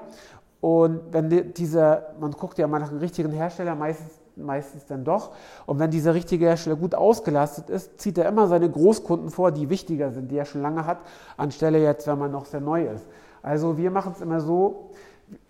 Und 0.62 1.02
wenn 1.12 1.54
dieser, 1.54 2.14
man 2.22 2.32
guckt 2.32 2.58
ja 2.58 2.68
mal 2.68 2.80
nach 2.80 2.90
einem 2.90 3.00
richtigen 3.00 3.32
Hersteller, 3.32 3.76
meistens, 3.76 4.18
meistens 4.38 4.86
dann 4.86 5.04
doch. 5.04 5.32
Und 5.66 5.78
wenn 5.78 5.92
dieser 5.92 6.14
richtige 6.14 6.46
Hersteller 6.46 6.78
gut 6.78 6.96
ausgelastet 6.96 7.70
ist, 7.70 8.00
zieht 8.00 8.18
er 8.18 8.30
immer 8.30 8.48
seine 8.48 8.70
Großkunden 8.70 9.30
vor, 9.30 9.52
die 9.52 9.70
wichtiger 9.70 10.10
sind, 10.12 10.32
die 10.32 10.38
er 10.38 10.46
schon 10.46 10.62
lange 10.62 10.86
hat, 10.86 11.00
anstelle 11.36 11.80
jetzt, 11.84 12.08
wenn 12.08 12.18
man 12.18 12.32
noch 12.32 12.46
sehr 12.46 12.62
neu 12.62 12.86
ist. 12.86 13.06
Also 13.44 13.78
wir 13.78 13.92
machen 13.92 14.14
es 14.16 14.22
immer 14.22 14.40
so, 14.40 14.92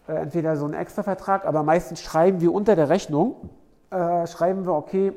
äh, 0.08 0.14
entweder 0.14 0.58
so 0.58 0.66
einen 0.66 0.74
Extravertrag, 0.74 1.46
aber 1.46 1.62
meistens 1.62 2.02
schreiben 2.02 2.42
wir 2.42 2.52
unter 2.52 2.76
der 2.76 2.90
Rechnung, 2.90 3.36
äh, 3.90 4.28
schreiben 4.28 4.66
wir, 4.66 4.74
okay, 4.74 5.14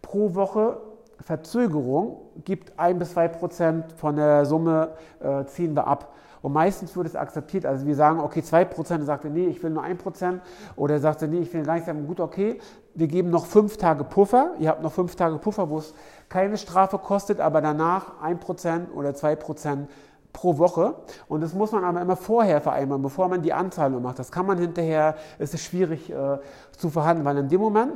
pro 0.00 0.34
Woche 0.34 0.80
Verzögerung 1.20 2.18
gibt 2.44 2.78
ein 2.78 2.98
bis 2.98 3.12
zwei 3.12 3.28
Prozent 3.28 3.92
von 3.92 4.16
der 4.16 4.44
Summe, 4.44 4.90
äh, 5.20 5.44
ziehen 5.44 5.74
wir 5.74 5.86
ab. 5.86 6.12
Und 6.42 6.52
meistens 6.52 6.96
wird 6.96 7.06
es 7.06 7.14
akzeptiert. 7.14 7.64
Also 7.64 7.86
wir 7.86 7.94
sagen, 7.94 8.18
okay, 8.18 8.40
2%, 8.40 9.04
sagt 9.04 9.24
er, 9.24 9.30
nee, 9.30 9.46
ich 9.46 9.62
will 9.62 9.70
nur 9.70 9.84
1%. 9.84 10.40
Oder 10.74 10.98
sagt 10.98 11.22
er, 11.22 11.28
nee, 11.28 11.38
ich 11.38 11.54
will 11.54 11.62
gar 11.62 11.74
nicht 11.74 11.86
sagen, 11.86 12.04
gut, 12.06 12.18
okay, 12.18 12.58
wir 12.94 13.06
geben 13.06 13.30
noch 13.30 13.46
fünf 13.46 13.76
Tage 13.76 14.02
Puffer. 14.02 14.54
Ihr 14.58 14.68
habt 14.68 14.82
noch 14.82 14.92
fünf 14.92 15.14
Tage 15.14 15.38
Puffer, 15.38 15.70
wo 15.70 15.78
es 15.78 15.94
keine 16.28 16.58
Strafe 16.58 16.98
kostet, 16.98 17.40
aber 17.40 17.60
danach 17.60 18.20
1% 18.22 18.90
oder 18.92 19.10
2% 19.10 19.86
pro 20.32 20.58
Woche. 20.58 20.94
Und 21.28 21.42
das 21.42 21.54
muss 21.54 21.72
man 21.72 21.84
aber 21.84 22.00
immer 22.00 22.16
vorher 22.16 22.60
vereinbaren, 22.60 23.02
bevor 23.02 23.28
man 23.28 23.42
die 23.42 23.52
Anzahlung 23.52 24.02
macht. 24.02 24.18
Das 24.18 24.32
kann 24.32 24.46
man 24.46 24.58
hinterher, 24.58 25.16
es 25.38 25.54
ist 25.54 25.64
schwierig 25.64 26.10
äh, 26.10 26.38
zu 26.76 26.90
verhandeln, 26.90 27.24
weil 27.24 27.38
in 27.38 27.48
dem 27.48 27.60
Moment 27.60 27.92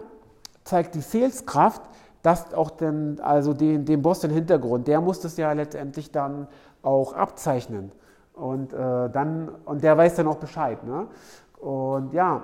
zeigt 0.64 0.94
die 0.94 1.00
Saleskraft, 1.00 1.82
das 2.22 2.52
auch 2.54 2.70
den, 2.70 3.20
also 3.20 3.54
den, 3.54 3.84
den 3.84 4.02
Boss 4.02 4.20
den 4.20 4.32
Hintergrund. 4.32 4.88
Der 4.88 5.00
muss 5.00 5.20
das 5.20 5.36
ja 5.36 5.52
letztendlich 5.52 6.10
dann 6.10 6.48
auch 6.82 7.12
abzeichnen. 7.12 7.92
Und, 8.34 8.72
äh, 8.72 8.76
dann, 9.10 9.48
und 9.64 9.82
der 9.82 9.96
weiß 9.96 10.16
dann 10.16 10.26
auch 10.26 10.36
Bescheid. 10.36 10.82
Ne? 10.84 11.06
Und 11.58 12.12
ja, 12.12 12.42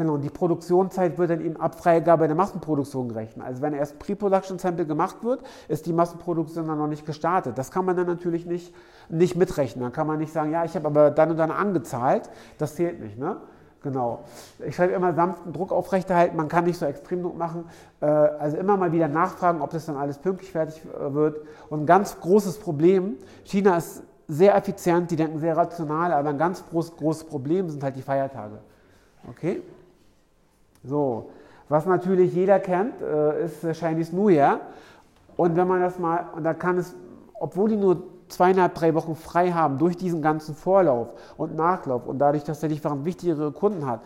genau, 0.00 0.14
und 0.14 0.22
die 0.22 0.30
Produktionszeit 0.30 1.18
wird 1.18 1.28
dann 1.28 1.42
eben 1.42 1.56
ab 1.58 1.78
Freigabe 1.78 2.26
der 2.26 2.34
Massenproduktion 2.34 3.10
gerechnet. 3.10 3.46
Also 3.46 3.60
wenn 3.60 3.74
erst 3.74 3.98
Pre-Production-Sample 3.98 4.86
gemacht 4.86 5.16
wird, 5.22 5.42
ist 5.68 5.84
die 5.84 5.92
Massenproduktion 5.92 6.66
dann 6.66 6.78
noch 6.78 6.86
nicht 6.86 7.04
gestartet. 7.04 7.58
Das 7.58 7.70
kann 7.70 7.84
man 7.84 7.96
dann 7.96 8.06
natürlich 8.06 8.46
nicht, 8.46 8.74
nicht 9.10 9.36
mitrechnen. 9.36 9.82
Dann 9.82 9.92
kann 9.92 10.06
man 10.06 10.18
nicht 10.18 10.32
sagen, 10.32 10.52
ja, 10.52 10.64
ich 10.64 10.74
habe 10.74 10.86
aber 10.86 11.10
dann 11.10 11.32
und 11.32 11.36
dann 11.36 11.50
angezahlt. 11.50 12.30
Das 12.56 12.76
zählt 12.76 12.98
nicht. 12.98 13.18
Ne? 13.18 13.36
Genau. 13.82 14.24
Ich 14.66 14.74
schreibe 14.74 14.94
immer 14.94 15.12
sanften 15.12 15.52
Druck 15.52 15.70
aufrechterhalten, 15.70 16.34
man 16.34 16.48
kann 16.48 16.64
nicht 16.64 16.78
so 16.78 16.86
extrem 16.86 17.22
Druck 17.22 17.36
machen. 17.36 17.64
Äh, 18.00 18.06
also 18.06 18.56
immer 18.56 18.78
mal 18.78 18.92
wieder 18.92 19.08
nachfragen, 19.08 19.60
ob 19.60 19.68
das 19.68 19.84
dann 19.84 19.96
alles 19.96 20.16
pünktlich 20.16 20.50
fertig 20.50 20.80
äh, 20.84 21.12
wird. 21.12 21.42
Und 21.68 21.82
ein 21.82 21.86
ganz 21.86 22.18
großes 22.18 22.58
Problem, 22.58 23.16
China 23.44 23.76
ist 23.76 24.02
sehr 24.28 24.56
effizient, 24.56 25.10
die 25.10 25.16
denken 25.16 25.38
sehr 25.40 25.58
rational, 25.58 26.12
aber 26.12 26.30
ein 26.30 26.38
ganz 26.38 26.64
groß, 26.70 26.96
großes 26.96 27.24
Problem 27.24 27.68
sind 27.68 27.82
halt 27.82 27.96
die 27.96 28.02
Feiertage. 28.02 28.60
Okay? 29.28 29.60
So, 30.84 31.30
was 31.68 31.86
natürlich 31.86 32.34
jeder 32.34 32.58
kennt, 32.58 33.00
äh, 33.00 33.44
ist 33.44 33.60
Chinese 33.78 34.14
New 34.14 34.28
Year. 34.28 34.60
Und 35.36 35.56
wenn 35.56 35.68
man 35.68 35.80
das 35.80 35.98
mal, 35.98 36.26
und 36.34 36.44
da 36.44 36.54
kann 36.54 36.78
es, 36.78 36.94
obwohl 37.38 37.70
die 37.70 37.76
nur 37.76 38.02
zweieinhalb, 38.28 38.74
drei 38.74 38.94
Wochen 38.94 39.14
frei 39.14 39.52
haben 39.52 39.78
durch 39.78 39.96
diesen 39.96 40.22
ganzen 40.22 40.54
Vorlauf 40.54 41.14
und 41.36 41.56
Nachlauf 41.56 42.06
und 42.06 42.18
dadurch, 42.18 42.44
dass 42.44 42.60
der 42.60 42.68
Lieferant 42.68 43.04
wichtigere 43.04 43.52
Kunden 43.52 43.86
hat, 43.86 44.00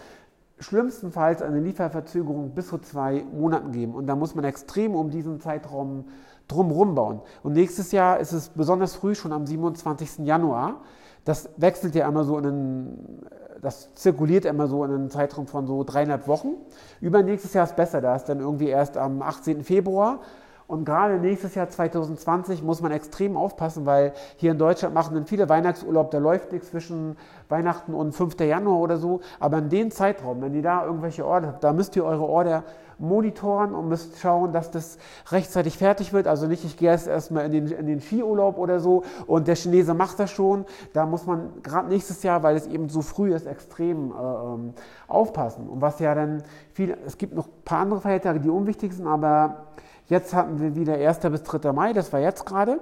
schlimmstenfalls 0.59 1.43
eine 1.43 1.61
Lieferverzögerung 1.61 2.51
bis 2.51 2.69
zu 2.69 2.79
zwei 2.79 3.25
Monaten 3.33 3.73
geben. 3.73 3.95
Und 3.95 4.07
da 4.07 4.17
muss 4.17 4.35
man 4.35 4.45
extrem 4.45 4.95
um 4.95 5.11
diesen 5.11 5.41
Zeitraum 5.41 6.05
drumherum 6.49 6.95
bauen. 6.95 7.21
Und 7.43 7.55
nächstes 7.55 7.93
Jahr 7.93 8.21
ist 8.21 8.33
es 8.33 8.49
besonders 8.51 8.95
früh, 8.95 9.15
schon 9.15 9.33
am 9.33 9.47
27. 9.47 10.27
Januar. 10.27 10.77
Das 11.25 11.49
wechselt 11.57 11.95
ja 11.95 12.07
immer 12.07 12.25
so 12.25 12.39
in 12.39 12.47
einen, 12.47 13.27
das 13.63 13.95
zirkuliert 13.95 14.45
immer 14.45 14.67
so 14.67 14.85
in 14.85 14.93
einen 14.93 15.11
Zeitraum 15.11 15.47
von 15.47 15.67
so 15.67 15.85
dreieinhalb 15.85 16.29
Wochen. 16.29 16.55
Übernächstes 17.01 17.55
Jahr 17.55 17.65
ist 17.65 17.77
besser, 17.77 18.01
da 18.01 18.15
ist 18.15 18.25
dann 18.25 18.41
irgendwie 18.41 18.69
erst 18.69 18.97
am 18.97 19.23
18. 19.23 19.65
Februar. 19.65 20.21
Und 20.67 20.85
gerade 20.85 21.19
nächstes 21.19 21.55
Jahr 21.55 21.69
2020 21.69 22.63
muss 22.63 22.81
man 22.81 22.91
extrem 22.93 23.37
aufpassen, 23.37 23.85
weil 23.85 24.15
hier 24.37 24.53
in 24.53 24.59
Deutschland 24.59 24.95
machen 24.95 25.15
dann 25.15 25.27
viele 25.27 25.49
Weihnachtsurlaub, 25.49 26.11
da 26.11 26.19
läuft 26.19 26.53
nichts 26.53 26.71
zwischen 26.71 27.17
Weihnachten 27.49 27.93
und 27.93 28.13
5. 28.13 28.41
Januar 28.41 28.79
oder 28.79 28.97
so. 28.97 29.21
Aber 29.41 29.59
in 29.59 29.69
dem 29.69 29.91
Zeitraum, 29.91 30.41
wenn 30.41 30.55
ihr 30.55 30.63
da 30.63 30.87
irgendwelche 30.87 31.27
Order 31.27 31.49
habt, 31.49 31.65
da 31.65 31.73
müsst 31.73 31.97
ihr 31.97 32.05
eure 32.05 32.25
Order 32.25 32.65
monitoren 32.99 33.75
und 33.75 33.89
müsst 33.89 34.19
schauen, 34.19 34.53
dass 34.53 34.71
das 34.71 34.99
rechtzeitig 35.31 35.79
fertig 35.79 36.13
wird. 36.13 36.27
Also 36.27 36.47
nicht, 36.47 36.65
ich 36.65 36.77
gehe 36.77 36.91
erst 36.91 37.07
erstmal 37.07 37.45
in 37.47 37.53
den, 37.53 37.67
in 37.67 37.87
den 37.87 38.01
Skiurlaub 38.01 38.59
oder 38.59 38.81
so 38.81 39.03
und 39.27 39.49
der 39.49 39.57
Chinese 39.57 39.95
macht 39.95 40.19
das 40.19 40.31
schon. 40.31 40.65
Da 40.93 41.07
muss 41.07 41.27
man 41.27 41.63
gerade 41.63 41.89
nächstes 41.89 42.23
Jahr, 42.23 42.43
weil 42.43 42.57
es 42.57 42.67
eben 42.67 42.89
so 42.89 43.03
früh 43.03 43.35
ist, 43.35 43.47
extrem 43.47 44.13
äh, 44.13 44.15
ähm, 44.15 44.75
aufpassen. 45.09 45.69
Und 45.69 45.81
was 45.81 45.99
ja 45.99 46.15
dann 46.15 46.43
viel, 46.73 46.97
es 47.07 47.19
gibt 47.19 47.35
noch 47.35 47.47
ein 47.47 47.65
paar 47.65 47.81
andere 47.81 48.01
Feiertage, 48.01 48.41
die 48.41 48.51
unwichtig 48.51 48.93
sind, 48.93 49.07
aber 49.07 49.67
jetzt 50.09 50.35
hatten 50.35 50.61
wir 50.61 50.75
wieder 50.75 50.95
1. 50.95 51.19
bis 51.19 51.43
3. 51.43 51.73
Mai, 51.73 51.93
das 51.93 52.13
war 52.13 52.21
jetzt 52.21 52.45
gerade. 52.45 52.81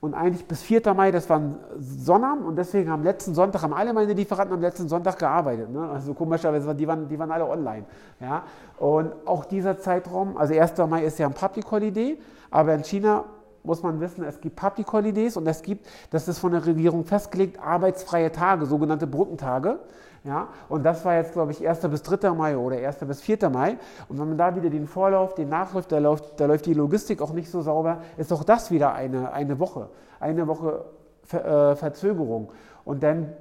Und 0.00 0.14
eigentlich 0.14 0.46
bis 0.46 0.62
4. 0.62 0.94
Mai, 0.94 1.10
das 1.10 1.28
war 1.28 1.40
Sonnabend 1.78 2.46
und 2.46 2.56
deswegen 2.56 2.90
am 2.90 3.02
letzten 3.02 3.34
Sonntag 3.34 3.62
haben 3.62 3.74
alle 3.74 3.92
meine 3.92 4.12
Lieferanten 4.12 4.54
am 4.54 4.60
letzten 4.60 4.88
Sonntag 4.88 5.18
gearbeitet. 5.18 5.70
Ne? 5.70 5.90
Also 5.90 6.14
komischerweise, 6.14 6.72
die 6.72 6.86
waren, 6.86 7.08
die 7.08 7.18
waren 7.18 7.32
alle 7.32 7.48
online. 7.48 7.84
Ja? 8.20 8.44
Und 8.78 9.12
auch 9.26 9.44
dieser 9.44 9.78
Zeitraum, 9.78 10.36
also 10.36 10.54
1. 10.54 10.78
Mai 10.88 11.04
ist 11.04 11.18
ja 11.18 11.26
ein 11.26 11.34
Public 11.34 11.68
Holiday, 11.68 12.20
aber 12.50 12.74
in 12.74 12.84
China 12.84 13.24
muss 13.64 13.82
man 13.82 14.00
wissen, 14.00 14.22
es 14.22 14.40
gibt 14.40 14.54
Public 14.54 14.92
Holidays 14.92 15.36
und 15.36 15.46
es 15.48 15.62
gibt, 15.62 15.86
das 16.10 16.28
ist 16.28 16.38
von 16.38 16.52
der 16.52 16.64
Regierung 16.64 17.04
festgelegt, 17.04 17.58
arbeitsfreie 17.60 18.30
Tage, 18.30 18.66
sogenannte 18.66 19.08
Brückentage. 19.08 19.80
Ja, 20.28 20.48
und 20.68 20.84
das 20.84 21.06
war 21.06 21.14
jetzt, 21.14 21.32
glaube 21.32 21.52
ich, 21.52 21.66
1. 21.66 21.80
bis 21.88 22.02
3. 22.02 22.30
Mai 22.34 22.58
oder 22.58 22.76
1. 22.76 22.98
bis 22.98 23.22
4. 23.22 23.48
Mai. 23.48 23.78
Und 24.10 24.20
wenn 24.20 24.28
man 24.28 24.36
da 24.36 24.54
wieder 24.54 24.68
den 24.68 24.86
Vorlauf, 24.86 25.34
den 25.34 25.48
Nachlauf, 25.48 25.86
da 25.86 25.96
läuft, 25.96 26.38
da 26.38 26.44
läuft 26.44 26.66
die 26.66 26.74
Logistik 26.74 27.22
auch 27.22 27.32
nicht 27.32 27.50
so 27.50 27.62
sauber, 27.62 28.02
ist 28.18 28.30
auch 28.30 28.44
das 28.44 28.70
wieder 28.70 28.92
eine, 28.92 29.32
eine 29.32 29.58
Woche. 29.58 29.88
Eine 30.20 30.46
Woche 30.46 30.84
Ver, 31.22 31.72
äh, 31.72 31.76
Verzögerung. 31.76 32.50
Und 32.84 33.02
dann 33.02 33.32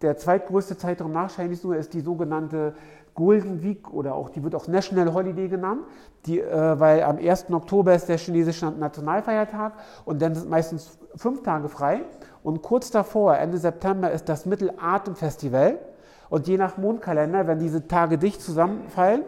der 0.00 0.16
zweitgrößte 0.16 0.78
Zeitraum 0.78 1.12
nach 1.12 1.30
Chinese 1.30 1.66
New 1.66 1.74
ist 1.74 1.92
die 1.92 2.00
sogenannte 2.00 2.74
Golden 3.14 3.62
Week 3.62 3.92
oder 3.92 4.14
auch, 4.14 4.30
die 4.30 4.42
wird 4.42 4.54
auch 4.54 4.68
National 4.68 5.12
Holiday 5.12 5.48
genannt, 5.48 5.82
die, 6.24 6.40
äh, 6.40 6.80
weil 6.80 7.02
am 7.02 7.18
1. 7.18 7.50
Oktober 7.50 7.94
ist 7.94 8.08
der 8.08 8.16
chinesische 8.16 8.70
Nationalfeiertag 8.70 9.74
und 10.06 10.22
dann 10.22 10.34
sind 10.34 10.48
meistens 10.48 10.98
fünf 11.14 11.42
Tage 11.42 11.68
frei. 11.68 12.02
Und 12.42 12.62
kurz 12.62 12.90
davor, 12.90 13.36
Ende 13.36 13.58
September, 13.58 14.10
ist 14.10 14.28
das 14.28 14.46
Mittelatem-Festival. 14.46 15.78
Und 16.32 16.48
je 16.48 16.56
nach 16.56 16.78
Mondkalender, 16.78 17.46
wenn 17.46 17.58
diese 17.58 17.86
Tage 17.86 18.16
dicht 18.16 18.40
zusammenfallen, 18.40 19.20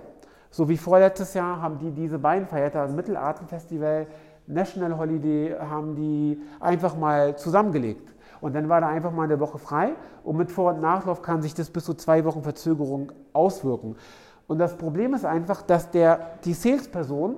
so 0.49 0.71
wie 0.71 0.79
vorletztes 0.79 1.35
Jahr, 1.35 1.61
haben 1.61 1.79
die 1.79 1.91
diese 1.91 2.19
beiden 2.19 2.49
Feiertage, 2.49 2.81
also 2.81 2.97
Mittelartenfestival, 2.97 4.07
National 4.47 4.97
Holiday, 4.97 5.55
haben 5.61 5.97
die 5.97 6.41
einfach 6.61 6.97
mal 6.97 7.37
zusammengelegt. 7.37 8.11
Und 8.41 8.55
dann 8.55 8.71
war 8.71 8.81
da 8.81 8.89
einfach 8.89 9.13
mal 9.13 9.25
eine 9.25 9.39
Woche 9.39 9.59
frei 9.59 9.91
und 10.23 10.39
mit 10.39 10.51
Vor- 10.51 10.73
und 10.73 10.81
Nachlauf 10.81 11.21
kann 11.21 11.43
sich 11.43 11.53
das 11.53 11.69
bis 11.69 11.85
zu 11.85 11.93
zwei 11.93 12.25
Wochen 12.25 12.43
Verzögerung 12.43 13.13
auswirken. 13.35 13.97
Und 14.47 14.59
das 14.59 14.75
Problem 14.75 15.13
ist 15.13 15.27
einfach, 15.27 15.61
dass 15.61 15.91
der, 15.91 16.39
die 16.47 16.55
Salesperson 16.55 17.37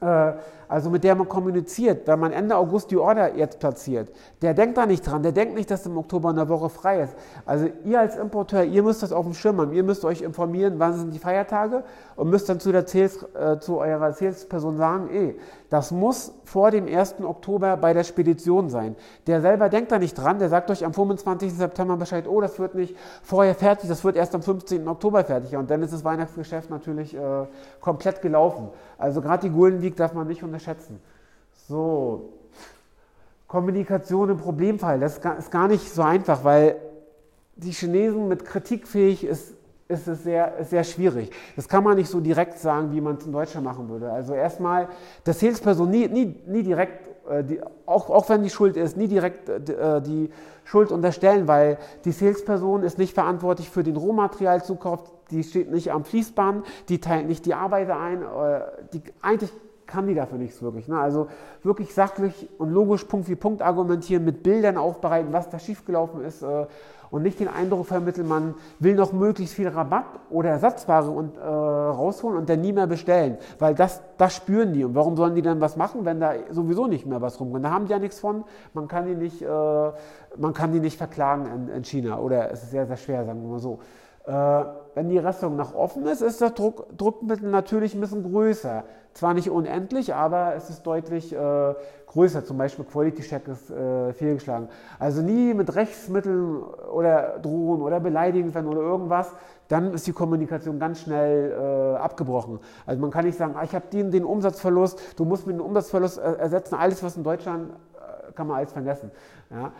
äh, 0.00 0.34
also 0.68 0.90
mit 0.90 1.04
der 1.04 1.14
man 1.14 1.28
kommuniziert, 1.28 2.06
wenn 2.06 2.18
man 2.18 2.32
Ende 2.32 2.56
August 2.56 2.90
die 2.90 2.96
Order 2.96 3.36
jetzt 3.36 3.58
platziert, 3.58 4.08
der 4.40 4.54
denkt 4.54 4.76
da 4.76 4.86
nicht 4.86 5.06
dran, 5.06 5.22
der 5.22 5.32
denkt 5.32 5.54
nicht, 5.54 5.70
dass 5.70 5.86
im 5.86 5.96
Oktober 5.98 6.30
eine 6.30 6.48
Woche 6.48 6.68
frei 6.68 7.02
ist. 7.02 7.14
Also 7.44 7.68
ihr 7.84 8.00
als 8.00 8.16
Importeur, 8.16 8.64
ihr 8.64 8.82
müsst 8.82 9.02
das 9.02 9.12
auf 9.12 9.24
dem 9.24 9.34
Schirm 9.34 9.60
haben, 9.60 9.72
ihr 9.72 9.82
müsst 9.82 10.04
euch 10.04 10.22
informieren, 10.22 10.74
wann 10.78 10.94
sind 10.94 11.14
die 11.14 11.18
Feiertage 11.18 11.84
und 12.16 12.30
müsst 12.30 12.48
dann 12.48 12.60
zu, 12.60 12.72
der 12.72 12.86
Sales, 12.86 13.24
äh, 13.34 13.58
zu 13.58 13.78
eurer 13.78 14.12
Salesperson 14.12 14.76
sagen, 14.76 15.10
ey, 15.12 15.38
das 15.70 15.90
muss 15.90 16.34
vor 16.44 16.70
dem 16.70 16.86
1. 16.86 17.16
Oktober 17.22 17.76
bei 17.76 17.94
der 17.94 18.04
Spedition 18.04 18.68
sein. 18.68 18.94
Der 19.26 19.40
selber 19.40 19.68
denkt 19.68 19.90
da 19.90 19.98
nicht 19.98 20.14
dran, 20.14 20.38
der 20.38 20.48
sagt 20.48 20.70
euch 20.70 20.84
am 20.84 20.92
25. 20.92 21.54
September 21.54 21.96
Bescheid, 21.96 22.26
oh, 22.28 22.40
das 22.40 22.58
wird 22.58 22.74
nicht 22.74 22.96
vorher 23.22 23.54
fertig, 23.54 23.88
das 23.88 24.04
wird 24.04 24.16
erst 24.16 24.34
am 24.34 24.42
15. 24.42 24.86
Oktober 24.86 25.24
fertig. 25.24 25.56
Und 25.56 25.70
dann 25.70 25.82
ist 25.82 25.92
das 25.92 26.04
Weihnachtsgeschäft 26.04 26.68
natürlich 26.70 27.16
äh, 27.16 27.46
komplett 27.80 28.20
gelaufen. 28.20 28.68
Also 28.98 29.20
gerade 29.22 29.48
die 29.48 29.54
Golden 29.54 29.82
darf 29.96 30.12
man 30.14 30.26
nicht 30.26 30.42
unterschätzen 30.42 30.61
schätzen. 30.62 31.00
So, 31.68 32.30
Kommunikation 33.46 34.30
im 34.30 34.38
Problemfall, 34.38 34.98
das 34.98 35.18
ist 35.18 35.50
gar 35.50 35.68
nicht 35.68 35.92
so 35.92 36.02
einfach, 36.02 36.42
weil 36.44 36.76
die 37.56 37.72
Chinesen 37.72 38.28
mit 38.28 38.44
Kritik 38.44 38.88
fähig 38.88 39.24
ist, 39.24 39.54
ist 39.88 40.08
es 40.08 40.22
sehr, 40.22 40.64
sehr 40.64 40.84
schwierig. 40.84 41.30
Das 41.54 41.68
kann 41.68 41.84
man 41.84 41.96
nicht 41.96 42.08
so 42.08 42.20
direkt 42.20 42.58
sagen, 42.58 42.92
wie 42.92 43.00
man 43.00 43.16
es 43.16 43.26
in 43.26 43.32
Deutschland 43.32 43.64
machen 43.64 43.88
würde. 43.88 44.10
Also 44.10 44.32
erstmal, 44.32 44.88
der 45.26 45.34
Salesperson 45.34 45.90
nie, 45.90 46.08
nie, 46.08 46.34
nie 46.46 46.62
direkt, 46.62 47.08
äh, 47.28 47.44
die, 47.44 47.60
auch, 47.84 48.08
auch 48.08 48.28
wenn 48.28 48.42
die 48.42 48.50
Schuld 48.50 48.76
ist, 48.76 48.96
nie 48.96 49.08
direkt 49.08 49.48
äh, 49.48 50.00
die 50.00 50.30
Schuld 50.64 50.90
unterstellen, 50.90 51.46
weil 51.46 51.78
die 52.04 52.12
Salesperson 52.12 52.82
ist 52.82 52.98
nicht 52.98 53.12
verantwortlich 53.14 53.68
für 53.68 53.82
den 53.82 53.96
Rohmaterialzukauf, 53.96 55.04
die 55.30 55.42
steht 55.42 55.70
nicht 55.70 55.92
am 55.92 56.04
Fließband, 56.04 56.64
die 56.88 57.00
teilt 57.00 57.26
nicht 57.26 57.44
die 57.44 57.54
Arbeiter 57.54 57.98
ein, 57.98 58.22
äh, 58.22 58.60
die, 58.92 59.02
eigentlich 59.20 59.52
kann 59.92 60.06
die 60.06 60.14
dafür 60.14 60.38
nichts 60.38 60.62
wirklich. 60.62 60.88
Ne? 60.88 60.98
Also 60.98 61.28
wirklich 61.62 61.92
sachlich 61.92 62.48
und 62.58 62.72
logisch 62.72 63.04
Punkt 63.04 63.28
wie 63.28 63.36
Punkt 63.36 63.60
argumentieren, 63.60 64.24
mit 64.24 64.42
Bildern 64.42 64.78
aufbereiten, 64.78 65.32
was 65.32 65.50
da 65.50 65.58
schiefgelaufen 65.58 66.24
ist 66.24 66.42
äh, 66.42 66.66
und 67.10 67.22
nicht 67.22 67.40
den 67.40 67.48
Eindruck 67.48 67.84
vermitteln, 67.84 68.26
man 68.26 68.54
will 68.78 68.94
noch 68.94 69.12
möglichst 69.12 69.54
viel 69.54 69.68
Rabatt 69.68 70.06
oder 70.30 70.48
Ersatzware 70.48 71.10
und, 71.10 71.36
äh, 71.36 71.42
rausholen 71.42 72.38
und 72.38 72.48
dann 72.48 72.62
nie 72.62 72.72
mehr 72.72 72.86
bestellen. 72.86 73.36
Weil 73.58 73.74
das, 73.74 74.00
das 74.16 74.34
spüren 74.34 74.72
die. 74.72 74.82
Und 74.82 74.94
warum 74.94 75.14
sollen 75.14 75.34
die 75.34 75.42
dann 75.42 75.60
was 75.60 75.76
machen, 75.76 76.06
wenn 76.06 76.20
da 76.20 76.32
sowieso 76.48 76.86
nicht 76.86 77.04
mehr 77.04 77.20
was 77.20 77.38
rumkommt? 77.38 77.66
Da 77.66 77.70
haben 77.70 77.84
die 77.84 77.92
ja 77.92 77.98
nichts 77.98 78.18
von. 78.18 78.44
Man 78.72 78.88
kann 78.88 79.04
die 79.04 79.14
nicht, 79.14 79.42
äh, 79.42 79.46
man 80.38 80.54
kann 80.54 80.72
die 80.72 80.80
nicht 80.80 80.96
verklagen 80.96 81.44
in, 81.54 81.68
in 81.68 81.84
China. 81.84 82.18
Oder 82.18 82.50
es 82.50 82.62
ist 82.62 82.70
sehr, 82.70 82.86
sehr 82.86 82.96
schwer, 82.96 83.26
sagen 83.26 83.42
wir 83.42 83.48
mal 83.50 83.58
so. 83.58 83.78
Wenn 84.94 85.08
die 85.08 85.18
Restaurant 85.18 85.56
noch 85.56 85.74
offen 85.74 86.04
ist, 86.06 86.20
ist 86.20 86.42
das 86.42 86.52
Druck, 86.54 86.86
Druckmittel 86.96 87.48
natürlich 87.48 87.94
ein 87.94 88.00
bisschen 88.00 88.30
größer. 88.30 88.84
Zwar 89.14 89.32
nicht 89.34 89.50
unendlich, 89.50 90.14
aber 90.14 90.54
es 90.54 90.68
ist 90.68 90.82
deutlich 90.82 91.34
äh, 91.34 91.74
größer. 92.06 92.44
Zum 92.44 92.58
Beispiel 92.58 92.84
Quality 92.84 93.22
Check 93.22 93.48
ist 93.48 93.70
äh, 93.70 94.12
fehlgeschlagen. 94.12 94.68
Also 94.98 95.22
nie 95.22 95.54
mit 95.54 95.74
Rechtsmitteln 95.74 96.62
oder 96.62 97.38
drohen 97.38 97.80
oder 97.80 98.00
beleidigen 98.00 98.54
werden 98.54 98.68
oder 98.68 98.80
irgendwas. 98.80 99.32
Dann 99.68 99.94
ist 99.94 100.06
die 100.06 100.12
Kommunikation 100.12 100.78
ganz 100.78 101.00
schnell 101.00 101.52
äh, 101.52 101.96
abgebrochen. 101.96 102.58
Also 102.84 103.00
man 103.00 103.10
kann 103.10 103.24
nicht 103.24 103.38
sagen, 103.38 103.54
ah, 103.56 103.64
ich 103.64 103.74
habe 103.74 103.86
den, 103.90 104.10
den 104.10 104.24
Umsatzverlust, 104.24 105.18
du 105.18 105.24
musst 105.24 105.46
mir 105.46 105.54
den 105.54 105.62
Umsatzverlust 105.62 106.18
ersetzen. 106.18 106.74
Alles, 106.74 107.02
was 107.02 107.16
in 107.16 107.24
Deutschland, 107.24 107.70
äh, 107.70 108.32
kann 108.32 108.46
man 108.46 108.58
alles 108.58 108.72
vergessen. 108.72 109.10
Ja? 109.50 109.72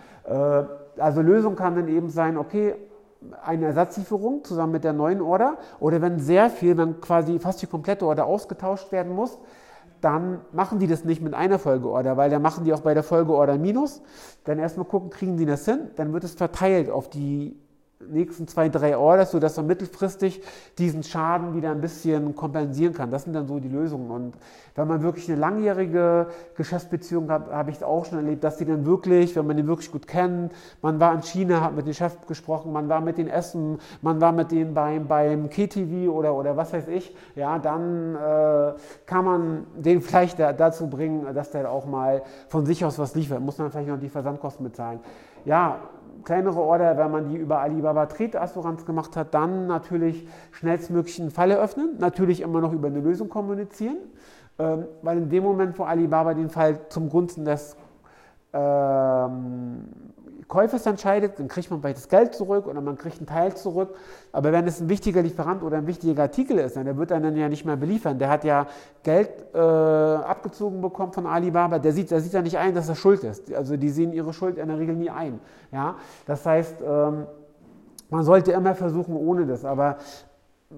Äh, 0.60 1.00
also 1.00 1.20
Lösung 1.20 1.56
kann 1.56 1.74
dann 1.74 1.88
eben 1.88 2.08
sein, 2.08 2.38
okay, 2.38 2.76
eine 3.44 3.66
Ersatzlieferung 3.66 4.44
zusammen 4.44 4.72
mit 4.72 4.84
der 4.84 4.92
neuen 4.92 5.20
Order 5.20 5.58
oder 5.80 6.00
wenn 6.00 6.18
sehr 6.18 6.50
viel, 6.50 6.76
wenn 6.76 7.00
quasi 7.00 7.38
fast 7.38 7.62
die 7.62 7.66
komplette 7.66 8.06
Order 8.06 8.26
ausgetauscht 8.26 8.92
werden 8.92 9.14
muss, 9.14 9.38
dann 10.00 10.40
machen 10.52 10.78
die 10.78 10.88
das 10.88 11.04
nicht 11.04 11.22
mit 11.22 11.32
einer 11.32 11.58
Folgeorder, 11.58 12.16
weil 12.16 12.28
dann 12.28 12.42
machen 12.42 12.64
die 12.64 12.72
auch 12.72 12.80
bei 12.80 12.92
der 12.92 13.04
Folgeorder 13.04 13.56
Minus. 13.56 14.02
Dann 14.44 14.58
erstmal 14.58 14.86
gucken, 14.86 15.10
kriegen 15.10 15.36
die 15.36 15.46
das 15.46 15.64
hin, 15.64 15.90
dann 15.96 16.12
wird 16.12 16.24
es 16.24 16.34
verteilt 16.34 16.90
auf 16.90 17.08
die 17.08 17.56
nächsten 18.10 18.48
zwei, 18.48 18.68
drei 18.68 18.96
Orders, 18.96 19.30
sodass 19.30 19.56
man 19.56 19.66
mittelfristig 19.66 20.42
diesen 20.78 21.02
Schaden 21.02 21.54
wieder 21.54 21.70
ein 21.70 21.80
bisschen 21.80 22.34
kompensieren 22.34 22.94
kann. 22.94 23.10
Das 23.10 23.24
sind 23.24 23.32
dann 23.32 23.46
so 23.46 23.58
die 23.58 23.68
Lösungen. 23.68 24.10
Und 24.10 24.34
wenn 24.74 24.88
man 24.88 25.02
wirklich 25.02 25.28
eine 25.30 25.38
langjährige 25.38 26.28
Geschäftsbeziehung 26.56 27.30
hat, 27.30 27.50
habe 27.50 27.70
ich 27.70 27.76
es 27.76 27.82
auch 27.82 28.04
schon 28.06 28.18
erlebt, 28.18 28.42
dass 28.42 28.56
die 28.56 28.64
dann 28.64 28.86
wirklich, 28.86 29.36
wenn 29.36 29.46
man 29.46 29.56
den 29.56 29.66
wirklich 29.66 29.92
gut 29.92 30.06
kennt, 30.06 30.52
man 30.80 30.98
war 30.98 31.14
in 31.14 31.22
China, 31.22 31.60
hat 31.60 31.76
mit 31.76 31.86
dem 31.86 31.92
Chef 31.94 32.26
gesprochen, 32.26 32.72
man 32.72 32.88
war 32.88 33.00
mit 33.00 33.18
denen 33.18 33.28
essen, 33.28 33.78
man 34.00 34.20
war 34.20 34.32
mit 34.32 34.50
denen 34.50 34.72
beim, 34.74 35.06
beim 35.06 35.50
KTV 35.50 36.10
oder, 36.10 36.34
oder 36.34 36.56
was 36.56 36.72
weiß 36.72 36.88
ich, 36.88 37.14
ja, 37.34 37.58
dann 37.58 38.14
äh, 38.14 38.72
kann 39.06 39.24
man 39.24 39.66
den 39.76 40.00
vielleicht 40.00 40.38
da, 40.38 40.52
dazu 40.52 40.88
bringen, 40.88 41.34
dass 41.34 41.50
der 41.50 41.70
auch 41.70 41.86
mal 41.86 42.22
von 42.48 42.64
sich 42.64 42.84
aus 42.84 42.98
was 42.98 43.14
liefert. 43.14 43.40
Muss 43.40 43.58
man 43.58 43.70
vielleicht 43.70 43.88
noch 43.88 44.00
die 44.00 44.08
Versandkosten 44.08 44.64
bezahlen. 44.64 45.00
Ja, 45.44 45.80
kleinere 46.24 46.60
Order, 46.60 46.96
wenn 46.96 47.10
man 47.10 47.28
die 47.28 47.36
über 47.36 47.60
Alibaba 47.60 48.06
Trade 48.06 48.40
Assurance 48.40 48.84
gemacht 48.84 49.16
hat, 49.16 49.34
dann 49.34 49.66
natürlich 49.66 50.26
schnellstmöglich 50.52 51.20
einen 51.20 51.30
Fall 51.30 51.50
eröffnen, 51.50 51.96
natürlich 51.98 52.40
immer 52.40 52.60
noch 52.60 52.72
über 52.72 52.88
eine 52.88 53.00
Lösung 53.00 53.28
kommunizieren, 53.28 53.96
ähm, 54.58 54.84
weil 55.02 55.18
in 55.18 55.28
dem 55.28 55.42
Moment, 55.42 55.78
wo 55.78 55.84
Alibaba 55.84 56.34
den 56.34 56.50
Fall 56.50 56.88
zum 56.88 57.08
Gunsten 57.08 57.44
des 57.44 57.76
ähm, 58.52 59.84
Käufers 60.48 60.86
entscheidet, 60.86 61.38
dann 61.38 61.48
kriegt 61.48 61.70
man 61.70 61.80
vielleicht 61.80 61.98
das 61.98 62.08
Geld 62.08 62.34
zurück 62.34 62.66
oder 62.66 62.80
man 62.80 62.96
kriegt 62.96 63.18
einen 63.18 63.26
Teil 63.26 63.54
zurück. 63.54 63.94
Aber 64.32 64.52
wenn 64.52 64.66
es 64.66 64.80
ein 64.80 64.88
wichtiger 64.88 65.22
Lieferant 65.22 65.62
oder 65.62 65.78
ein 65.78 65.86
wichtiger 65.86 66.22
Artikel 66.22 66.58
ist, 66.58 66.76
dann 66.76 66.96
wird 66.96 67.12
einen 67.12 67.24
dann 67.24 67.36
ja 67.36 67.48
nicht 67.48 67.64
mehr 67.64 67.76
beliefern. 67.76 68.18
Der 68.18 68.28
hat 68.28 68.44
ja 68.44 68.66
Geld 69.02 69.30
äh, 69.54 69.58
abgezogen 69.58 70.80
bekommen 70.80 71.12
von 71.12 71.26
Alibaba. 71.26 71.78
Der 71.78 71.92
sieht, 71.92 72.10
der 72.10 72.20
sieht 72.20 72.32
ja 72.32 72.42
nicht 72.42 72.58
ein, 72.58 72.74
dass 72.74 72.88
er 72.88 72.94
schuld 72.94 73.24
ist. 73.24 73.52
Also 73.54 73.76
die 73.76 73.90
sehen 73.90 74.12
ihre 74.12 74.32
Schuld 74.32 74.58
in 74.58 74.68
der 74.68 74.78
Regel 74.78 74.96
nie 74.96 75.10
ein. 75.10 75.40
Ja? 75.70 75.96
Das 76.26 76.44
heißt, 76.44 76.76
ähm, 76.80 77.26
man 78.10 78.24
sollte 78.24 78.52
immer 78.52 78.74
versuchen 78.74 79.16
ohne 79.16 79.46
das. 79.46 79.64
Aber 79.64 79.96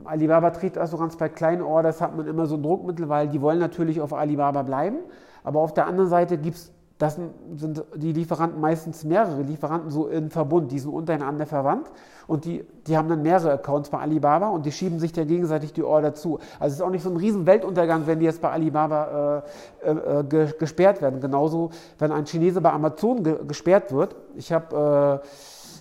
Alibaba 0.04 0.50
trägt 0.50 0.76
Assurance 0.76 1.16
bei 1.16 1.28
kleinen 1.28 1.62
Orders, 1.62 2.00
hat 2.00 2.16
man 2.16 2.26
immer 2.26 2.46
so 2.46 2.56
ein 2.56 2.62
Druckmittel, 2.62 3.08
weil 3.08 3.28
die 3.28 3.40
wollen 3.40 3.58
natürlich 3.58 4.00
auf 4.00 4.12
Alibaba 4.12 4.62
bleiben. 4.62 4.98
Aber 5.44 5.60
auf 5.60 5.74
der 5.74 5.86
anderen 5.86 6.08
Seite 6.08 6.38
gibt 6.38 6.56
es 6.56 6.73
das 6.98 7.16
sind 7.16 7.84
die 7.96 8.12
Lieferanten 8.12 8.60
meistens 8.60 9.02
mehrere 9.02 9.42
Lieferanten 9.42 9.90
so 9.90 10.06
in 10.06 10.30
Verbund, 10.30 10.70
die 10.70 10.78
sind 10.78 10.92
untereinander 10.92 11.44
verwandt 11.44 11.90
und 12.28 12.44
die, 12.44 12.64
die 12.86 12.96
haben 12.96 13.08
dann 13.08 13.22
mehrere 13.22 13.52
Accounts 13.52 13.90
bei 13.90 13.98
Alibaba 13.98 14.48
und 14.48 14.64
die 14.64 14.70
schieben 14.70 15.00
sich 15.00 15.12
dann 15.12 15.26
gegenseitig 15.26 15.72
die 15.72 15.82
Order 15.82 16.14
zu. 16.14 16.38
Also 16.60 16.72
es 16.72 16.74
ist 16.74 16.82
auch 16.82 16.90
nicht 16.90 17.02
so 17.02 17.10
ein 17.10 17.16
riesen 17.16 17.46
Weltuntergang, 17.46 18.06
wenn 18.06 18.20
die 18.20 18.26
jetzt 18.26 18.40
bei 18.40 18.50
Alibaba 18.50 19.42
äh, 19.82 19.90
äh, 19.90 20.24
gesperrt 20.58 21.02
werden. 21.02 21.20
Genauso, 21.20 21.70
wenn 21.98 22.12
ein 22.12 22.26
Chinese 22.26 22.60
bei 22.60 22.72
Amazon 22.72 23.24
ge 23.24 23.38
gesperrt 23.44 23.92
wird. 23.92 24.14
Ich 24.36 24.52
habe 24.52 25.20
äh, 25.24 25.26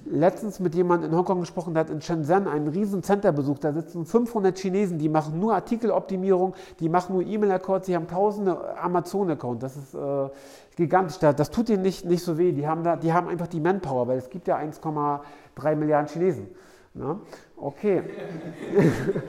letztens 0.06 0.60
mit 0.60 0.76
jemandem 0.76 1.12
in 1.12 1.18
Hongkong 1.18 1.40
gesprochen, 1.40 1.74
der 1.74 1.82
hat 1.82 1.90
in 1.90 2.02
Shenzhen 2.02 2.48
ein 2.48 2.68
riesen 2.68 3.04
Center 3.04 3.32
besucht. 3.32 3.64
Da 3.64 3.72
sitzen 3.72 4.06
500 4.06 4.58
Chinesen, 4.58 4.98
die 4.98 5.10
machen 5.10 5.40
nur 5.40 5.54
Artikeloptimierung, 5.56 6.54
die 6.80 6.90
machen 6.90 7.16
nur 7.16 7.26
E-Mail-Accounts, 7.26 7.88
die 7.88 7.96
haben 7.96 8.08
tausende 8.08 8.78
Amazon-Accounts. 8.78 9.62
Das 9.62 9.78
ist 9.78 9.94
äh, 9.94 10.30
gigantisch. 10.76 11.20
Das 11.20 11.52
tut 11.52 11.70
ihnen 11.70 11.84
nicht, 11.84 12.06
nicht 12.06 12.24
so 12.24 12.38
weh. 12.38 12.52
Die 12.52 12.68
haben, 12.68 12.84
da, 12.84 12.96
die 12.96 13.14
haben 13.14 13.28
einfach 13.28 13.48
die 13.48 13.60
Manpower, 13.60 14.08
weil 14.08 14.18
es 14.18 14.30
gibt 14.30 14.48
ja 14.48 14.58
1,3 14.58 15.76
Milliarden 15.76 16.08
Chinesen. 16.10 16.48
Ne? 16.94 17.20
Okay. 17.58 18.04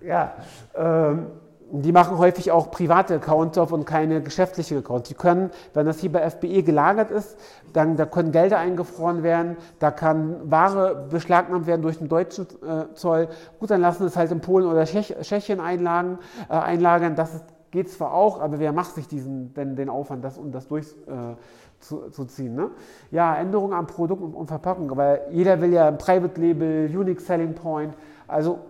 ja, 0.00 0.34
ähm, 0.74 1.26
die 1.72 1.90
machen 1.90 2.18
häufig 2.18 2.52
auch 2.52 2.70
private 2.70 3.16
Accounts 3.16 3.58
auf 3.58 3.72
und 3.72 3.84
keine 3.84 4.22
geschäftlichen 4.22 4.78
Accounts. 4.78 5.08
Die 5.08 5.14
können, 5.14 5.50
wenn 5.74 5.84
das 5.86 5.98
hier 5.98 6.12
bei 6.12 6.28
FBE 6.30 6.62
gelagert 6.62 7.10
ist, 7.10 7.36
dann 7.72 7.96
da 7.96 8.06
können 8.06 8.30
Gelder 8.30 8.58
eingefroren 8.58 9.22
werden, 9.22 9.56
da 9.80 9.90
kann 9.90 10.50
Ware 10.50 11.06
beschlagnahmt 11.10 11.66
werden 11.66 11.82
durch 11.82 11.98
den 11.98 12.08
deutschen 12.08 12.46
äh, 12.62 12.94
Zoll. 12.94 13.28
Gut, 13.58 13.70
dann 13.70 13.80
lassen 13.80 14.06
es 14.06 14.16
halt 14.16 14.30
in 14.30 14.40
Polen 14.40 14.66
oder 14.66 14.84
Tschech, 14.84 15.16
Tschechien 15.22 15.58
einlagen, 15.60 16.18
äh, 16.48 16.54
einlagern. 16.54 17.16
Das 17.16 17.34
ist, 17.34 17.44
geht 17.72 17.90
zwar 17.90 18.14
auch, 18.14 18.40
aber 18.40 18.60
wer 18.60 18.72
macht 18.72 18.94
sich 18.94 19.08
diesen, 19.08 19.52
denn, 19.54 19.74
den 19.74 19.88
Aufwand, 19.88 20.24
das, 20.24 20.38
um 20.38 20.52
das 20.52 20.68
durchzuziehen? 20.68 22.52
Äh, 22.52 22.60
ne? 22.60 22.70
Ja, 23.10 23.34
Änderungen 23.34 23.72
am 23.72 23.88
Produkt 23.88 24.22
und, 24.22 24.34
und 24.34 24.46
Verpackung, 24.46 24.88
aber 24.92 25.32
jeder 25.32 25.60
will 25.60 25.72
ja 25.72 25.88
ein 25.88 25.98
Private 25.98 26.40
Label, 26.40 26.96
Unique 26.96 27.20
Selling 27.20 27.54
Point. 27.54 27.94
Also 28.28 28.60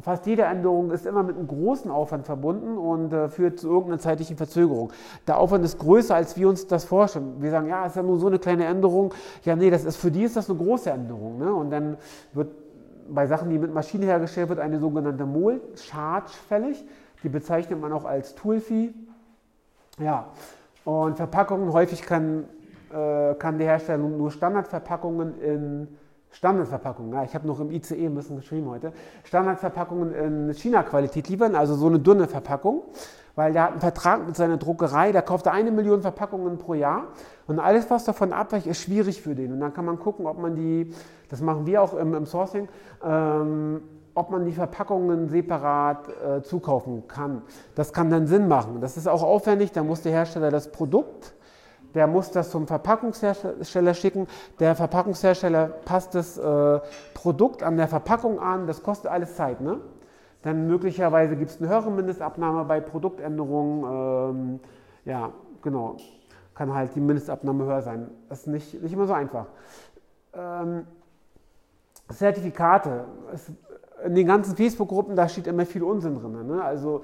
fast 0.00 0.26
jede 0.26 0.42
Änderung 0.42 0.90
ist 0.90 1.06
immer 1.06 1.22
mit 1.22 1.36
einem 1.36 1.46
großen 1.46 1.90
Aufwand 1.90 2.26
verbunden 2.26 2.76
und 2.76 3.12
äh, 3.12 3.28
führt 3.28 3.58
zu 3.58 3.68
irgendeiner 3.68 3.98
zeitlichen 3.98 4.36
Verzögerung. 4.36 4.92
Der 5.26 5.38
Aufwand 5.38 5.64
ist 5.64 5.78
größer, 5.78 6.14
als 6.14 6.36
wir 6.36 6.48
uns 6.48 6.66
das 6.66 6.84
vorstellen. 6.84 7.36
Wir 7.40 7.50
sagen, 7.50 7.68
ja, 7.68 7.86
ist 7.86 7.96
ja 7.96 8.02
nur 8.02 8.18
so 8.18 8.26
eine 8.26 8.38
kleine 8.38 8.66
Änderung. 8.66 9.14
Ja, 9.44 9.56
nee, 9.56 9.70
das 9.70 9.84
ist, 9.84 9.96
für 9.96 10.10
die 10.10 10.24
ist 10.24 10.36
das 10.36 10.50
eine 10.50 10.58
große 10.58 10.90
Änderung. 10.90 11.38
Ne? 11.38 11.52
Und 11.52 11.70
dann 11.70 11.96
wird 12.32 12.48
bei 13.08 13.26
Sachen, 13.26 13.50
die 13.50 13.58
mit 13.58 13.72
Maschine 13.72 14.06
hergestellt 14.06 14.48
wird, 14.48 14.58
eine 14.58 14.78
sogenannte 14.78 15.24
Mol-Charge 15.24 16.30
fällig. 16.48 16.84
Die 17.22 17.28
bezeichnet 17.28 17.80
man 17.80 17.92
auch 17.92 18.04
als 18.04 18.34
Tool-Fee. 18.34 18.92
Ja, 19.98 20.26
und 20.84 21.16
Verpackungen, 21.16 21.72
häufig 21.72 22.02
kann, 22.02 22.44
äh, 22.92 23.34
kann 23.34 23.58
der 23.58 23.68
Hersteller 23.68 23.98
nur 23.98 24.30
Standardverpackungen 24.30 25.40
in 25.40 25.88
Standardverpackungen, 26.30 27.12
ja, 27.14 27.24
ich 27.24 27.34
habe 27.34 27.46
noch 27.46 27.60
im 27.60 27.70
ICE 27.70 28.06
ein 28.06 28.14
bisschen 28.14 28.36
geschrieben 28.36 28.68
heute, 28.68 28.92
Standardverpackungen 29.24 30.12
in 30.12 30.54
China-Qualität 30.54 31.28
liefern, 31.28 31.54
also 31.54 31.74
so 31.74 31.86
eine 31.86 31.98
dünne 31.98 32.26
Verpackung, 32.28 32.82
weil 33.36 33.52
der 33.52 33.64
hat 33.64 33.70
einen 33.72 33.80
Vertrag 33.80 34.26
mit 34.26 34.36
seiner 34.36 34.56
Druckerei, 34.56 35.12
der 35.12 35.22
kauft 35.22 35.46
eine 35.48 35.70
Million 35.70 36.02
Verpackungen 36.02 36.58
pro 36.58 36.74
Jahr 36.74 37.08
und 37.46 37.58
alles, 37.58 37.88
was 37.90 38.04
davon 38.04 38.32
abweicht, 38.32 38.66
ist 38.66 38.80
schwierig 38.80 39.22
für 39.22 39.34
den. 39.34 39.52
Und 39.52 39.60
dann 39.60 39.72
kann 39.72 39.84
man 39.84 39.98
gucken, 39.98 40.26
ob 40.26 40.38
man 40.38 40.56
die, 40.56 40.92
das 41.28 41.40
machen 41.40 41.66
wir 41.66 41.82
auch 41.82 41.94
im, 41.94 42.14
im 42.14 42.26
Sourcing, 42.26 42.68
ähm, 43.04 43.82
ob 44.14 44.30
man 44.30 44.46
die 44.46 44.52
Verpackungen 44.52 45.28
separat 45.28 46.08
äh, 46.08 46.42
zukaufen 46.42 47.06
kann. 47.06 47.42
Das 47.74 47.92
kann 47.92 48.10
dann 48.10 48.26
Sinn 48.26 48.48
machen. 48.48 48.80
Das 48.80 48.96
ist 48.96 49.06
auch 49.06 49.22
aufwendig, 49.22 49.72
da 49.72 49.84
muss 49.84 50.02
der 50.02 50.12
Hersteller 50.12 50.50
das 50.50 50.72
Produkt 50.72 51.35
der 51.96 52.06
muss 52.06 52.30
das 52.30 52.50
zum 52.50 52.66
Verpackungshersteller 52.66 53.94
schicken. 53.94 54.28
Der 54.60 54.76
Verpackungshersteller 54.76 55.68
passt 55.86 56.14
das 56.14 56.36
äh, 56.36 56.80
Produkt 57.14 57.62
an 57.62 57.78
der 57.78 57.88
Verpackung 57.88 58.38
an. 58.38 58.66
Das 58.66 58.82
kostet 58.82 59.10
alles 59.10 59.34
Zeit. 59.34 59.62
Ne? 59.62 59.80
Dann 60.42 60.68
möglicherweise 60.68 61.36
gibt 61.36 61.50
es 61.50 61.58
eine 61.58 61.70
höhere 61.70 61.90
Mindestabnahme 61.90 62.66
bei 62.66 62.80
Produktänderungen. 62.80 64.60
Ähm, 64.60 64.60
ja, 65.06 65.32
genau. 65.62 65.96
Kann 66.54 66.74
halt 66.74 66.94
die 66.94 67.00
Mindestabnahme 67.00 67.64
höher 67.64 67.80
sein. 67.80 68.10
Das 68.28 68.40
ist 68.40 68.46
nicht, 68.46 68.82
nicht 68.82 68.92
immer 68.92 69.06
so 69.06 69.14
einfach. 69.14 69.46
Ähm, 70.34 70.86
Zertifikate. 72.12 73.06
Es, 73.32 73.50
in 74.04 74.14
den 74.14 74.26
ganzen 74.26 74.54
Facebook-Gruppen, 74.54 75.16
da 75.16 75.30
steht 75.30 75.46
immer 75.46 75.64
viel 75.64 75.82
Unsinn 75.82 76.20
drin. 76.20 76.46
Ne? 76.46 76.62
Also 76.62 77.02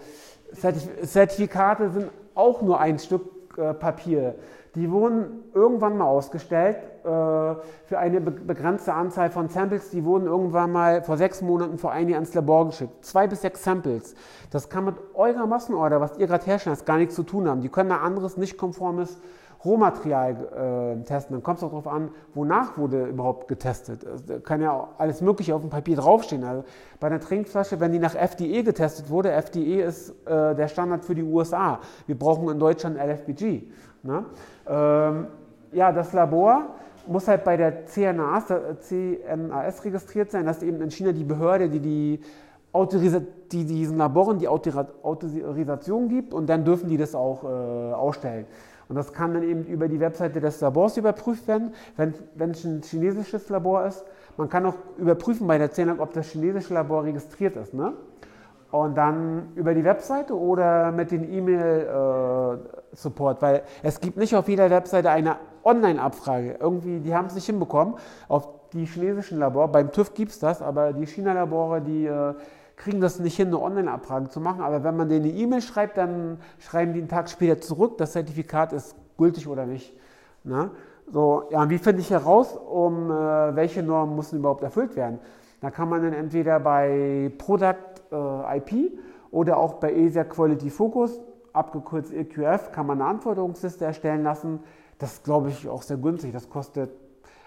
Zertif 0.52 0.86
Zertifikate 1.10 1.88
sind 1.88 2.10
auch 2.34 2.60
nur 2.60 2.78
ein 2.78 2.98
Stück 2.98 3.22
äh, 3.56 3.72
Papier. 3.72 4.34
Die 4.74 4.90
wurden 4.90 5.44
irgendwann 5.52 5.98
mal 5.98 6.06
ausgestellt 6.06 6.78
äh, 7.04 7.06
für 7.06 7.98
eine 7.98 8.22
be 8.22 8.30
begrenzte 8.30 8.94
Anzahl 8.94 9.28
von 9.28 9.48
Samples. 9.48 9.90
Die 9.90 10.02
wurden 10.04 10.26
irgendwann 10.26 10.72
mal 10.72 11.02
vor 11.02 11.18
sechs 11.18 11.42
Monaten 11.42 11.76
vor 11.76 11.92
ein 11.92 12.08
Jahr 12.08 12.18
ins 12.18 12.32
Labor 12.32 12.66
geschickt. 12.66 13.04
Zwei 13.04 13.26
bis 13.26 13.42
sechs 13.42 13.62
Samples. 13.64 14.14
Das 14.50 14.70
kann 14.70 14.86
mit 14.86 14.94
eurer 15.14 15.46
Massenorder, 15.46 16.00
was 16.00 16.16
ihr 16.16 16.26
gerade 16.26 16.46
herstellt, 16.46 16.86
gar 16.86 16.96
nichts 16.96 17.14
zu 17.14 17.22
tun 17.22 17.48
haben. 17.48 17.60
Die 17.60 17.68
können 17.68 17.92
ein 17.92 18.00
anderes, 18.00 18.38
nicht 18.38 18.56
konformes 18.56 19.18
Rohmaterial 19.64 20.96
äh, 21.00 21.04
testen. 21.04 21.36
Dann 21.36 21.42
kommt 21.42 21.58
es 21.58 21.64
auch 21.64 21.68
darauf 21.68 21.86
an, 21.86 22.10
wonach 22.34 22.78
wurde 22.78 23.06
überhaupt 23.06 23.48
getestet. 23.48 24.06
Also, 24.06 24.40
kann 24.40 24.60
ja 24.60 24.88
alles 24.98 25.20
Mögliche 25.20 25.54
auf 25.54 25.60
dem 25.60 25.70
Papier 25.70 25.96
draufstehen. 25.96 26.44
Also 26.44 26.64
bei 26.98 27.06
einer 27.08 27.20
Trinkflasche, 27.20 27.78
wenn 27.78 27.92
die 27.92 27.98
nach 27.98 28.14
FDE 28.14 28.64
getestet 28.64 29.10
wurde, 29.10 29.30
FDE 29.30 29.82
ist 29.82 30.10
äh, 30.26 30.54
der 30.54 30.68
Standard 30.68 31.04
für 31.04 31.14
die 31.14 31.22
USA. 31.22 31.78
Wir 32.06 32.18
brauchen 32.18 32.48
in 32.48 32.58
Deutschland 32.58 32.96
LFBG. 32.96 33.68
Ne? 34.02 34.24
Ähm, 34.68 35.26
ja, 35.72 35.92
das 35.92 36.12
Labor 36.12 36.66
muss 37.06 37.26
halt 37.28 37.44
bei 37.44 37.56
der 37.56 37.86
CNAS, 37.86 38.46
der 38.46 38.78
CNAS 38.80 39.84
registriert 39.84 40.30
sein. 40.30 40.46
Das 40.46 40.58
ist 40.58 40.62
eben 40.62 40.80
in 40.80 40.90
China 40.90 41.12
die 41.12 41.24
Behörde, 41.24 41.68
die 41.68 41.80
die 41.80 42.20
Autorisa 42.72 43.20
die 43.50 43.64
diesen 43.66 43.98
Laboren 43.98 44.38
die 44.38 44.48
Autorisation 44.48 46.08
gibt 46.08 46.32
und 46.32 46.46
dann 46.46 46.64
dürfen 46.64 46.88
die 46.88 46.96
das 46.96 47.14
auch 47.14 47.44
äh, 47.44 47.46
ausstellen. 47.46 48.46
Und 48.88 48.96
das 48.96 49.12
kann 49.12 49.34
dann 49.34 49.42
eben 49.42 49.64
über 49.64 49.88
die 49.88 50.00
Webseite 50.00 50.40
des 50.40 50.60
Labors 50.60 50.96
überprüft 50.96 51.46
werden, 51.48 51.72
wenn, 51.96 52.50
es 52.50 52.64
ein 52.64 52.82
chinesisches 52.82 53.48
Labor 53.48 53.86
ist. 53.86 54.04
Man 54.36 54.48
kann 54.48 54.66
auch 54.66 54.74
überprüfen 54.96 55.46
bei 55.46 55.58
der 55.58 55.70
Zählung, 55.70 56.00
ob 56.00 56.12
das 56.12 56.26
chinesische 56.28 56.74
Labor 56.74 57.04
registriert 57.04 57.56
ist. 57.56 57.74
Ne? 57.74 57.92
Und 58.72 58.96
dann 58.96 59.52
über 59.54 59.74
die 59.74 59.84
Webseite 59.84 60.36
oder 60.36 60.90
mit 60.92 61.10
dem 61.10 61.30
E-Mail-Support, 61.30 63.38
äh, 63.38 63.42
weil 63.42 63.62
es 63.82 64.00
gibt 64.00 64.16
nicht 64.16 64.34
auf 64.34 64.48
jeder 64.48 64.70
Webseite 64.70 65.10
eine 65.10 65.36
Online-Abfrage. 65.62 66.56
Irgendwie, 66.58 67.00
die 67.00 67.14
haben 67.14 67.26
es 67.26 67.34
nicht 67.34 67.44
hinbekommen. 67.44 67.96
Auf 68.28 68.48
die 68.72 68.86
chinesischen 68.86 69.38
Labore, 69.38 69.68
beim 69.68 69.92
TÜV 69.92 70.14
gibt 70.14 70.32
es 70.32 70.38
das, 70.38 70.62
aber 70.62 70.94
die 70.94 71.06
China-Labore, 71.06 71.82
die 71.82 72.06
äh, 72.06 72.32
kriegen 72.76 73.02
das 73.02 73.20
nicht 73.20 73.36
hin, 73.36 73.48
eine 73.48 73.60
Online-Abfrage 73.60 74.30
zu 74.30 74.40
machen. 74.40 74.62
Aber 74.62 74.82
wenn 74.82 74.96
man 74.96 75.10
denen 75.10 75.26
eine 75.26 75.34
E-Mail 75.34 75.60
schreibt, 75.60 75.98
dann 75.98 76.38
schreiben 76.58 76.94
die 76.94 77.00
einen 77.00 77.08
Tag 77.08 77.28
später 77.28 77.60
zurück, 77.60 77.98
das 77.98 78.12
Zertifikat 78.12 78.72
ist 78.72 78.96
gültig 79.18 79.48
oder 79.48 79.66
nicht. 79.66 79.94
Ne? 80.44 80.70
So, 81.10 81.44
ja, 81.50 81.68
wie 81.68 81.76
finde 81.76 82.00
ich 82.00 82.10
heraus, 82.10 82.56
um 82.56 83.10
äh, 83.10 83.54
welche 83.54 83.82
Normen 83.82 84.16
müssen 84.16 84.38
überhaupt 84.38 84.62
erfüllt 84.62 84.96
werden? 84.96 85.18
Da 85.60 85.70
kann 85.70 85.88
man 85.88 86.02
dann 86.02 86.14
entweder 86.14 86.58
bei 86.58 87.30
Product 87.38 87.91
äh, 88.12 88.58
IP 88.58 88.92
oder 89.30 89.56
auch 89.56 89.74
bei 89.74 89.92
ESA 89.92 90.24
Quality 90.24 90.70
Focus, 90.70 91.20
abgekürzt 91.52 92.12
EQF, 92.12 92.70
kann 92.72 92.86
man 92.86 93.00
eine 93.00 93.10
Anforderungsliste 93.10 93.84
erstellen 93.84 94.22
lassen. 94.22 94.60
Das 94.98 95.14
ist, 95.14 95.24
glaube 95.24 95.48
ich, 95.48 95.68
auch 95.68 95.82
sehr 95.82 95.96
günstig. 95.96 96.32
Das 96.32 96.48
kostet, 96.48 96.90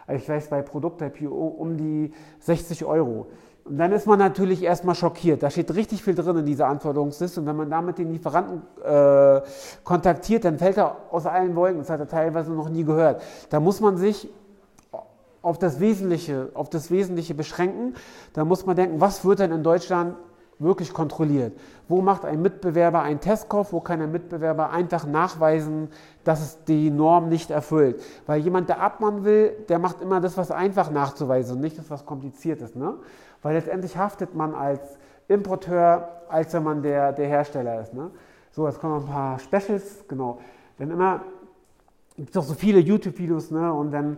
ich 0.08 0.28
weiß, 0.28 0.50
bei 0.50 0.62
Produkt 0.62 1.02
IP 1.02 1.30
um 1.30 1.78
die 1.78 2.12
60 2.40 2.86
Euro. 2.86 3.28
Und 3.66 3.80
dann 3.80 3.92
ist 3.92 4.06
man 4.06 4.20
natürlich 4.20 4.62
erstmal 4.62 4.94
schockiert. 4.94 5.42
Da 5.42 5.50
steht 5.50 5.74
richtig 5.74 6.04
viel 6.04 6.14
drin 6.14 6.38
in 6.38 6.46
dieser 6.46 6.68
Anforderungsliste. 6.68 7.40
Und 7.40 7.48
wenn 7.48 7.56
man 7.56 7.70
damit 7.70 7.98
den 7.98 8.12
Lieferanten 8.12 8.62
äh, 8.84 9.42
kontaktiert, 9.84 10.46
dann 10.46 10.60
fällt 10.60 10.78
er 10.78 10.98
aus 11.12 11.26
allen 11.26 11.56
Wolken. 11.56 11.80
Das 11.80 11.90
hat 11.90 12.00
er 12.00 12.08
teilweise 12.08 12.52
noch 12.54 12.70
nie 12.70 12.84
gehört. 12.84 13.24
Da 13.50 13.60
muss 13.60 13.82
man 13.82 13.98
sich 13.98 14.30
auf 15.42 15.58
das 15.58 15.80
Wesentliche, 15.80 16.50
auf 16.54 16.70
das 16.70 16.92
Wesentliche 16.92 17.34
beschränken. 17.34 17.96
Da 18.34 18.46
muss 18.46 18.68
man 18.68 18.76
denken, 18.76 19.02
was 19.02 19.26
wird 19.26 19.40
denn 19.40 19.52
in 19.52 19.64
Deutschland 19.64 20.16
wirklich 20.60 20.94
kontrolliert? 20.94 21.54
Wo 21.88 22.02
macht 22.02 22.26
ein 22.26 22.42
Mitbewerber 22.42 23.02
einen 23.02 23.20
Testkauf? 23.20 23.74
Wo 23.74 23.82
kann 23.82 24.02
ein 24.02 24.12
Mitbewerber 24.12 24.72
einfach 24.72 25.06
nachweisen, 25.06 25.90
dass 26.24 26.42
es 26.42 26.64
die 26.64 26.90
Norm 26.90 27.30
nicht 27.30 27.52
erfüllt? 27.52 28.02
Weil 28.26 28.42
jemand, 28.42 28.70
der 28.70 28.82
abmachen 28.82 29.26
will, 29.26 29.52
der 29.70 29.80
macht 29.80 30.02
immer 30.02 30.22
das, 30.22 30.38
was 30.38 30.52
einfach 30.52 30.90
nachzuweisen 30.92 31.56
und 31.56 31.62
nicht 31.62 31.78
das, 31.78 31.90
was 31.90 32.06
kompliziert 32.06 32.62
ist. 32.62 32.76
Ne? 32.76 32.96
weil 33.46 33.54
letztendlich 33.54 33.96
haftet 33.96 34.34
man 34.34 34.56
als 34.56 34.98
Importeur, 35.28 36.24
als 36.30 36.52
wenn 36.56 36.64
man 36.64 36.82
der, 36.82 37.14
der 37.14 37.28
Hersteller 37.28 37.80
ist. 37.80 37.94
Ne? 37.94 38.10
So, 38.52 38.66
jetzt 38.66 38.80
kommen 38.80 38.96
noch 38.96 39.04
ein 39.04 39.14
paar 39.14 39.38
Specials, 39.38 40.04
genau. 40.08 40.40
Denn 40.80 40.90
immer 40.90 41.22
gibt 42.16 42.30
es 42.30 42.34
doch 42.34 42.42
so 42.44 42.56
viele 42.56 42.80
YouTube-Videos 42.80 43.52
ne? 43.52 43.72
und 43.72 43.92
dann 43.92 44.18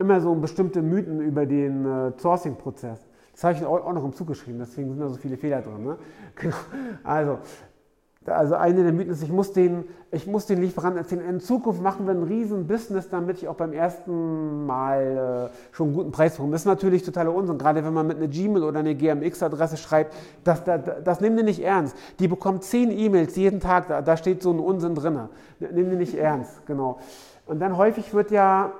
immer 0.00 0.20
so 0.20 0.34
bestimmte 0.34 0.82
Mythen 0.82 1.20
über 1.20 1.46
den 1.46 1.86
äh, 1.86 2.12
Sourcing-Prozess. 2.18 2.98
Das 3.34 3.44
habe 3.44 3.54
ich 3.54 3.64
auch, 3.64 3.92
noch 3.92 4.04
im 4.04 4.12
Zug 4.12 4.28
geschrieben, 4.28 4.58
deswegen 4.60 4.90
sind 4.90 5.00
da 5.00 5.08
so 5.08 5.16
viele 5.16 5.36
Fehler 5.36 5.60
drin. 5.60 5.84
Ne? 5.84 5.98
Genau. 6.36 6.56
Also, 7.02 7.38
also 8.26 8.54
eine 8.54 8.82
der 8.82 8.92
Mythen 8.92 9.12
ist, 9.12 9.22
ich 9.22 9.30
muss 9.30 9.52
den, 9.52 9.84
ich 10.10 10.26
muss 10.26 10.46
den 10.46 10.60
Lieferanten 10.60 10.98
erzählen, 10.98 11.28
in 11.28 11.40
Zukunft 11.40 11.82
machen 11.82 12.06
wir 12.06 12.14
ein 12.14 12.22
riesen 12.22 12.66
Business, 12.66 13.08
damit 13.10 13.38
ich 13.38 13.48
auch 13.48 13.56
beim 13.56 13.72
ersten 13.72 14.64
Mal 14.64 15.50
äh, 15.52 15.74
schon 15.74 15.88
einen 15.88 15.96
guten 15.96 16.12
Preis 16.12 16.32
bekomme. 16.32 16.52
Das 16.52 16.62
ist 16.62 16.66
natürlich 16.66 17.02
totaler 17.02 17.34
Unsinn, 17.34 17.58
gerade 17.58 17.84
wenn 17.84 17.92
man 17.92 18.06
mit 18.06 18.16
einer 18.16 18.28
Gmail 18.28 18.62
oder 18.62 18.80
einer 18.80 18.94
GMX-Adresse 18.94 19.76
schreibt, 19.76 20.14
das, 20.42 20.64
das, 20.64 20.80
das 21.04 21.20
nehmen 21.20 21.36
die 21.36 21.42
nicht 21.42 21.62
ernst. 21.62 21.96
Die 22.18 22.28
bekommt 22.28 22.64
zehn 22.64 22.90
E-Mails 22.90 23.36
jeden 23.36 23.60
Tag, 23.60 23.88
da, 23.88 24.00
da 24.00 24.16
steht 24.16 24.42
so 24.42 24.52
ein 24.52 24.58
Unsinn 24.58 24.94
drin. 24.94 25.18
Nehmen 25.58 25.90
die 25.90 25.96
nicht 25.96 26.14
ernst, 26.14 26.66
genau. 26.66 26.98
Und 27.46 27.60
dann 27.60 27.76
häufig 27.76 28.14
wird 28.14 28.30
ja 28.30 28.72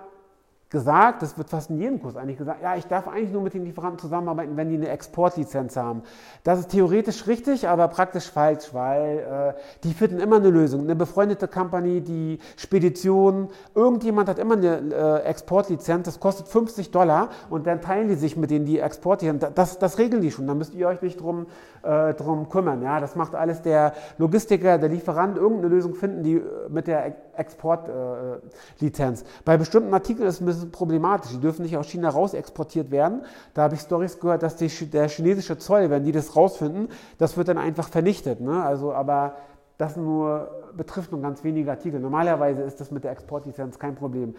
gesagt, 0.70 1.22
das 1.22 1.38
wird 1.38 1.50
fast 1.50 1.70
in 1.70 1.78
jedem 1.78 2.02
Kurs 2.02 2.16
eigentlich 2.16 2.38
gesagt, 2.38 2.62
ja, 2.62 2.76
ich 2.76 2.86
darf 2.86 3.06
eigentlich 3.06 3.30
nur 3.30 3.42
mit 3.42 3.54
den 3.54 3.64
Lieferanten 3.64 3.98
zusammenarbeiten, 3.98 4.56
wenn 4.56 4.68
die 4.68 4.76
eine 4.76 4.88
Exportlizenz 4.88 5.76
haben. 5.76 6.02
Das 6.42 6.58
ist 6.58 6.70
theoretisch 6.70 7.26
richtig, 7.26 7.68
aber 7.68 7.86
praktisch 7.88 8.30
falsch, 8.30 8.74
weil 8.74 9.18
äh, 9.18 9.60
die 9.84 9.94
finden 9.94 10.18
immer 10.18 10.36
eine 10.36 10.50
Lösung. 10.50 10.82
Eine 10.82 10.96
befreundete 10.96 11.46
Company, 11.48 12.00
die 12.00 12.38
Spedition, 12.56 13.48
irgendjemand 13.74 14.28
hat 14.28 14.38
immer 14.38 14.56
eine 14.56 14.80
äh, 14.94 15.22
Exportlizenz, 15.28 16.06
das 16.06 16.18
kostet 16.18 16.48
50 16.48 16.90
Dollar 16.90 17.28
und 17.50 17.66
dann 17.66 17.80
teilen 17.80 18.08
die 18.08 18.16
sich 18.16 18.36
mit 18.36 18.50
denen 18.50 18.66
die 18.66 18.80
Exportlizenz. 18.80 19.44
Das, 19.54 19.78
das 19.78 19.98
regeln 19.98 20.22
die 20.22 20.30
schon, 20.30 20.46
da 20.46 20.54
müsst 20.54 20.74
ihr 20.74 20.88
euch 20.88 21.02
nicht 21.02 21.20
drum, 21.20 21.46
äh, 21.82 22.14
drum 22.14 22.48
kümmern. 22.48 22.82
Ja, 22.82 23.00
das 23.00 23.14
macht 23.14 23.34
alles 23.34 23.62
der 23.62 23.92
Logistiker, 24.18 24.78
der 24.78 24.88
Lieferant, 24.88 25.36
irgendeine 25.36 25.68
Lösung 25.68 25.94
finden, 25.94 26.22
die 26.22 26.36
äh, 26.36 26.42
mit 26.68 26.86
der 26.86 27.14
Exportlizenz. 27.36 29.22
Äh, 29.22 29.24
Bei 29.44 29.56
bestimmten 29.56 29.92
Artikeln 29.94 30.28
ist 30.28 30.40
ein 30.40 30.46
problematisch. 30.70 31.32
Die 31.32 31.40
dürfen 31.40 31.62
nicht 31.62 31.76
aus 31.76 31.88
China 31.88 32.08
raus 32.08 32.34
exportiert 32.34 32.90
werden. 32.90 33.22
Da 33.54 33.62
habe 33.62 33.74
ich 33.74 33.80
Stories 33.80 34.20
gehört, 34.20 34.42
dass 34.42 34.56
die, 34.56 34.68
der 34.90 35.08
chinesische 35.08 35.58
Zoll, 35.58 35.90
wenn 35.90 36.04
die 36.04 36.12
das 36.12 36.36
rausfinden, 36.36 36.88
das 37.18 37.36
wird 37.36 37.48
dann 37.48 37.58
einfach 37.58 37.88
vernichtet. 37.88 38.40
Ne? 38.40 38.62
Also, 38.62 38.92
aber 38.92 39.36
das 39.78 39.96
nur, 39.96 40.48
betrifft 40.76 41.12
nur 41.12 41.20
ganz 41.20 41.42
wenige 41.44 41.70
Artikel. 41.70 42.00
Normalerweise 42.00 42.62
ist 42.62 42.80
das 42.80 42.90
mit 42.90 43.04
der 43.04 43.12
Exportlizenz 43.12 43.78
kein 43.78 43.94
Problem. 43.94 44.34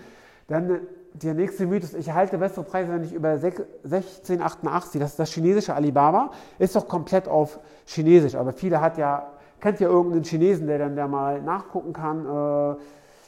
Dann 0.48 0.82
der 1.14 1.34
nächste 1.34 1.66
Mythos, 1.66 1.94
ich 1.94 2.08
erhalte 2.08 2.38
bessere 2.38 2.64
Preise, 2.64 2.92
wenn 2.94 3.04
ich 3.04 3.14
über 3.14 3.30
1688, 3.30 5.00
das 5.00 5.12
ist 5.12 5.20
das 5.20 5.32
chinesische 5.32 5.74
Alibaba, 5.74 6.32
ist 6.60 6.76
doch 6.76 6.88
komplett 6.88 7.28
auf 7.28 7.60
Chinesisch, 7.86 8.36
aber 8.36 8.54
viele 8.54 8.82
hat 8.82 8.98
ja, 8.98 9.32
kennt 9.60 9.80
ja 9.80 9.88
irgendeinen 9.88 10.24
Chinesen, 10.24 10.68
der 10.68 10.78
dann 10.78 10.96
da 10.96 11.08
mal 11.08 11.42
nachgucken 11.42 11.94
kann. 11.94 12.26
Äh, 12.26 12.78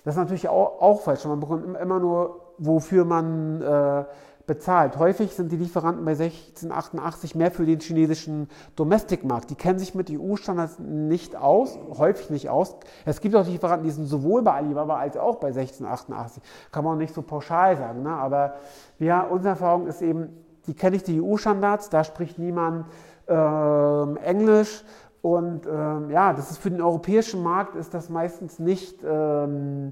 das 0.03 0.15
ist 0.15 0.17
natürlich 0.17 0.47
auch, 0.49 0.81
auch 0.81 1.01
falsch, 1.01 1.25
man 1.25 1.39
bekommt 1.39 1.77
immer 1.77 1.99
nur, 1.99 2.46
wofür 2.57 3.05
man 3.05 3.61
äh, 3.61 4.05
bezahlt. 4.47 4.97
Häufig 4.97 5.33
sind 5.33 5.51
die 5.51 5.57
Lieferanten 5.57 6.05
bei 6.05 6.11
1688 6.11 7.35
mehr 7.35 7.51
für 7.51 7.65
den 7.65 7.81
chinesischen 7.81 8.49
Domestic-Markt. 8.77 9.49
Die 9.49 9.55
kennen 9.55 9.77
sich 9.77 9.93
mit 9.93 10.09
EU-Standards 10.09 10.79
nicht 10.79 11.35
aus, 11.35 11.77
häufig 11.97 12.29
nicht 12.29 12.49
aus. 12.49 12.77
Es 13.05 13.19
gibt 13.19 13.35
auch 13.35 13.45
Lieferanten, 13.45 13.85
die 13.85 13.91
sind 13.91 14.05
sowohl 14.05 14.41
bei 14.41 14.53
Alibaba 14.53 14.97
als 14.97 15.17
auch 15.17 15.35
bei 15.35 15.47
1688. 15.47 16.41
Kann 16.71 16.85
man 16.85 16.93
auch 16.93 16.97
nicht 16.97 17.13
so 17.13 17.21
pauschal 17.21 17.75
sagen. 17.75 18.03
Ne? 18.03 18.09
Aber 18.09 18.55
ja, 18.99 19.21
unsere 19.21 19.49
Erfahrung 19.49 19.85
ist 19.85 20.01
eben, 20.01 20.29
die 20.65 20.73
kennen 20.73 20.93
nicht 20.93 21.07
die 21.07 21.21
EU-Standards, 21.21 21.89
da 21.89 22.05
spricht 22.05 22.39
niemand 22.39 22.85
ähm, 23.27 24.17
Englisch. 24.17 24.83
Und 25.21 25.65
ähm, 25.65 26.09
ja, 26.09 26.33
das 26.33 26.51
ist 26.51 26.59
für 26.59 26.71
den 26.71 26.81
europäischen 26.81 27.43
Markt 27.43 27.75
ist 27.75 27.93
das 27.93 28.09
meistens 28.09 28.59
nicht 28.59 29.03
ähm, 29.05 29.91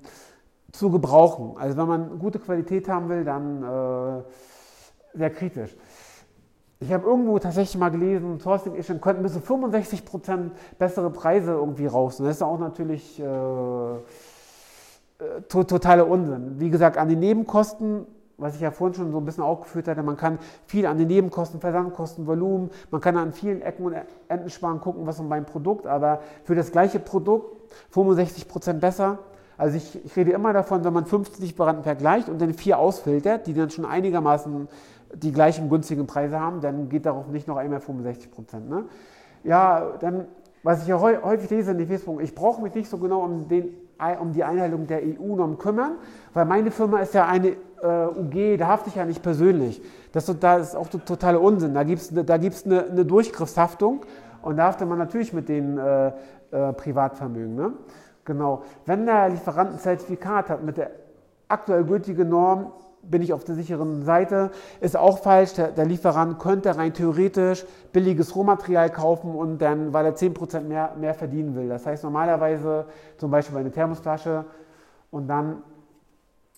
zu 0.78 0.92
gebrauchen. 0.92 1.58
Also 1.58 1.78
wenn 1.78 1.88
man 1.88 2.20
gute 2.20 2.40
Qualität 2.40 2.88
haben 2.88 3.10
will, 3.10 3.24
dann 3.24 3.64
äh, 3.64 5.18
sehr 5.18 5.30
kritisch. 5.30 5.76
Ich 6.80 6.92
habe 6.92 7.08
irgendwo 7.08 7.40
tatsächlich 7.40 7.80
mal 7.80 7.90
gelesen, 7.90 8.40
Sourcing 8.40 8.74
Agent 8.74 9.02
könnten 9.02 9.24
bis 9.24 9.34
zu 9.34 9.40
65% 9.40 10.52
bessere 10.78 11.10
Preise 11.10 11.52
irgendwie 11.52 11.88
raus. 11.88 12.20
Und 12.20 12.26
das 12.26 12.38
ist 12.38 12.42
auch 12.42 12.60
natürlich 12.60 13.20
äh, 13.20 13.26
äh, 13.26 14.00
totaler 15.48 16.08
Unsinn. 16.08 16.60
Wie 16.60 16.70
gesagt, 16.70 16.98
an 16.98 17.08
den 17.08 17.20
Nebenkosten, 17.20 18.06
was 18.38 18.56
ich 18.56 18.62
ja 18.62 18.72
vorhin 18.72 18.94
schon 18.94 19.14
so 19.14 19.20
ein 19.20 19.26
bisschen 19.26 19.44
aufgeführt 19.44 19.88
hatte, 19.88 20.04
man 20.04 20.18
kann 20.18 20.38
viel 20.66 20.86
an 20.86 20.98
den 20.98 21.08
Nebenkosten, 21.08 21.62
Versandkosten, 21.62 22.28
Volumen, 22.28 22.70
man 22.92 23.00
kann 23.00 23.16
an 23.16 23.32
vielen 23.32 23.62
Ecken 23.62 23.86
und 23.86 23.96
Enden 24.28 24.50
sparen, 24.50 24.82
gucken, 24.82 25.08
was 25.08 25.18
um 25.22 25.30
beim 25.30 25.46
Produkt, 25.46 25.88
aber 25.88 26.20
für 26.44 26.56
das 26.56 26.74
gleiche 26.74 27.00
Produkt 27.00 27.72
65% 27.94 28.74
besser, 28.74 29.20
also 29.58 29.78
ich, 29.78 30.04
ich, 30.06 30.16
rede 30.16 30.32
immer 30.32 30.54
davon, 30.54 30.84
wenn 30.84 30.94
man 30.94 31.06
50 31.06 31.40
Lieferanten 31.40 31.84
vergleicht 31.84 32.30
und 32.30 32.42
dann 32.42 32.54
vier 32.54 32.78
ausfiltert, 32.78 33.48
die 33.48 33.54
dann 33.54 33.70
schon 33.70 33.86
einigermaßen 33.86 34.68
die 35.14 35.32
gleichen 35.32 35.70
günstigen 35.70 36.08
Preise 36.08 36.40
haben, 36.40 36.62
dann 36.62 36.90
geht 36.90 37.06
darauf 37.06 37.28
nicht 37.28 37.48
noch 37.48 37.58
einmal 37.58 37.80
65 37.80 38.32
Prozent. 38.32 38.70
Ne? 38.70 38.86
Ja, 39.44 39.94
dann, 40.00 40.26
was 40.64 40.82
ich 40.82 40.88
ja 40.88 41.00
häufig 41.00 41.50
lese 41.50 41.72
in 41.72 41.78
den 41.78 41.88
Facebook, 41.88 42.22
ich 42.22 42.36
brauche 42.36 42.62
mich 42.62 42.74
nicht 42.74 42.90
so 42.90 42.98
genau 42.98 43.22
um 43.22 43.48
den 43.48 43.76
um 44.20 44.34
die 44.34 44.44
Einhaltung 44.44 44.88
der 44.88 45.02
EU-Norm 45.02 45.58
kümmern, 45.58 45.94
weil 46.34 46.44
meine 46.44 46.70
Firma 46.70 47.00
ist 47.00 47.14
ja 47.14 47.26
eine 47.28 47.56
äh, 47.82 48.08
UG, 48.08 48.58
da 48.58 48.68
hafte 48.68 48.90
ich 48.90 48.96
ja 48.96 49.06
nicht 49.06 49.24
persönlich. 49.24 49.82
Das, 50.12 50.26
das 50.40 50.70
ist 50.70 50.76
auch 50.76 50.88
totaler 50.88 51.40
Unsinn. 51.40 51.74
Da 51.74 51.84
gibt 51.84 52.02
es 52.02 52.12
da 52.14 52.38
gibt's 52.38 52.66
eine, 52.66 52.86
eine 52.86 53.06
Durchgriffshaftung 53.06 54.02
und 54.42 54.58
da 54.58 54.68
haftet 54.68 54.90
man 54.90 54.98
natürlich 54.98 55.32
mit 55.34 55.48
den 55.48 55.78
äh, 55.78 56.08
äh, 56.52 56.74
Privatvermögen. 56.74 57.56
Ne? 57.56 57.74
Genau. 58.26 58.64
Wenn 58.86 59.06
der 59.06 59.30
Lieferant 59.30 59.74
ein 59.74 59.80
Zertifikat 59.80 60.50
hat 60.50 60.64
mit 60.64 60.78
der 60.78 60.92
aktuell 61.48 61.84
gültigen 61.84 62.30
Norm, 62.30 62.72
bin 63.04 63.22
ich 63.22 63.34
auf 63.34 63.44
der 63.44 63.54
sicheren 63.54 64.04
Seite. 64.04 64.50
Ist 64.82 64.98
auch 64.98 65.20
falsch. 65.20 65.54
Der, 65.54 65.68
der, 65.68 65.86
Lieferant 65.86 66.40
könnte 66.40 66.76
rein 66.76 66.94
theoretisch 66.94 67.66
billiges 67.94 68.36
Rohmaterial 68.36 68.90
kaufen 68.90 69.36
und 69.36 69.60
dann, 69.60 69.94
weil 69.94 70.06
er 70.06 70.16
10% 70.16 70.62
mehr, 70.62 70.94
mehr 71.00 71.14
verdienen 71.14 71.56
will. 71.56 71.70
Das 71.70 71.86
heißt 71.86 72.04
normalerweise 72.04 72.86
zum 73.18 73.30
Beispiel 73.30 73.54
bei 73.54 73.62
einer 73.62 73.72
Thermosflasche 73.72 74.46
und 75.12 75.28
dann 75.28 75.62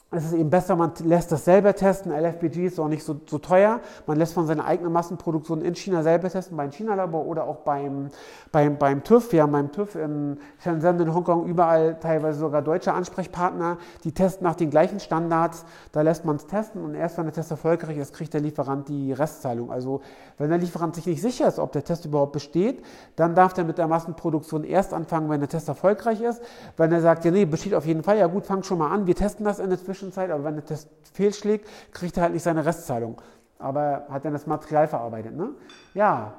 es 0.10 0.24
ist 0.24 0.34
eben 0.34 0.50
besser, 0.50 0.78
man 0.78 0.94
lässt 1.04 1.34
das 1.34 1.44
selber 1.44 1.76
testen. 1.76 2.14
LFBG 2.14 2.68
ist 2.68 2.80
auch 2.80 2.88
nicht 2.88 3.04
so, 3.04 3.20
so, 3.26 3.40
teuer. 3.40 3.82
Man 4.06 4.18
lässt 4.18 4.34
von 4.34 4.48
seiner 4.48 4.64
eigenen 4.64 4.94
Massenproduktion 4.94 5.62
in 5.62 5.76
China 5.76 6.02
selber 6.02 6.30
testen, 6.30 6.56
beim 6.56 6.72
China-Labor 6.72 7.26
oder 7.26 7.44
auch 7.44 7.58
beim, 7.58 8.08
beim, 8.54 8.78
beim 8.78 9.04
TÜV. 9.04 9.34
Wir 9.34 9.42
haben 9.42 9.52
beim 9.52 9.70
TÜV 9.70 9.96
in 9.96 10.38
Shenzhen, 10.60 11.02
in 11.02 11.14
Hongkong 11.14 11.46
überall 11.46 12.00
teilweise 12.00 12.40
sogar 12.40 12.62
deutsche 12.62 12.94
Ansprechpartner, 12.94 13.80
die 14.06 14.14
testen 14.14 14.46
nach 14.46 14.56
den 14.56 14.70
gleichen 14.70 15.02
Standards. 15.02 15.66
Da 15.92 16.04
lässt 16.04 16.24
man 16.24 16.38
es 16.38 16.48
testen 16.48 16.86
und 16.86 16.96
erst 16.96 17.18
wenn 17.18 17.26
der 17.26 17.34
Test 17.34 17.52
erfolgreich 17.52 17.98
ist, 17.98 18.14
kriegt 18.14 18.34
der 18.34 18.40
Lieferant 18.40 18.88
die 18.88 19.12
Restzahlung. 19.12 19.74
Also 19.74 20.00
wenn 20.38 20.50
der 20.50 20.60
Lieferant 20.60 20.96
sich 20.96 21.06
nicht 21.06 21.22
sicher 21.22 21.50
ist, 21.50 21.60
ob 21.60 21.74
der 21.74 21.84
Test 21.84 22.06
überhaupt 22.06 22.32
besteht, 22.32 22.82
dann 23.18 23.36
darf 23.36 23.52
der 23.52 23.66
mit 23.66 23.78
der 23.78 23.90
Massenproduktion 23.90 24.64
erst 24.64 24.94
anfangen, 24.94 25.30
wenn 25.30 25.42
der 25.42 25.50
Test 25.50 25.68
erfolgreich 25.68 26.22
ist. 26.22 26.42
Wenn 26.78 26.94
er 26.94 27.02
sagt, 27.02 27.26
ja 27.26 27.32
nee, 27.32 27.44
besteht 27.44 27.74
auf 27.74 27.86
jeden 27.86 28.04
Fall, 28.04 28.18
ja 28.18 28.28
gut, 28.28 28.46
fang 28.46 28.64
schon 28.64 28.78
mal 28.78 28.90
an, 28.90 29.06
wir 29.06 29.16
testen 29.16 29.44
das 29.44 29.60
in 29.60 29.70
der 29.70 29.78
Zwischenzeit 29.78 29.97
Zwischenzeit, 29.98 30.30
aber 30.30 30.44
wenn 30.44 30.56
der 30.56 30.66
Test 30.66 30.90
fehlschlägt, 31.14 31.68
kriegt 31.92 32.18
er 32.18 32.24
halt 32.24 32.34
nicht 32.34 32.44
seine 32.44 32.66
Restzahlung. 32.66 33.20
Aber 33.58 34.06
hat 34.10 34.24
dann 34.24 34.34
das 34.34 34.46
Material 34.46 34.88
verarbeitet. 34.88 35.36
Ne? 35.36 35.50
Ja, 35.96 36.36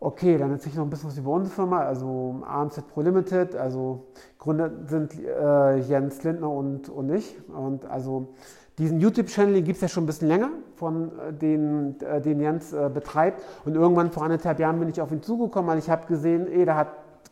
okay, 0.00 0.38
dann 0.38 0.50
erzähle 0.50 0.70
ich 0.70 0.76
noch 0.78 0.84
ein 0.84 0.90
bisschen 0.90 1.10
was 1.10 1.18
über 1.18 1.30
unsere 1.30 1.54
Firma, 1.54 1.82
also 1.82 2.42
AMZ 2.46 2.82
Pro 2.88 3.02
Limited. 3.02 3.54
Also 3.56 4.06
Gründer 4.38 4.70
sind 4.86 5.12
äh, 5.22 5.76
Jens 5.76 6.22
Lindner 6.22 6.50
und, 6.50 6.88
und 6.88 7.10
ich. 7.10 7.36
Und 7.50 7.84
also 7.84 8.32
diesen 8.78 8.98
YouTube-Channel 9.00 9.60
gibt 9.60 9.76
es 9.76 9.82
ja 9.82 9.88
schon 9.88 10.04
ein 10.04 10.06
bisschen 10.06 10.28
länger, 10.28 10.48
von 10.76 11.12
äh, 11.18 11.32
den, 11.34 12.00
äh, 12.00 12.22
den 12.22 12.40
Jens 12.40 12.72
äh, 12.72 12.90
betreibt. 12.92 13.42
Und 13.66 13.74
irgendwann 13.74 14.10
vor 14.10 14.22
anderthalb 14.22 14.58
Jahren 14.58 14.78
bin 14.78 14.88
ich 14.88 15.02
auf 15.02 15.12
ihn 15.12 15.22
zugekommen, 15.22 15.70
weil 15.70 15.78
ich 15.78 15.90
habe 15.90 16.06
gesehen, 16.06 16.46
ey, 16.46 16.64
der 16.64 16.76
hat 16.76 16.88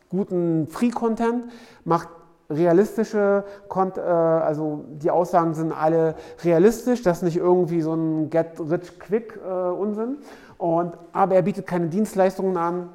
guten 0.09 0.67
Free-Content, 0.67 1.45
macht 1.83 2.09
realistische, 2.51 3.43
äh, 3.75 3.99
also 4.01 4.85
die 4.89 5.09
Aussagen 5.09 5.53
sind 5.53 5.71
alle 5.71 6.15
realistisch, 6.43 7.01
das 7.01 7.17
ist 7.17 7.23
nicht 7.23 7.37
irgendwie 7.37 7.81
so 7.81 7.93
ein 7.93 8.29
Get-Rich-Quick-Unsinn. 8.29 10.17
Und, 10.57 10.97
aber 11.11 11.35
er 11.35 11.41
bietet 11.41 11.65
keine 11.65 11.87
Dienstleistungen 11.87 12.55
an. 12.57 12.89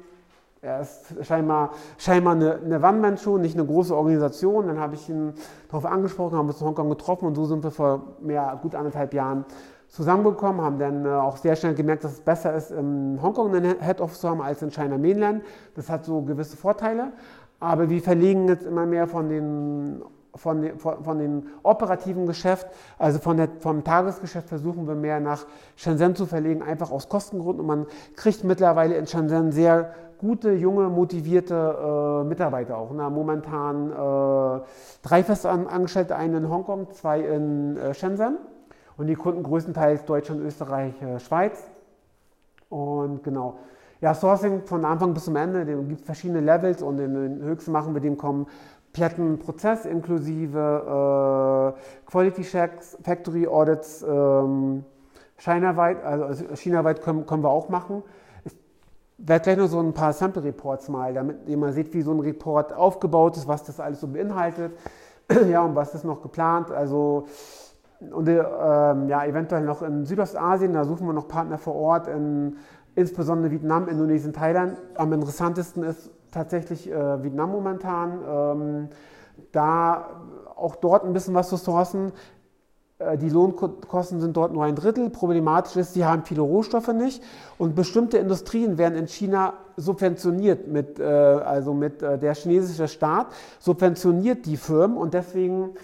Er 0.61 0.81
ist 0.81 1.13
scheinbar, 1.21 1.71
scheinbar 1.97 2.33
eine, 2.33 2.59
eine 2.63 2.77
One-Man-Show, 2.77 3.37
nicht 3.37 3.55
eine 3.57 3.65
große 3.65 3.95
Organisation. 3.95 4.67
Dann 4.67 4.79
habe 4.79 4.95
ich 4.95 5.09
ihn 5.09 5.33
darauf 5.67 5.85
angesprochen, 5.85 6.37
haben 6.37 6.47
uns 6.47 6.61
in 6.61 6.67
Hongkong 6.67 6.89
getroffen 6.89 7.27
und 7.27 7.35
so 7.35 7.45
sind 7.45 7.63
wir 7.63 7.71
vor 7.71 8.01
mehr, 8.21 8.57
gut 8.61 8.73
anderthalb 8.73 9.13
Jahren 9.13 9.45
zusammengekommen, 9.89 10.61
haben 10.61 10.79
dann 10.79 11.05
äh, 11.05 11.09
auch 11.09 11.37
sehr 11.37 11.55
schnell 11.55 11.73
gemerkt, 11.73 12.03
dass 12.03 12.13
es 12.13 12.21
besser 12.21 12.53
ist, 12.55 12.71
in 12.71 13.19
Hongkong 13.21 13.55
einen 13.55 13.79
Head 13.81 14.01
Office 14.01 14.19
zu 14.19 14.29
haben 14.29 14.41
als 14.41 14.61
in 14.61 14.71
China 14.71 14.97
Mainland. 14.97 15.43
Das 15.75 15.89
hat 15.89 16.05
so 16.05 16.21
gewisse 16.21 16.57
Vorteile. 16.57 17.13
Aber 17.59 17.89
wir 17.89 18.01
verlegen 18.01 18.47
jetzt 18.47 18.65
immer 18.65 18.85
mehr 18.85 19.07
von 19.07 19.29
den, 19.29 20.01
von 20.35 20.61
den, 20.61 20.77
von 20.79 21.17
den 21.17 21.47
operativen 21.63 22.27
Geschäft, 22.27 22.67
also 22.99 23.19
von 23.19 23.37
der, 23.37 23.49
vom 23.59 23.83
Tagesgeschäft 23.83 24.49
versuchen 24.49 24.87
wir 24.87 24.95
mehr 24.95 25.19
nach 25.19 25.45
Shenzhen 25.75 26.15
zu 26.15 26.25
verlegen, 26.25 26.61
einfach 26.61 26.91
aus 26.91 27.09
Kostengründen. 27.09 27.61
Und 27.61 27.67
man 27.67 27.85
kriegt 28.15 28.43
mittlerweile 28.43 28.95
in 28.95 29.07
Shenzhen 29.07 29.51
sehr 29.51 29.93
gute, 30.19 30.51
junge, 30.51 30.89
motivierte 30.89 32.23
äh, 32.23 32.27
Mitarbeiter 32.27 32.77
auch. 32.77 32.91
Na, 32.93 33.09
momentan 33.09 33.91
äh, 33.91 34.61
drei 35.01 35.23
Festangestellte, 35.23 36.15
einen 36.15 36.43
in 36.45 36.49
Hongkong, 36.49 36.91
zwei 36.91 37.21
in 37.21 37.77
äh, 37.77 37.93
Shenzhen. 37.93 38.37
Und 38.97 39.07
die 39.07 39.15
Kunden 39.15 39.43
größtenteils 39.43 40.05
Deutschland, 40.05 40.41
Österreich, 40.41 40.99
äh, 41.01 41.19
Schweiz. 41.19 41.69
Und 42.69 43.23
genau. 43.23 43.59
Ja, 43.99 44.13
Sourcing 44.13 44.63
von 44.63 44.85
Anfang 44.85 45.13
bis 45.13 45.25
zum 45.25 45.35
Ende, 45.35 45.65
da 45.65 45.73
gibt 45.73 46.01
es 46.01 46.05
verschiedene 46.05 46.39
Levels 46.39 46.83
und 46.83 46.99
in 46.99 47.13
den 47.15 47.41
höchsten 47.41 47.71
machen 47.71 47.93
wir 47.95 48.01
dem 48.01 48.17
kommen 48.17 48.45
platten 48.93 49.37
Prozess 49.37 49.85
inklusive 49.85 51.73
äh, 51.77 52.09
Quality 52.09 52.41
Checks, 52.41 52.97
Factory 53.03 53.47
Audits, 53.47 54.03
ähm, 54.07 54.83
Chinaweit, 55.37 56.03
also, 56.03 56.25
also 56.25 56.45
Chinaweit 56.55 57.01
können, 57.01 57.25
können 57.25 57.43
wir 57.43 57.49
auch 57.49 57.69
machen. 57.69 58.01
Ich 58.43 58.53
werde 59.17 59.43
gleich 59.43 59.57
noch 59.57 59.67
so 59.67 59.79
ein 59.79 59.93
paar 59.93 60.13
Sample 60.13 60.43
Reports 60.43 60.89
mal, 60.89 61.13
damit 61.13 61.47
ihr 61.47 61.57
mal 61.57 61.73
seht, 61.73 61.93
wie 61.93 62.01
so 62.01 62.11
ein 62.11 62.19
Report 62.19 62.73
aufgebaut 62.73 63.37
ist, 63.37 63.47
was 63.47 63.63
das 63.63 63.79
alles 63.79 64.01
so 64.01 64.07
beinhaltet, 64.07 64.71
ja, 65.49 65.61
und 65.61 65.75
was 65.75 65.93
ist 65.93 66.03
noch 66.03 66.21
geplant. 66.21 66.71
Also 66.71 67.27
und 67.99 68.27
äh, 68.27 68.35
ja, 68.35 69.25
eventuell 69.25 69.63
noch 69.63 69.81
in 69.81 70.05
Südostasien, 70.05 70.73
da 70.73 70.83
suchen 70.83 71.07
wir 71.07 71.13
noch 71.13 71.27
Partner 71.27 71.57
vor 71.57 71.75
Ort 71.75 72.07
in 72.07 72.57
insbesondere 72.97 73.51
Vietnam, 73.51 73.87
Indonesien, 73.87 74.33
Thailand. 74.33 74.77
Am 74.95 75.13
interessantesten 75.13 75.83
ist 75.83 76.09
tatsächlich 76.31 76.91
äh, 76.91 77.23
Vietnam 77.23 77.51
momentan. 77.51 78.19
Ähm, 78.27 78.89
da 79.51 80.21
auch 80.55 80.75
dort 80.75 81.05
ein 81.05 81.13
bisschen 81.13 81.35
was 81.35 81.49
zu 81.49 81.57
sourcen. 81.57 82.11
Äh, 82.97 83.19
die 83.19 83.29
Lohnkosten 83.29 84.19
sind 84.19 84.35
dort 84.35 84.51
nur 84.51 84.63
ein 84.63 84.73
Drittel. 84.73 85.11
Problematisch 85.11 85.75
ist, 85.75 85.93
sie 85.93 86.05
haben 86.05 86.23
viele 86.25 86.41
Rohstoffe 86.41 86.87
nicht 86.87 87.21
und 87.59 87.75
bestimmte 87.75 88.17
Industrien 88.17 88.79
werden 88.79 88.97
in 88.97 89.07
China 89.07 89.53
subventioniert 89.75 90.67
mit, 90.67 90.99
äh, 90.99 91.03
also 91.03 91.75
mit 91.75 92.01
äh, 92.01 92.17
der 92.17 92.33
chinesische 92.33 92.87
Staat 92.87 93.27
subventioniert 93.59 94.47
die 94.47 94.57
Firmen 94.57 94.97
und 94.97 95.13
deswegen 95.13 95.75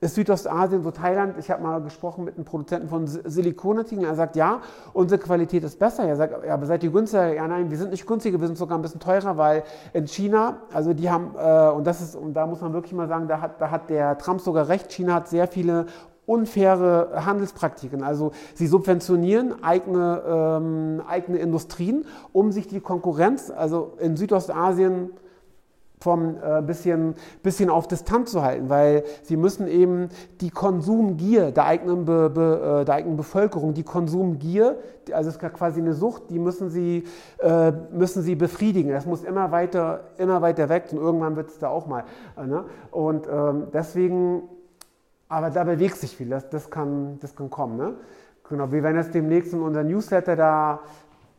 ist 0.00 0.14
Südostasien, 0.14 0.82
so 0.82 0.90
Thailand, 0.90 1.36
ich 1.38 1.50
habe 1.50 1.62
mal 1.62 1.80
gesprochen 1.82 2.24
mit 2.24 2.36
einem 2.36 2.44
Produzenten 2.44 2.88
von 2.88 3.06
Silikonartikeln, 3.06 4.06
er 4.06 4.14
sagt, 4.14 4.34
ja, 4.34 4.60
unsere 4.94 5.20
Qualität 5.20 5.62
ist 5.62 5.78
besser. 5.78 6.04
Er 6.04 6.16
sagt, 6.16 6.44
ja, 6.44 6.54
aber 6.54 6.64
seid 6.64 6.82
ihr 6.82 6.90
günstiger? 6.90 7.34
Ja, 7.34 7.46
nein, 7.46 7.70
wir 7.70 7.76
sind 7.76 7.90
nicht 7.90 8.06
günstiger, 8.06 8.40
wir 8.40 8.46
sind 8.46 8.56
sogar 8.56 8.78
ein 8.78 8.82
bisschen 8.82 9.00
teurer, 9.00 9.36
weil 9.36 9.62
in 9.92 10.06
China, 10.06 10.60
also 10.72 10.94
die 10.94 11.10
haben, 11.10 11.34
äh, 11.36 11.70
und 11.70 11.86
das 11.86 12.00
ist, 12.00 12.16
und 12.16 12.32
da 12.32 12.46
muss 12.46 12.62
man 12.62 12.72
wirklich 12.72 12.94
mal 12.94 13.08
sagen, 13.08 13.28
da 13.28 13.42
hat, 13.42 13.60
da 13.60 13.70
hat 13.70 13.90
der 13.90 14.16
Trump 14.16 14.40
sogar 14.40 14.68
recht, 14.68 14.90
China 14.90 15.14
hat 15.14 15.28
sehr 15.28 15.46
viele 15.46 15.86
unfaire 16.24 17.26
Handelspraktiken. 17.26 18.02
Also 18.02 18.32
sie 18.54 18.68
subventionieren 18.68 19.62
eigene, 19.62 20.22
ähm, 20.26 21.02
eigene 21.06 21.38
Industrien, 21.38 22.06
um 22.32 22.52
sich 22.52 22.68
die 22.68 22.80
Konkurrenz, 22.80 23.50
also 23.50 23.94
in 23.98 24.16
Südostasien, 24.16 25.10
vom 26.00 26.36
äh, 26.42 26.62
bisschen, 26.62 27.14
bisschen 27.42 27.68
auf 27.68 27.86
Distanz 27.86 28.32
zu 28.32 28.42
halten, 28.42 28.70
weil 28.70 29.04
sie 29.22 29.36
müssen 29.36 29.68
eben 29.68 30.08
die 30.40 30.50
Konsumgier 30.50 31.50
der 31.50 31.66
eigenen, 31.66 32.06
Be, 32.06 32.30
Be, 32.30 32.80
äh, 32.80 32.84
der 32.86 32.94
eigenen 32.94 33.18
Bevölkerung, 33.18 33.74
die 33.74 33.82
Konsumgier, 33.82 34.78
also 35.12 35.28
es 35.28 35.36
ist 35.36 35.52
quasi 35.54 35.80
eine 35.80 35.92
Sucht, 35.92 36.30
die 36.30 36.38
müssen 36.38 36.70
sie, 36.70 37.04
äh, 37.38 37.72
müssen 37.92 38.22
sie 38.22 38.34
befriedigen. 38.34 38.92
Das 38.92 39.04
muss 39.04 39.22
immer 39.22 39.50
weiter, 39.52 40.00
immer 40.16 40.40
weiter 40.40 40.68
weg 40.70 40.86
und 40.90 40.98
irgendwann 40.98 41.36
wird 41.36 41.50
es 41.50 41.58
da 41.58 41.68
auch 41.68 41.86
mal. 41.86 42.04
Äh, 42.36 42.46
ne? 42.46 42.64
Und 42.90 43.28
ähm, 43.30 43.66
deswegen, 43.72 44.42
aber 45.28 45.50
da 45.50 45.64
bewegt 45.64 45.96
sich 45.96 46.16
viel, 46.16 46.30
das, 46.30 46.48
das, 46.48 46.70
kann, 46.70 47.18
das 47.20 47.36
kann 47.36 47.50
kommen. 47.50 47.76
Ne? 47.76 47.94
Genau, 48.48 48.72
wir 48.72 48.82
werden 48.82 48.96
jetzt 48.96 49.14
demnächst 49.14 49.52
in 49.52 49.60
unserem 49.60 49.88
Newsletter 49.88 50.34
da 50.34 50.80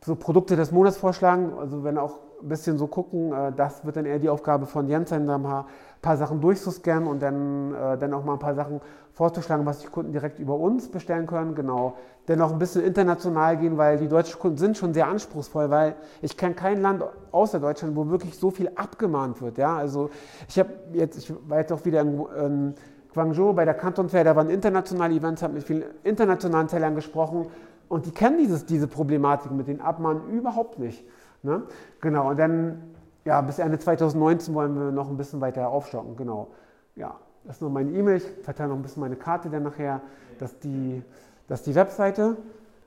so 0.05 0.16
Produkte 0.16 0.55
des 0.55 0.72
Monats 0.72 0.97
vorschlagen, 0.97 1.53
also 1.59 1.84
wenn 1.84 1.97
auch 1.97 2.20
ein 2.42 2.50
bisschen 2.50 2.78
so 2.78 2.88
gucken. 2.88 3.34
Äh, 3.34 3.52
das 3.54 3.86
wird 3.86 3.96
dann 3.96 4.06
eher 4.06 4.20
die 4.20 4.30
Aufgabe 4.30 4.66
von 4.66 4.88
Jens 4.88 5.10
sein, 5.10 5.30
ein 5.30 5.66
paar 6.02 6.18
Sachen 6.18 6.42
durchzuscannen 6.42 7.08
und 7.08 7.22
dann, 7.22 7.74
äh, 7.74 7.98
dann 7.98 8.14
auch 8.14 8.24
mal 8.24 8.34
ein 8.34 8.39
paar 8.39 8.56
Sachen 8.56 8.82
vorzuschlagen, 9.14 9.66
was 9.66 9.80
die 9.80 9.88
Kunden 9.88 10.12
direkt 10.12 10.39
über 10.39 10.56
uns 10.56 10.89
bestellen 10.89 11.28
können. 11.28 11.56
Genau. 11.56 11.96
Dann 12.26 12.42
auch 12.42 12.52
ein 12.52 12.60
bisschen 12.60 12.84
international 12.84 13.58
gehen, 13.58 13.78
weil 13.78 13.98
die 13.98 14.08
deutschen 14.08 14.39
Kunden 14.39 14.58
sind 14.58 14.78
schon 14.78 14.94
sehr 14.94 15.08
anspruchsvoll, 15.08 15.70
weil 15.70 15.96
ich 16.22 16.38
kenne 16.38 16.56
kein 16.56 16.82
Land 16.82 17.04
außer 17.32 17.60
Deutschland, 17.60 17.96
wo 17.96 18.10
wirklich 18.10 18.38
so 18.38 18.52
viel 18.52 18.70
abgemahnt 18.76 19.42
wird. 19.42 19.58
Ja, 19.58 19.78
also 19.78 20.10
ich 20.48 20.58
habe 20.60 20.70
jetzt, 20.94 21.18
ich 21.18 21.34
war 21.48 21.60
jetzt 21.60 21.72
auch 21.72 21.84
wieder 21.84 22.02
in, 22.02 22.20
in 22.38 22.76
Guangzhou 23.14 23.54
bei 23.54 23.66
der 23.66 23.74
Canton 23.74 24.08
Fair, 24.08 24.24
da 24.24 24.36
waren 24.36 24.50
internationale 24.50 25.14
Events, 25.14 25.44
habe 25.44 25.56
mit 25.56 25.64
vielen 25.64 25.84
internationalen 26.04 26.68
Tellern 26.68 26.96
gesprochen 26.96 27.48
und 27.89 28.06
die 28.06 28.12
kennen 28.12 28.38
dieses, 28.38 28.66
diese 28.66 28.88
Problematik 28.88 29.52
mit 29.52 29.68
den 29.68 29.82
Abmahnen 29.82 30.30
überhaupt 30.30 30.80
nicht. 30.80 31.04
Ne? 31.44 31.64
Genau, 32.02 32.30
und 32.30 32.38
dann, 32.38 32.82
ja, 33.26 33.42
bis 33.42 33.60
Ende 33.60 33.80
2019 33.80 34.54
wollen 34.54 34.76
wir 34.76 34.92
noch 34.92 35.10
ein 35.10 35.18
bisschen 35.18 35.42
weiter 35.42 35.70
aufstocken, 35.70 36.16
genau. 36.16 36.50
Ja, 36.96 37.16
das 37.44 37.56
ist 37.56 37.62
nur 37.62 37.72
meine 37.72 37.92
E-Mail, 37.92 38.18
ich 38.18 38.28
verteile 38.44 38.70
noch 38.70 38.76
ein 38.76 38.82
bisschen 38.82 39.02
meine 39.02 39.16
Karte 39.16 39.50
dann 39.50 39.64
nachher, 39.64 40.02
das 40.39 40.54
ist 40.54 40.64
die, 40.64 41.04
das 41.48 41.62
ist 41.62 41.68
die 41.68 41.76
Webseite. 41.76 42.38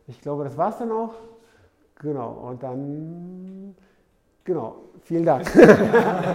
Ich 0.07 0.21
glaube, 0.21 0.45
das 0.45 0.57
war 0.57 0.71
es 0.71 0.79
dann 0.79 0.93
auch. 0.93 1.15
Genau, 2.01 2.31
und 2.49 2.63
dann, 2.63 3.75
genau, 4.45 4.77
vielen 5.03 5.25
Dank. 5.25 5.53
ja. 5.55 6.35